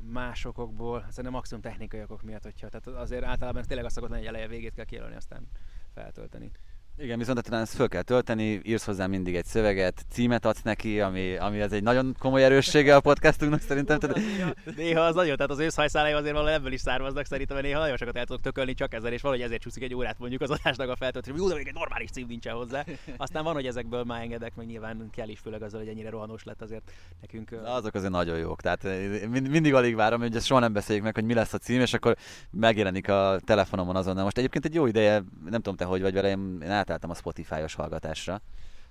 másokokból, 0.00 1.00
szerintem 1.00 1.32
maximum 1.32 1.62
technikai 1.62 2.02
okok 2.02 2.22
miatt, 2.22 2.42
hogyha, 2.42 2.68
tehát 2.68 2.86
azért 3.00 3.24
általában 3.24 3.62
tényleg 3.62 3.84
azt 3.84 3.94
szokott 3.94 4.10
lenni, 4.10 4.24
hogy 4.24 4.34
eleje 4.34 4.48
végét 4.48 4.74
kell 4.74 4.84
kijelölni, 4.84 5.16
aztán 5.16 5.48
feltölteni. 5.94 6.50
Igen, 6.98 7.18
viszont 7.18 7.42
talán 7.42 7.62
ezt 7.62 7.74
föl 7.74 7.88
kell 7.88 8.02
tölteni, 8.02 8.60
írsz 8.64 8.84
hozzá 8.84 9.06
mindig 9.06 9.36
egy 9.36 9.44
szöveget, 9.44 10.04
címet 10.10 10.44
adsz 10.44 10.62
neki, 10.62 11.00
ami, 11.00 11.36
ami 11.36 11.60
az 11.60 11.72
egy 11.72 11.82
nagyon 11.82 12.16
komoly 12.18 12.44
erőssége 12.44 12.94
a 12.94 13.00
podcastunknak 13.00 13.60
szerintem. 13.60 13.98
Tehát... 13.98 14.16
Néha, 14.16 14.52
néha 14.76 15.00
az 15.00 15.14
nagyon, 15.14 15.36
tehát 15.36 15.52
az 15.52 15.58
őszhajszálai 15.58 16.12
azért 16.12 16.32
valahol 16.32 16.54
ebből 16.54 16.72
is 16.72 16.80
származnak 16.80 17.26
szerintem, 17.26 17.56
mert 17.56 17.68
néha 17.68 17.80
nagyon 17.80 17.96
sokat 17.96 18.16
el 18.16 18.24
tudok 18.24 18.42
tökölni 18.42 18.74
csak 18.74 18.94
ezzel, 18.94 19.12
és 19.12 19.22
valahogy 19.22 19.44
ezért 19.44 19.60
csúszik 19.60 19.82
egy 19.82 19.94
órát 19.94 20.18
mondjuk 20.18 20.40
az 20.40 20.50
adásnak 20.50 20.88
a 20.88 20.96
feltöltés, 20.96 21.32
hogy 21.32 21.48
de 21.48 21.54
még 21.54 21.66
egy 21.66 21.74
normális 21.74 22.10
cím 22.10 22.26
nincsen 22.26 22.54
hozzá. 22.54 22.84
Aztán 23.16 23.44
van, 23.44 23.54
hogy 23.54 23.66
ezekből 23.66 24.04
már 24.04 24.22
engedek, 24.22 24.54
meg 24.54 24.66
nyilván 24.66 25.10
kell 25.12 25.28
is, 25.28 25.38
főleg 25.38 25.62
azzal, 25.62 25.80
hogy 25.80 25.88
ennyire 25.88 26.10
rohanós 26.10 26.44
lett 26.44 26.62
azért 26.62 26.92
nekünk. 27.20 27.50
De 27.50 27.70
azok 27.70 27.94
azért 27.94 28.12
nagyon 28.12 28.38
jók, 28.38 28.60
tehát 28.60 28.82
mindig 29.28 29.74
alig 29.74 29.94
várom, 29.94 30.20
hogy 30.20 30.36
ezt 30.36 30.46
soha 30.46 30.60
nem 30.60 30.72
beszéljük 30.72 31.04
meg, 31.04 31.14
hogy 31.14 31.24
mi 31.24 31.34
lesz 31.34 31.52
a 31.52 31.58
cím, 31.58 31.80
és 31.80 31.94
akkor 31.94 32.16
megjelenik 32.50 33.08
a 33.08 33.40
telefonomon 33.44 33.96
azonnal. 33.96 34.24
Most 34.24 34.38
egyébként 34.38 34.64
egy 34.64 34.74
jó 34.74 34.86
ideje, 34.86 35.24
nem 35.44 35.60
tudom 35.60 35.76
te 35.76 35.84
hogy 35.84 36.00
vagy 36.02 36.14
vele, 36.14 36.28
én 36.28 36.58
átálltam 36.86 37.10
a 37.10 37.14
Spotify 37.14 37.50
rádiós 37.50 37.74
hallgatásra. 37.74 38.40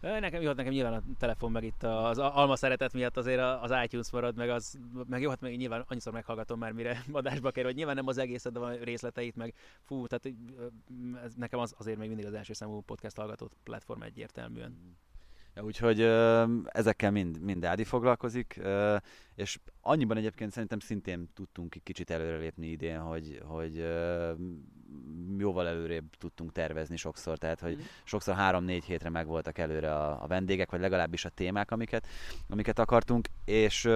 Nekem 0.02 0.42
jó, 0.42 0.48
hát 0.48 0.56
nekem 0.56 0.72
nyilván 0.72 0.94
a 0.94 1.02
telefon 1.18 1.52
meg 1.52 1.64
itt 1.64 1.84
az 1.84 2.18
alma 2.18 2.56
szeretet 2.56 2.94
miatt 2.94 3.18
azért 3.18 3.42
az 3.42 3.74
iTunes 3.84 4.12
marad, 4.12 4.36
meg 4.36 4.50
az, 4.50 4.80
meg 5.08 5.22
jó, 5.22 5.30
hát 5.30 5.42
meg 5.42 5.58
nyilván 5.58 5.86
annyiszor 5.88 6.14
meghallgatom 6.14 6.60
már, 6.60 6.72
mire 6.72 7.04
adásba 7.12 7.52
kerül, 7.52 7.70
hogy 7.70 7.78
nyilván 7.78 7.96
nem 7.96 8.08
az 8.08 8.18
egészet, 8.18 8.54
de 8.54 8.60
a 8.60 8.72
részleteit, 8.84 9.36
meg 9.36 9.54
fú, 9.82 10.08
tehát 10.08 10.38
ez 11.24 11.34
nekem 11.34 11.60
az, 11.60 11.74
azért 11.78 11.98
még 11.98 12.08
mindig 12.08 12.26
az 12.26 12.34
első 12.34 12.54
számú 12.54 12.82
podcast 12.82 13.16
hallgató 13.16 13.50
platform 13.64 14.02
egyértelműen. 14.02 14.98
Ja, 15.56 15.64
úgyhogy 15.64 16.02
ezekkel 16.66 17.12
mind, 17.12 17.40
mind 17.40 17.66
Ádi 17.66 17.84
foglalkozik, 17.84 18.62
és 19.36 19.60
annyiban 19.82 20.18
egyébként 20.18 20.52
szerintem 20.52 20.80
szintén 20.80 21.30
tudtunk 21.34 21.76
egy 21.76 21.84
kicsit 21.84 22.10
előrelépni 22.10 22.68
idén, 22.68 23.00
hogy, 23.00 23.42
hogy 23.46 23.86
jóval 25.38 25.68
előrébb 25.68 26.16
tudtunk 26.18 26.52
tervezni 26.52 26.96
sokszor, 26.96 27.38
tehát 27.38 27.60
hogy 27.60 27.78
mm. 27.78 27.82
sokszor 28.04 28.36
három-négy 28.36 28.84
hétre 28.84 29.10
megvoltak 29.10 29.58
előre 29.58 29.96
a, 29.96 30.24
a 30.24 30.28
vendégek, 30.28 30.72
vagy 30.72 30.80
legalábbis 30.80 31.26
a 31.26 31.30
témák, 31.30 31.72
amiket, 31.72 32.08
amiket 32.50 32.80
akartunk, 32.80 33.28
és 33.46 33.88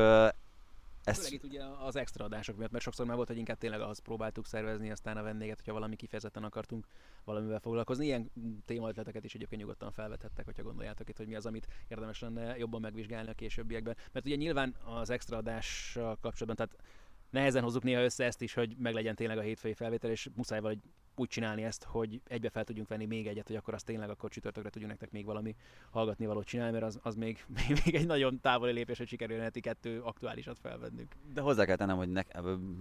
ezt... 1.03 1.17
Főleg 1.17 1.33
itt 1.33 1.43
ugye 1.43 1.63
az 1.63 1.95
extra 1.95 2.25
adások 2.25 2.57
miatt, 2.57 2.71
mert 2.71 2.83
sokszor 2.83 3.05
már 3.05 3.15
volt, 3.15 3.27
hogy 3.27 3.37
inkább 3.37 3.57
tényleg 3.57 3.81
ahhoz 3.81 3.99
próbáltuk 3.99 4.45
szervezni, 4.45 4.91
aztán 4.91 5.17
a 5.17 5.23
vendéget, 5.23 5.57
hogyha 5.57 5.73
valami 5.73 5.95
kifejezetten 5.95 6.43
akartunk 6.43 6.87
valamivel 7.23 7.59
foglalkozni. 7.59 8.05
Ilyen 8.05 8.31
témaötleteket 8.65 9.23
is 9.23 9.35
egyébként 9.35 9.61
nyugodtan 9.61 9.91
felvethettek, 9.91 10.45
hogyha 10.45 10.63
gondoljátok 10.63 11.09
itt, 11.09 11.17
hogy 11.17 11.27
mi 11.27 11.35
az, 11.35 11.45
amit 11.45 11.67
érdemes 11.87 12.19
lenne 12.19 12.57
jobban 12.57 12.81
megvizsgálni 12.81 13.29
a 13.29 13.33
későbbiekben. 13.33 13.97
Mert 14.11 14.25
ugye 14.25 14.35
nyilván 14.35 14.75
az 14.85 15.09
extra 15.09 15.37
adással 15.37 16.17
kapcsolatban, 16.21 16.67
tehát 16.67 16.83
nehezen 17.29 17.63
hozzuk 17.63 17.83
néha 17.83 18.03
össze 18.03 18.25
ezt 18.25 18.41
is, 18.41 18.53
hogy 18.53 18.75
meglegyen 18.77 19.15
tényleg 19.15 19.37
a 19.37 19.41
hétfői 19.41 19.73
felvétel, 19.73 20.11
és 20.11 20.29
muszáj 20.35 20.59
valahogy 20.59 20.83
úgy 21.19 21.27
csinálni 21.27 21.63
ezt, 21.63 21.83
hogy 21.83 22.21
egybe 22.27 22.49
fel 22.49 22.63
tudjunk 22.63 22.89
venni 22.89 23.05
még 23.05 23.27
egyet, 23.27 23.47
hogy 23.47 23.55
akkor 23.55 23.73
azt 23.73 23.85
tényleg 23.85 24.09
akkor 24.09 24.29
csütörtökre 24.29 24.69
tudjunk 24.69 24.93
nektek 24.93 25.11
még 25.11 25.25
valami 25.25 25.55
hallgatni 25.89 26.25
valót 26.25 26.45
csinálni, 26.45 26.71
mert 26.71 26.83
az, 26.83 26.99
az 27.01 27.15
még, 27.15 27.45
még 27.85 27.95
egy 27.95 28.05
nagyon 28.05 28.39
távoli 28.41 28.71
lépés, 28.71 28.97
hogy 28.97 29.07
sikerülne 29.07 29.43
heti 29.43 29.59
kettő 29.59 30.01
aktuálisat 30.01 30.59
felvennünk. 30.59 31.15
De 31.33 31.41
hozzá 31.41 31.65
kell 31.65 31.75
tennem, 31.75 31.97
hogy 31.97 32.09
ne, 32.09 32.21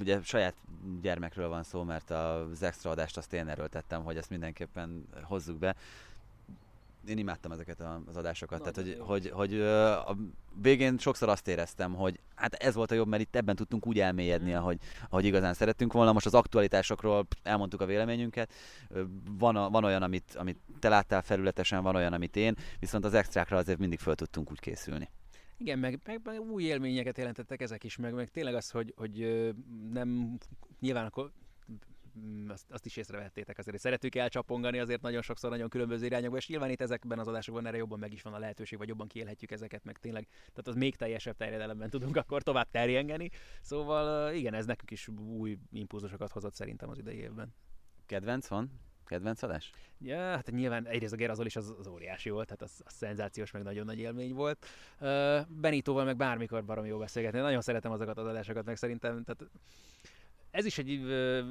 ugye 0.00 0.22
saját 0.22 0.54
gyermekről 1.00 1.48
van 1.48 1.62
szó, 1.62 1.82
mert 1.82 2.10
az 2.10 2.62
extra 2.62 2.90
adást 2.90 3.16
azt 3.16 3.32
én 3.32 3.48
erőltettem, 3.48 4.04
hogy 4.04 4.16
ezt 4.16 4.30
mindenképpen 4.30 5.08
hozzuk 5.22 5.58
be 5.58 5.76
én 7.08 7.18
imádtam 7.18 7.52
ezeket 7.52 7.80
az 8.06 8.16
adásokat, 8.16 8.58
Nagyon 8.58 8.74
tehát 8.74 8.98
hogy, 9.06 9.06
hogy, 9.06 9.30
hogy, 9.30 9.60
a 9.60 10.16
végén 10.62 10.98
sokszor 10.98 11.28
azt 11.28 11.48
éreztem, 11.48 11.94
hogy 11.94 12.20
hát 12.34 12.54
ez 12.54 12.74
volt 12.74 12.90
a 12.90 12.94
jobb, 12.94 13.08
mert 13.08 13.22
itt 13.22 13.36
ebben 13.36 13.56
tudtunk 13.56 13.86
úgy 13.86 14.00
elmélyedni, 14.00 14.50
mm. 14.50 14.54
ahogy, 14.54 14.78
ahogy 15.08 15.24
igazán 15.24 15.54
szerettünk 15.54 15.92
volna. 15.92 16.12
Most 16.12 16.26
az 16.26 16.34
aktualitásokról 16.34 17.26
elmondtuk 17.42 17.80
a 17.80 17.86
véleményünket, 17.86 18.52
van, 19.38 19.56
a, 19.56 19.70
van 19.70 19.84
olyan, 19.84 20.02
amit, 20.02 20.34
amit 20.34 20.58
te 20.78 20.88
láttál 20.88 21.22
felületesen, 21.22 21.82
van 21.82 21.96
olyan, 21.96 22.12
amit 22.12 22.36
én, 22.36 22.54
viszont 22.78 23.04
az 23.04 23.14
extrákra 23.14 23.56
azért 23.56 23.78
mindig 23.78 23.98
föl 23.98 24.14
tudtunk 24.14 24.50
úgy 24.50 24.60
készülni. 24.60 25.10
Igen, 25.56 25.78
meg, 25.78 26.00
meg, 26.04 26.20
meg 26.24 26.40
új 26.40 26.62
élményeket 26.62 27.16
jelentettek 27.16 27.60
ezek 27.60 27.84
is, 27.84 27.96
meg, 27.96 28.14
meg 28.14 28.28
tényleg 28.28 28.54
az, 28.54 28.70
hogy, 28.70 28.94
hogy 28.96 29.44
nem 29.92 30.38
nyilván 30.80 31.04
akkor 31.04 31.32
azt, 32.48 32.70
azt 32.70 32.86
is 32.86 32.96
észrevettétek, 32.96 33.58
azért 33.58 33.78
szeretük 33.78 34.14
elcsapongani 34.14 34.78
azért 34.78 35.00
nagyon 35.02 35.22
sokszor 35.22 35.50
nagyon 35.50 35.68
különböző 35.68 36.06
irányokba, 36.06 36.36
és 36.36 36.48
nyilván 36.48 36.70
itt 36.70 36.80
ezekben 36.80 37.18
az 37.18 37.28
adásokban 37.28 37.66
erre 37.66 37.76
jobban 37.76 37.98
meg 37.98 38.12
is 38.12 38.22
van 38.22 38.34
a 38.34 38.38
lehetőség, 38.38 38.78
vagy 38.78 38.88
jobban 38.88 39.06
kiélhetjük 39.06 39.50
ezeket, 39.50 39.84
meg 39.84 39.98
tényleg, 39.98 40.26
tehát 40.38 40.68
az 40.68 40.74
még 40.74 40.96
teljesebb 40.96 41.36
terjedelemben 41.36 41.90
tudunk 41.90 42.16
akkor 42.16 42.42
tovább 42.42 42.70
terjengeni. 42.70 43.30
Szóval 43.60 44.32
igen, 44.32 44.54
ez 44.54 44.66
nekünk 44.66 44.90
is 44.90 45.08
új 45.08 45.58
impulzusokat 45.72 46.32
hozott 46.32 46.54
szerintem 46.54 46.88
az 46.88 46.98
idei 46.98 47.16
évben. 47.16 47.54
Kedvenc 48.06 48.48
van? 48.48 48.70
Kedvenc 49.08 49.42
adás? 49.42 49.70
Ja, 49.98 50.18
hát 50.18 50.50
nyilván 50.50 50.86
egyrészt 50.86 51.12
a 51.12 51.16
Gerazol 51.16 51.46
is 51.46 51.56
az, 51.56 51.74
az 51.78 51.86
óriási 51.86 52.30
volt, 52.30 52.46
tehát 52.46 52.62
az, 52.62 52.82
az 52.84 52.92
szenzációs, 52.92 53.50
meg 53.50 53.62
nagyon 53.62 53.84
nagy 53.84 53.98
élmény 53.98 54.34
volt. 54.34 54.66
Uh, 55.00 55.40
Benitóval 55.48 56.04
meg 56.04 56.16
bármikor 56.16 56.64
barom 56.64 56.84
jó 56.84 56.98
beszélgetni. 56.98 57.38
Nagyon 57.38 57.60
szeretem 57.60 57.92
azokat 57.92 58.18
az 58.18 58.26
adásokat, 58.26 58.64
meg 58.64 58.76
szerintem, 58.76 59.24
tehát 59.24 59.50
ez 60.50 60.64
is 60.64 60.78
egy 60.78 60.90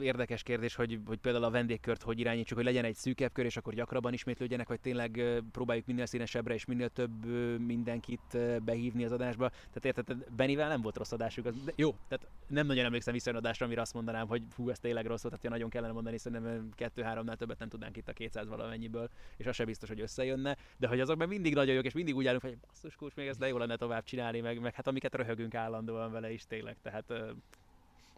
érdekes 0.02 0.44
kérdés, 0.44 0.76
hogy, 0.76 1.00
hogy 1.06 1.18
például 1.18 1.44
a 1.44 1.50
vendégkört 1.50 2.02
hogy 2.02 2.20
irányítsuk, 2.20 2.58
hogy 2.58 2.66
legyen 2.66 2.86
egy 2.86 2.96
szűkebb 2.96 3.32
kör, 3.32 3.46
és 3.46 3.58
akkor 3.58 3.74
gyakrabban 3.74 4.14
ismétlődjenek, 4.14 4.68
vagy 4.68 4.80
tényleg 4.80 5.22
próbáljuk 5.52 5.86
minél 5.86 6.06
színesebbre 6.06 6.54
és 6.54 6.66
minél 6.66 6.90
több 6.90 7.26
mindenkit 7.60 8.38
behívni 8.64 9.04
az 9.04 9.12
adásba. 9.12 9.50
Tehát 9.50 9.86
érted, 9.86 10.30
Benivel 10.36 10.68
nem 10.68 10.82
volt 10.82 10.98
rossz 10.98 11.12
adásuk. 11.12 11.46
Az, 11.46 11.64
de 11.64 11.74
jó, 11.76 11.96
tehát 12.08 12.28
nem 12.48 12.68
nagyon 12.68 12.86
emlékszem 12.86 13.14
vissza 13.14 13.32
adásra, 13.32 13.66
amire 13.66 13.82
azt 13.82 13.94
mondanám, 13.94 14.28
hogy 14.28 14.42
fú, 14.50 14.70
ez 14.70 14.80
tényleg 14.80 15.06
rossz 15.06 15.22
volt, 15.22 15.36
tehát 15.36 15.56
nagyon 15.56 15.70
kellene 15.70 15.94
mondani, 15.94 16.18
szerintem 16.18 16.70
kettő-háromnál 16.76 17.36
többet 17.36 17.60
nem 17.60 17.70
tudnánk 17.70 17.98
itt 17.98 18.08
a 18.08 18.14
200 18.14 18.48
valamennyiből, 18.48 19.10
és 19.38 19.46
az 19.46 19.56
se 19.56 19.66
biztos, 19.66 19.90
hogy 19.90 20.02
összejönne, 20.02 20.58
de 20.78 20.88
hogy 20.88 21.00
azok 21.00 21.18
meg 21.18 21.28
mindig 21.28 21.54
nagyon 21.54 21.76
jók, 21.76 21.86
és 21.86 21.94
mindig 21.94 22.16
úgy 22.16 22.28
állunk, 22.28 22.42
hogy 22.42 22.58
basszus 22.68 22.96
kulcs, 22.96 23.16
még 23.16 23.28
ezt 23.28 23.40
de 23.40 23.48
jó 23.48 23.58
lenne 23.58 23.76
tovább 23.76 24.04
csinálni, 24.04 24.40
meg, 24.40 24.60
meg 24.60 24.74
hát 24.74 24.88
amiket 24.88 25.16
röhögünk 25.16 25.56
állandóan 25.56 26.12
vele 26.12 26.32
is 26.32 26.46
tényleg, 26.46 26.78
tehát 26.82 27.14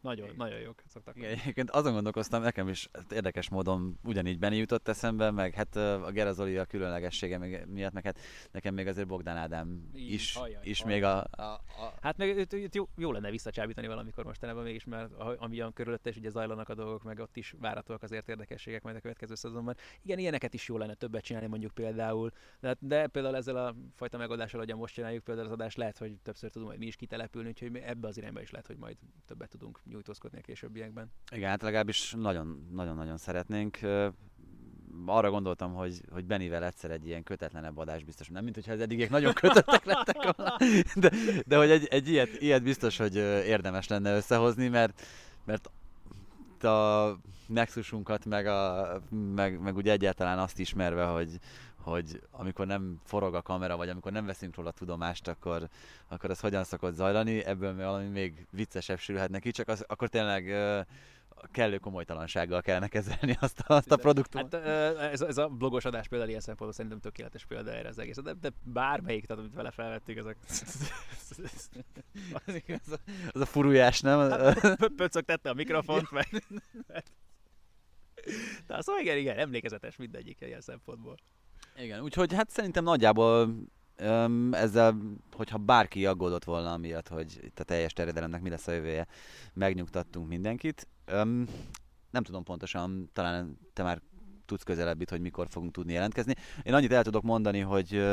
nagyon, 0.02 0.30
nagyon 0.38 0.60
jók 0.60 0.84
szoktak. 0.88 1.16
Igen, 1.16 1.32
egyébként 1.32 1.70
azon 1.70 1.94
gondolkoztam, 1.94 2.42
nekem 2.42 2.68
is 2.68 2.90
érdekes 3.10 3.50
módon 3.50 4.00
ugyanígy 4.04 4.40
Benni 4.40 4.58
jutott 4.58 4.88
eszembe, 4.88 5.32
meg 5.32 5.54
hát 5.54 5.76
a 5.76 6.12
Gerazoli 6.12 6.58
a 6.58 6.66
különlegessége 6.66 7.66
miatt, 7.66 7.94
meg 7.94 8.04
hát 8.04 8.20
nekem 8.52 8.74
még 8.74 8.88
azért 8.88 9.08
Bogdán 9.08 9.38
Ádám 9.38 9.90
is, 9.94 10.36
hajjaj, 10.36 10.62
is 10.64 10.82
hajjaj. 10.82 11.00
még 11.00 11.10
a, 11.10 11.42
a, 11.42 11.44
a... 11.54 11.94
Hát 12.02 12.18
meg 12.18 12.48
jó, 12.72 12.90
jó 12.98 13.12
lenne 13.12 13.30
visszacsábítani 13.30 13.88
valamikor 13.88 14.26
mostanában 14.26 14.64
mégis, 14.64 14.86
mert 14.86 15.14
amilyen 15.38 15.74
körülötte 15.74 16.10
is 16.10 16.18
ugye 16.18 16.30
zajlanak 16.30 16.70
a 16.70 16.76
dolgok, 16.76 17.04
meg 17.04 17.20
ott 17.20 17.38
is 17.38 17.56
várhatóak 17.60 18.04
azért 18.04 18.30
érdekességek 18.30 18.84
majd 18.84 18.96
a 18.96 19.00
következő 19.00 19.36
szezonban. 19.36 19.76
Igen, 20.02 20.20
ilyeneket 20.20 20.54
is 20.54 20.68
jó 20.68 20.78
lenne 20.78 20.94
többet 20.94 21.24
csinálni 21.24 21.48
mondjuk 21.48 21.72
például, 21.72 22.32
de, 22.60 22.76
de 22.80 23.08
például 23.08 23.36
ezzel 23.36 23.56
a 23.56 23.76
fajta 23.96 24.18
megoldással, 24.18 24.60
hogy 24.60 24.76
most 24.76 24.94
csináljuk 24.94 25.24
például 25.24 25.48
az 25.48 25.54
adást, 25.54 25.78
lehet, 25.78 25.98
hogy 25.98 26.14
többször 26.22 26.50
tudunk 26.50 26.70
majd 26.70 26.82
mi 26.82 26.88
is 26.88 26.96
kitelepülni, 26.96 27.48
úgyhogy 27.48 27.76
ebbe 27.76 28.08
az 28.08 28.18
irányba 28.18 28.42
is 28.42 28.52
lehet, 28.52 28.68
hogy 28.68 28.78
majd 28.78 28.98
többet 29.26 29.50
tudunk 29.50 29.80
nyújtózkodni 29.90 30.38
a 30.38 30.42
későbbiekben. 30.42 31.12
Igen, 31.32 31.50
hát 31.50 31.62
legalábbis 31.62 32.12
nagyon-nagyon 32.12 33.18
szeretnénk. 33.18 33.78
Arra 35.06 35.30
gondoltam, 35.30 35.74
hogy, 35.74 36.02
hogy 36.12 36.26
Benivel 36.26 36.64
egyszer 36.64 36.92
egy 36.92 37.08
ilyen 37.08 37.24
kötetlenebb 37.24 37.78
adás 37.78 38.04
biztos, 38.04 38.28
nem 38.28 38.44
mint 38.44 38.56
hogyha 38.56 38.72
az 38.72 38.80
eddigiek 38.80 39.10
nagyon 39.10 39.34
kötöttek 39.34 39.86
lettek 39.86 40.36
volna, 40.36 40.56
de, 40.96 41.12
de 41.46 41.58
hogy 41.58 41.70
egy, 41.70 41.86
egy 41.86 42.10
ilyet, 42.10 42.42
ilyet 42.42 42.64
biztos, 42.64 42.98
hogy 42.98 43.16
érdemes 43.46 43.88
lenne 43.88 44.16
összehozni, 44.16 44.68
mert, 44.68 45.02
mert 45.46 45.70
a 46.64 47.18
nexusunkat, 47.48 48.26
meg, 48.26 48.48
a, 48.48 49.02
meg, 49.36 49.60
meg 49.60 49.76
ugye 49.76 49.92
egyáltalán 49.92 50.40
azt 50.40 50.60
ismerve, 50.60 51.04
hogy, 51.06 51.40
hogy 51.90 52.22
amikor 52.32 52.68
nem 52.68 53.00
forog 53.04 53.36
a 53.36 53.42
kamera, 53.42 53.78
vagy 53.78 53.90
amikor 53.90 54.12
nem 54.12 54.26
veszünk 54.26 54.56
róla 54.56 54.72
tudomást, 54.72 55.28
akkor, 55.28 55.70
akkor 56.08 56.30
ez 56.30 56.40
hogyan 56.40 56.64
szokott 56.64 56.94
zajlani, 56.94 57.44
ebből 57.44 57.76
valami 57.76 58.08
még 58.08 58.48
viccesebb 58.52 59.00
sülhet 59.00 59.30
neki, 59.30 59.52
csak 59.52 59.68
az, 59.68 59.84
akkor 59.88 60.08
tényleg 60.08 60.46
uh, 60.46 60.86
kellő 61.52 61.78
komolytalansággal 61.78 62.62
kellene 62.62 62.88
kezelni 62.88 63.38
azt 63.40 63.60
a, 63.60 63.74
azt 63.74 63.92
a 63.92 63.96
produktumot. 63.96 64.54
Hát, 64.54 64.66
ez, 64.98 65.22
ez, 65.22 65.38
a 65.38 65.48
blogos 65.48 65.86
adás 65.86 66.08
például 66.08 66.30
ilyen 66.30 66.42
szempontból 66.42 66.74
szerintem 66.74 67.00
tökéletes 67.00 67.46
példa 67.46 67.72
erre 67.72 67.90
az 67.90 68.00
egész. 68.00 68.16
De, 68.16 68.34
de 68.34 68.50
bármelyik, 68.64 69.26
tehát 69.26 69.42
amit 69.42 69.56
vele 69.56 69.72
felvettük, 69.72 70.18
ezek... 70.18 70.38
az, 72.86 72.92
a, 72.92 73.00
az 73.32 73.42
a 73.42 73.46
furujás, 73.46 74.02
nem? 74.02 74.30
Hát, 74.30 74.88
pöcök 74.96 75.26
tette 75.26 75.50
a 75.50 75.54
mikrofont, 75.54 76.12
meg... 76.12 76.28
Tehát 78.68 78.84
szóval 78.84 79.02
igen, 79.02 79.18
igen, 79.18 79.38
emlékezetes 79.38 79.96
mindegyik 79.96 80.42
ilyen 80.42 80.62
szempontból. 80.62 81.18
Igen, 81.78 82.02
úgyhogy 82.02 82.34
hát 82.34 82.50
szerintem 82.50 82.84
nagyjából 82.84 83.56
um, 84.02 84.54
ezzel, 84.54 84.98
hogyha 85.32 85.58
bárki 85.58 86.06
aggódott 86.06 86.44
volna 86.44 86.72
amiatt, 86.72 87.08
hogy 87.08 87.40
itt 87.44 87.60
a 87.60 87.64
teljes 87.64 87.94
terjedelemnek 87.94 88.42
mi 88.42 88.50
lesz 88.50 88.68
a 88.68 88.72
jövője, 88.72 89.08
megnyugtattunk 89.54 90.28
mindenkit. 90.28 90.88
Um, 91.14 91.46
nem 92.12 92.24
tudom 92.24 92.44
pontosan, 92.44 93.10
talán 93.14 93.60
te 93.74 93.84
már 93.84 94.02
tudsz 94.46 94.64
közelebb 94.64 95.02
itt, 95.02 95.10
hogy 95.10 95.22
mikor 95.22 95.48
fogunk 95.50 95.72
tudni 95.72 95.94
jelentkezni. 95.94 96.34
Én 96.64 96.74
annyit 96.74 96.92
el 96.92 97.04
tudok 97.04 97.24
mondani, 97.24 97.60
hogy 97.60 98.06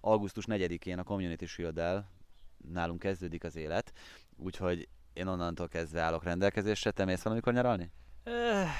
augusztus 0.00 0.44
4-én 0.48 0.98
a 0.98 1.02
Community 1.02 1.44
shield 1.44 1.80
nálunk 2.72 2.98
kezdődik 2.98 3.44
az 3.44 3.56
élet, 3.56 3.92
úgyhogy 4.36 4.88
én 5.12 5.26
onnantól 5.26 5.68
kezdve 5.68 6.00
állok 6.00 6.24
rendelkezésre. 6.24 6.90
Te 6.90 7.04
mész 7.04 7.22
valamikor 7.22 7.52
nyaralni? 7.52 7.90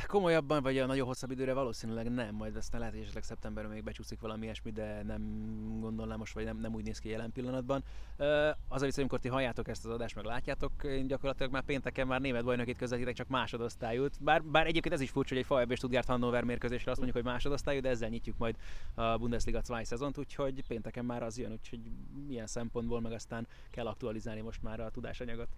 Komolyabban, 0.06 0.62
vagy 0.62 0.78
a 0.78 0.86
nagyon 0.86 1.06
hosszabb 1.06 1.30
időre 1.30 1.52
valószínűleg 1.52 2.10
nem, 2.10 2.34
majd 2.34 2.56
aztán 2.56 2.80
lehet, 2.80 2.94
hogy 2.94 3.02
esetleg 3.02 3.22
szeptemberben 3.22 3.72
még 3.72 3.84
becsúszik 3.84 4.20
valami 4.20 4.44
ilyesmi, 4.44 4.70
de 4.70 5.02
nem 5.02 5.22
gondolnám 5.80 6.18
most, 6.18 6.34
vagy 6.34 6.44
nem, 6.44 6.58
nem 6.58 6.74
úgy 6.74 6.84
néz 6.84 6.98
ki 6.98 7.08
jelen 7.08 7.32
pillanatban. 7.32 7.84
Az 8.68 8.82
a 8.82 8.84
vicc, 8.84 8.98
amikor 8.98 9.18
ti 9.18 9.28
halljátok 9.28 9.68
ezt 9.68 9.84
az 9.84 9.90
adást, 9.90 10.14
meg 10.14 10.24
látjátok, 10.24 10.72
én 10.84 11.06
gyakorlatilag 11.06 11.52
már 11.52 11.62
pénteken 11.62 12.06
már 12.06 12.20
német 12.20 12.44
bajnokit 12.44 12.76
közvetítek, 12.76 13.14
csak 13.14 13.28
másodosztályút. 13.28 14.22
Bár, 14.22 14.44
bár 14.44 14.66
egyébként 14.66 14.94
ez 14.94 15.00
is 15.00 15.10
furcsa, 15.10 15.34
hogy 15.34 15.42
egy 15.42 15.48
Fajab 15.48 15.70
és 15.70 15.78
Stuttgart 15.78 16.06
Hannover 16.06 16.44
mérkőzésre 16.44 16.90
azt 16.90 17.00
mondjuk, 17.00 17.22
hogy 17.22 17.32
másodosztályú, 17.32 17.80
de 17.80 17.88
ezzel 17.88 18.08
nyitjuk 18.08 18.38
majd 18.38 18.56
a 18.94 19.16
Bundesliga 19.16 19.60
2 19.60 19.84
szezont, 19.84 20.18
úgyhogy 20.18 20.66
pénteken 20.66 21.04
már 21.04 21.22
az 21.22 21.38
jön, 21.38 21.52
úgyhogy 21.52 21.80
milyen 22.26 22.46
szempontból 22.46 23.00
meg 23.00 23.12
aztán 23.12 23.46
kell 23.70 23.86
aktualizálni 23.86 24.40
most 24.40 24.62
már 24.62 24.80
a 24.80 24.90
tudásanyagot. 24.90 25.48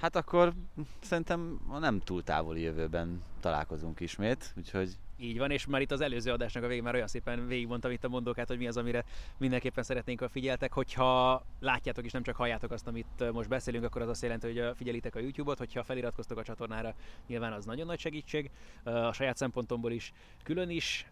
Hát 0.00 0.16
akkor 0.16 0.52
szerintem 1.00 1.60
a 1.68 1.78
nem 1.78 2.00
túl 2.00 2.22
távoli 2.22 2.60
jövőben 2.60 3.22
találkozunk 3.40 4.00
ismét, 4.00 4.52
úgyhogy 4.56 4.96
Így 5.18 5.38
van, 5.38 5.50
és 5.50 5.66
már 5.66 5.80
itt 5.80 5.90
az 5.90 6.00
előző 6.00 6.32
adásnak 6.32 6.64
a 6.64 6.66
végén 6.66 6.82
már 6.82 6.94
olyan 6.94 7.06
szépen 7.06 7.46
végigmondtam 7.46 7.90
itt 7.90 8.04
a 8.04 8.08
mondókát, 8.08 8.48
hogy 8.48 8.58
mi 8.58 8.66
az, 8.66 8.76
amire 8.76 9.04
mindenképpen 9.38 9.84
szeretnénk, 9.84 10.20
ha 10.20 10.28
figyeltek. 10.28 10.72
Hogyha 10.72 11.42
látjátok 11.60 12.04
és 12.04 12.12
nem 12.12 12.22
csak 12.22 12.36
halljátok 12.36 12.70
azt, 12.70 12.86
amit 12.86 13.32
most 13.32 13.48
beszélünk, 13.48 13.84
akkor 13.84 14.02
az 14.02 14.08
azt 14.08 14.22
jelenti, 14.22 14.52
hogy 14.52 14.76
figyelitek 14.76 15.14
a 15.14 15.18
YouTube-ot, 15.18 15.58
hogyha 15.58 15.82
feliratkoztok 15.82 16.38
a 16.38 16.42
csatornára, 16.42 16.94
nyilván 17.26 17.52
az 17.52 17.64
nagyon 17.64 17.86
nagy 17.86 17.98
segítség, 17.98 18.50
a 18.84 19.12
saját 19.12 19.36
szempontomból 19.36 19.92
is, 19.92 20.12
külön 20.42 20.70
is, 20.70 21.06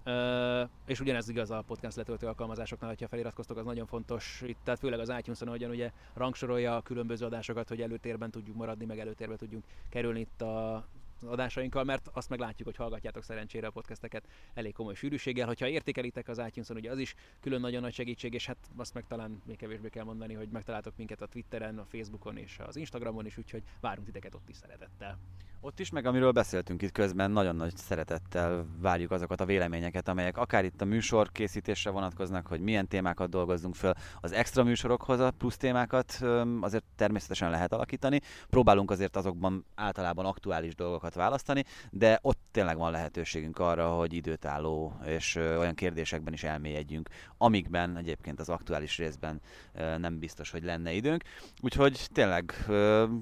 és 0.86 1.00
ugyanez 1.00 1.28
igaz 1.28 1.50
a 1.50 1.62
podcast 1.66 1.96
letöltő 1.96 2.26
alkalmazásoknál, 2.26 2.90
hogyha 2.90 3.08
feliratkoztok, 3.08 3.56
az 3.56 3.64
nagyon 3.64 3.86
fontos. 3.86 4.42
Itt, 4.46 4.58
tehát 4.64 4.80
főleg 4.80 4.98
az 4.98 5.12
itunes 5.18 5.40
ahogyan 5.40 5.70
ugye 5.70 5.90
rangsorolja 6.14 6.76
a 6.76 6.82
különböző 6.82 7.26
adásokat, 7.26 7.68
hogy 7.68 7.82
előtérben 7.82 8.30
tudjuk 8.30 8.56
maradni, 8.56 8.84
meg 8.84 8.98
előtérbe 8.98 9.36
tudjunk 9.36 9.64
kerülni 9.88 10.20
itt 10.20 10.42
a 10.42 10.86
adásainkkal, 11.26 11.84
mert 11.84 12.10
azt 12.12 12.28
meg 12.28 12.40
hogy 12.64 12.76
hallgatjátok 12.76 13.22
szerencsére 13.22 13.66
a 13.66 13.70
podcasteket 13.70 14.26
elég 14.54 14.72
komoly 14.72 14.94
sűrűséggel. 14.94 15.46
Hogyha 15.46 15.68
értékelitek 15.68 16.28
az 16.28 16.42
itunes 16.46 16.68
ugye 16.68 16.90
az 16.90 16.98
is 16.98 17.14
külön 17.40 17.60
nagyon 17.60 17.80
nagy 17.80 17.94
segítség, 17.94 18.34
és 18.34 18.46
hát 18.46 18.56
azt 18.76 18.94
meg 18.94 19.04
talán 19.06 19.42
még 19.46 19.56
kevésbé 19.56 19.88
kell 19.88 20.04
mondani, 20.04 20.34
hogy 20.34 20.48
megtaláltok 20.48 20.96
minket 20.96 21.22
a 21.22 21.26
Twitteren, 21.26 21.78
a 21.78 21.84
Facebookon 21.84 22.36
és 22.36 22.58
az 22.66 22.76
Instagramon 22.76 23.26
is, 23.26 23.38
úgyhogy 23.38 23.62
várunk 23.80 24.06
titeket 24.06 24.34
ott 24.34 24.48
is 24.48 24.56
szeretettel. 24.56 25.18
Ott 25.60 25.80
is, 25.80 25.90
meg 25.90 26.06
amiről 26.06 26.32
beszéltünk 26.32 26.82
itt 26.82 26.92
közben, 26.92 27.30
nagyon 27.30 27.56
nagy 27.56 27.76
szeretettel 27.76 28.66
várjuk 28.80 29.10
azokat 29.10 29.40
a 29.40 29.44
véleményeket, 29.44 30.08
amelyek 30.08 30.36
akár 30.36 30.64
itt 30.64 30.80
a 30.80 30.84
műsor 30.84 31.32
készítésre 31.32 31.90
vonatkoznak, 31.90 32.46
hogy 32.46 32.60
milyen 32.60 32.88
témákat 32.88 33.30
dolgozzunk 33.30 33.74
föl. 33.74 33.92
Az 34.20 34.32
extra 34.32 34.64
műsorokhoz 34.64 35.20
a 35.20 35.30
plusz 35.30 35.56
témákat 35.56 36.18
azért 36.60 36.84
természetesen 36.96 37.50
lehet 37.50 37.72
alakítani. 37.72 38.20
Próbálunk 38.50 38.90
azért 38.90 39.16
azokban 39.16 39.64
általában 39.74 40.26
aktuális 40.26 40.74
dolgokat 40.74 41.13
választani, 41.14 41.64
de 41.90 42.18
ott 42.22 42.38
tényleg 42.50 42.76
van 42.76 42.90
lehetőségünk 42.90 43.58
arra, 43.58 43.88
hogy 43.88 44.12
időtálló 44.12 44.96
és 45.04 45.34
olyan 45.34 45.74
kérdésekben 45.74 46.32
is 46.32 46.42
elmélyedjünk, 46.42 47.08
amikben 47.38 47.96
egyébként 47.96 48.40
az 48.40 48.48
aktuális 48.48 48.98
részben 48.98 49.40
nem 49.74 50.18
biztos, 50.18 50.50
hogy 50.50 50.64
lenne 50.64 50.92
időnk. 50.92 51.22
Úgyhogy 51.60 52.06
tényleg 52.12 52.64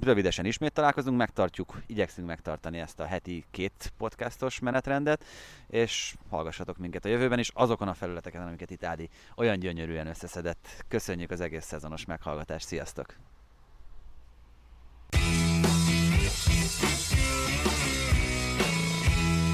rövidesen 0.00 0.44
ismét 0.44 0.72
találkozunk, 0.72 1.16
megtartjuk, 1.16 1.82
igyekszünk 1.86 2.26
megtartani 2.26 2.78
ezt 2.78 3.00
a 3.00 3.04
heti 3.04 3.44
két 3.50 3.92
podcastos 3.98 4.58
menetrendet, 4.58 5.24
és 5.66 6.14
hallgassatok 6.30 6.78
minket 6.78 7.04
a 7.04 7.08
jövőben 7.08 7.38
is 7.38 7.50
azokon 7.54 7.88
a 7.88 7.94
felületeken, 7.94 8.42
amiket 8.42 8.70
itt 8.70 8.84
Ádi 8.84 9.08
olyan 9.36 9.58
gyönyörűen 9.58 10.06
összeszedett. 10.06 10.84
Köszönjük 10.88 11.30
az 11.30 11.40
egész 11.40 11.64
szezonos 11.64 12.04
meghallgatást, 12.04 12.66
sziasztok! 12.66 13.31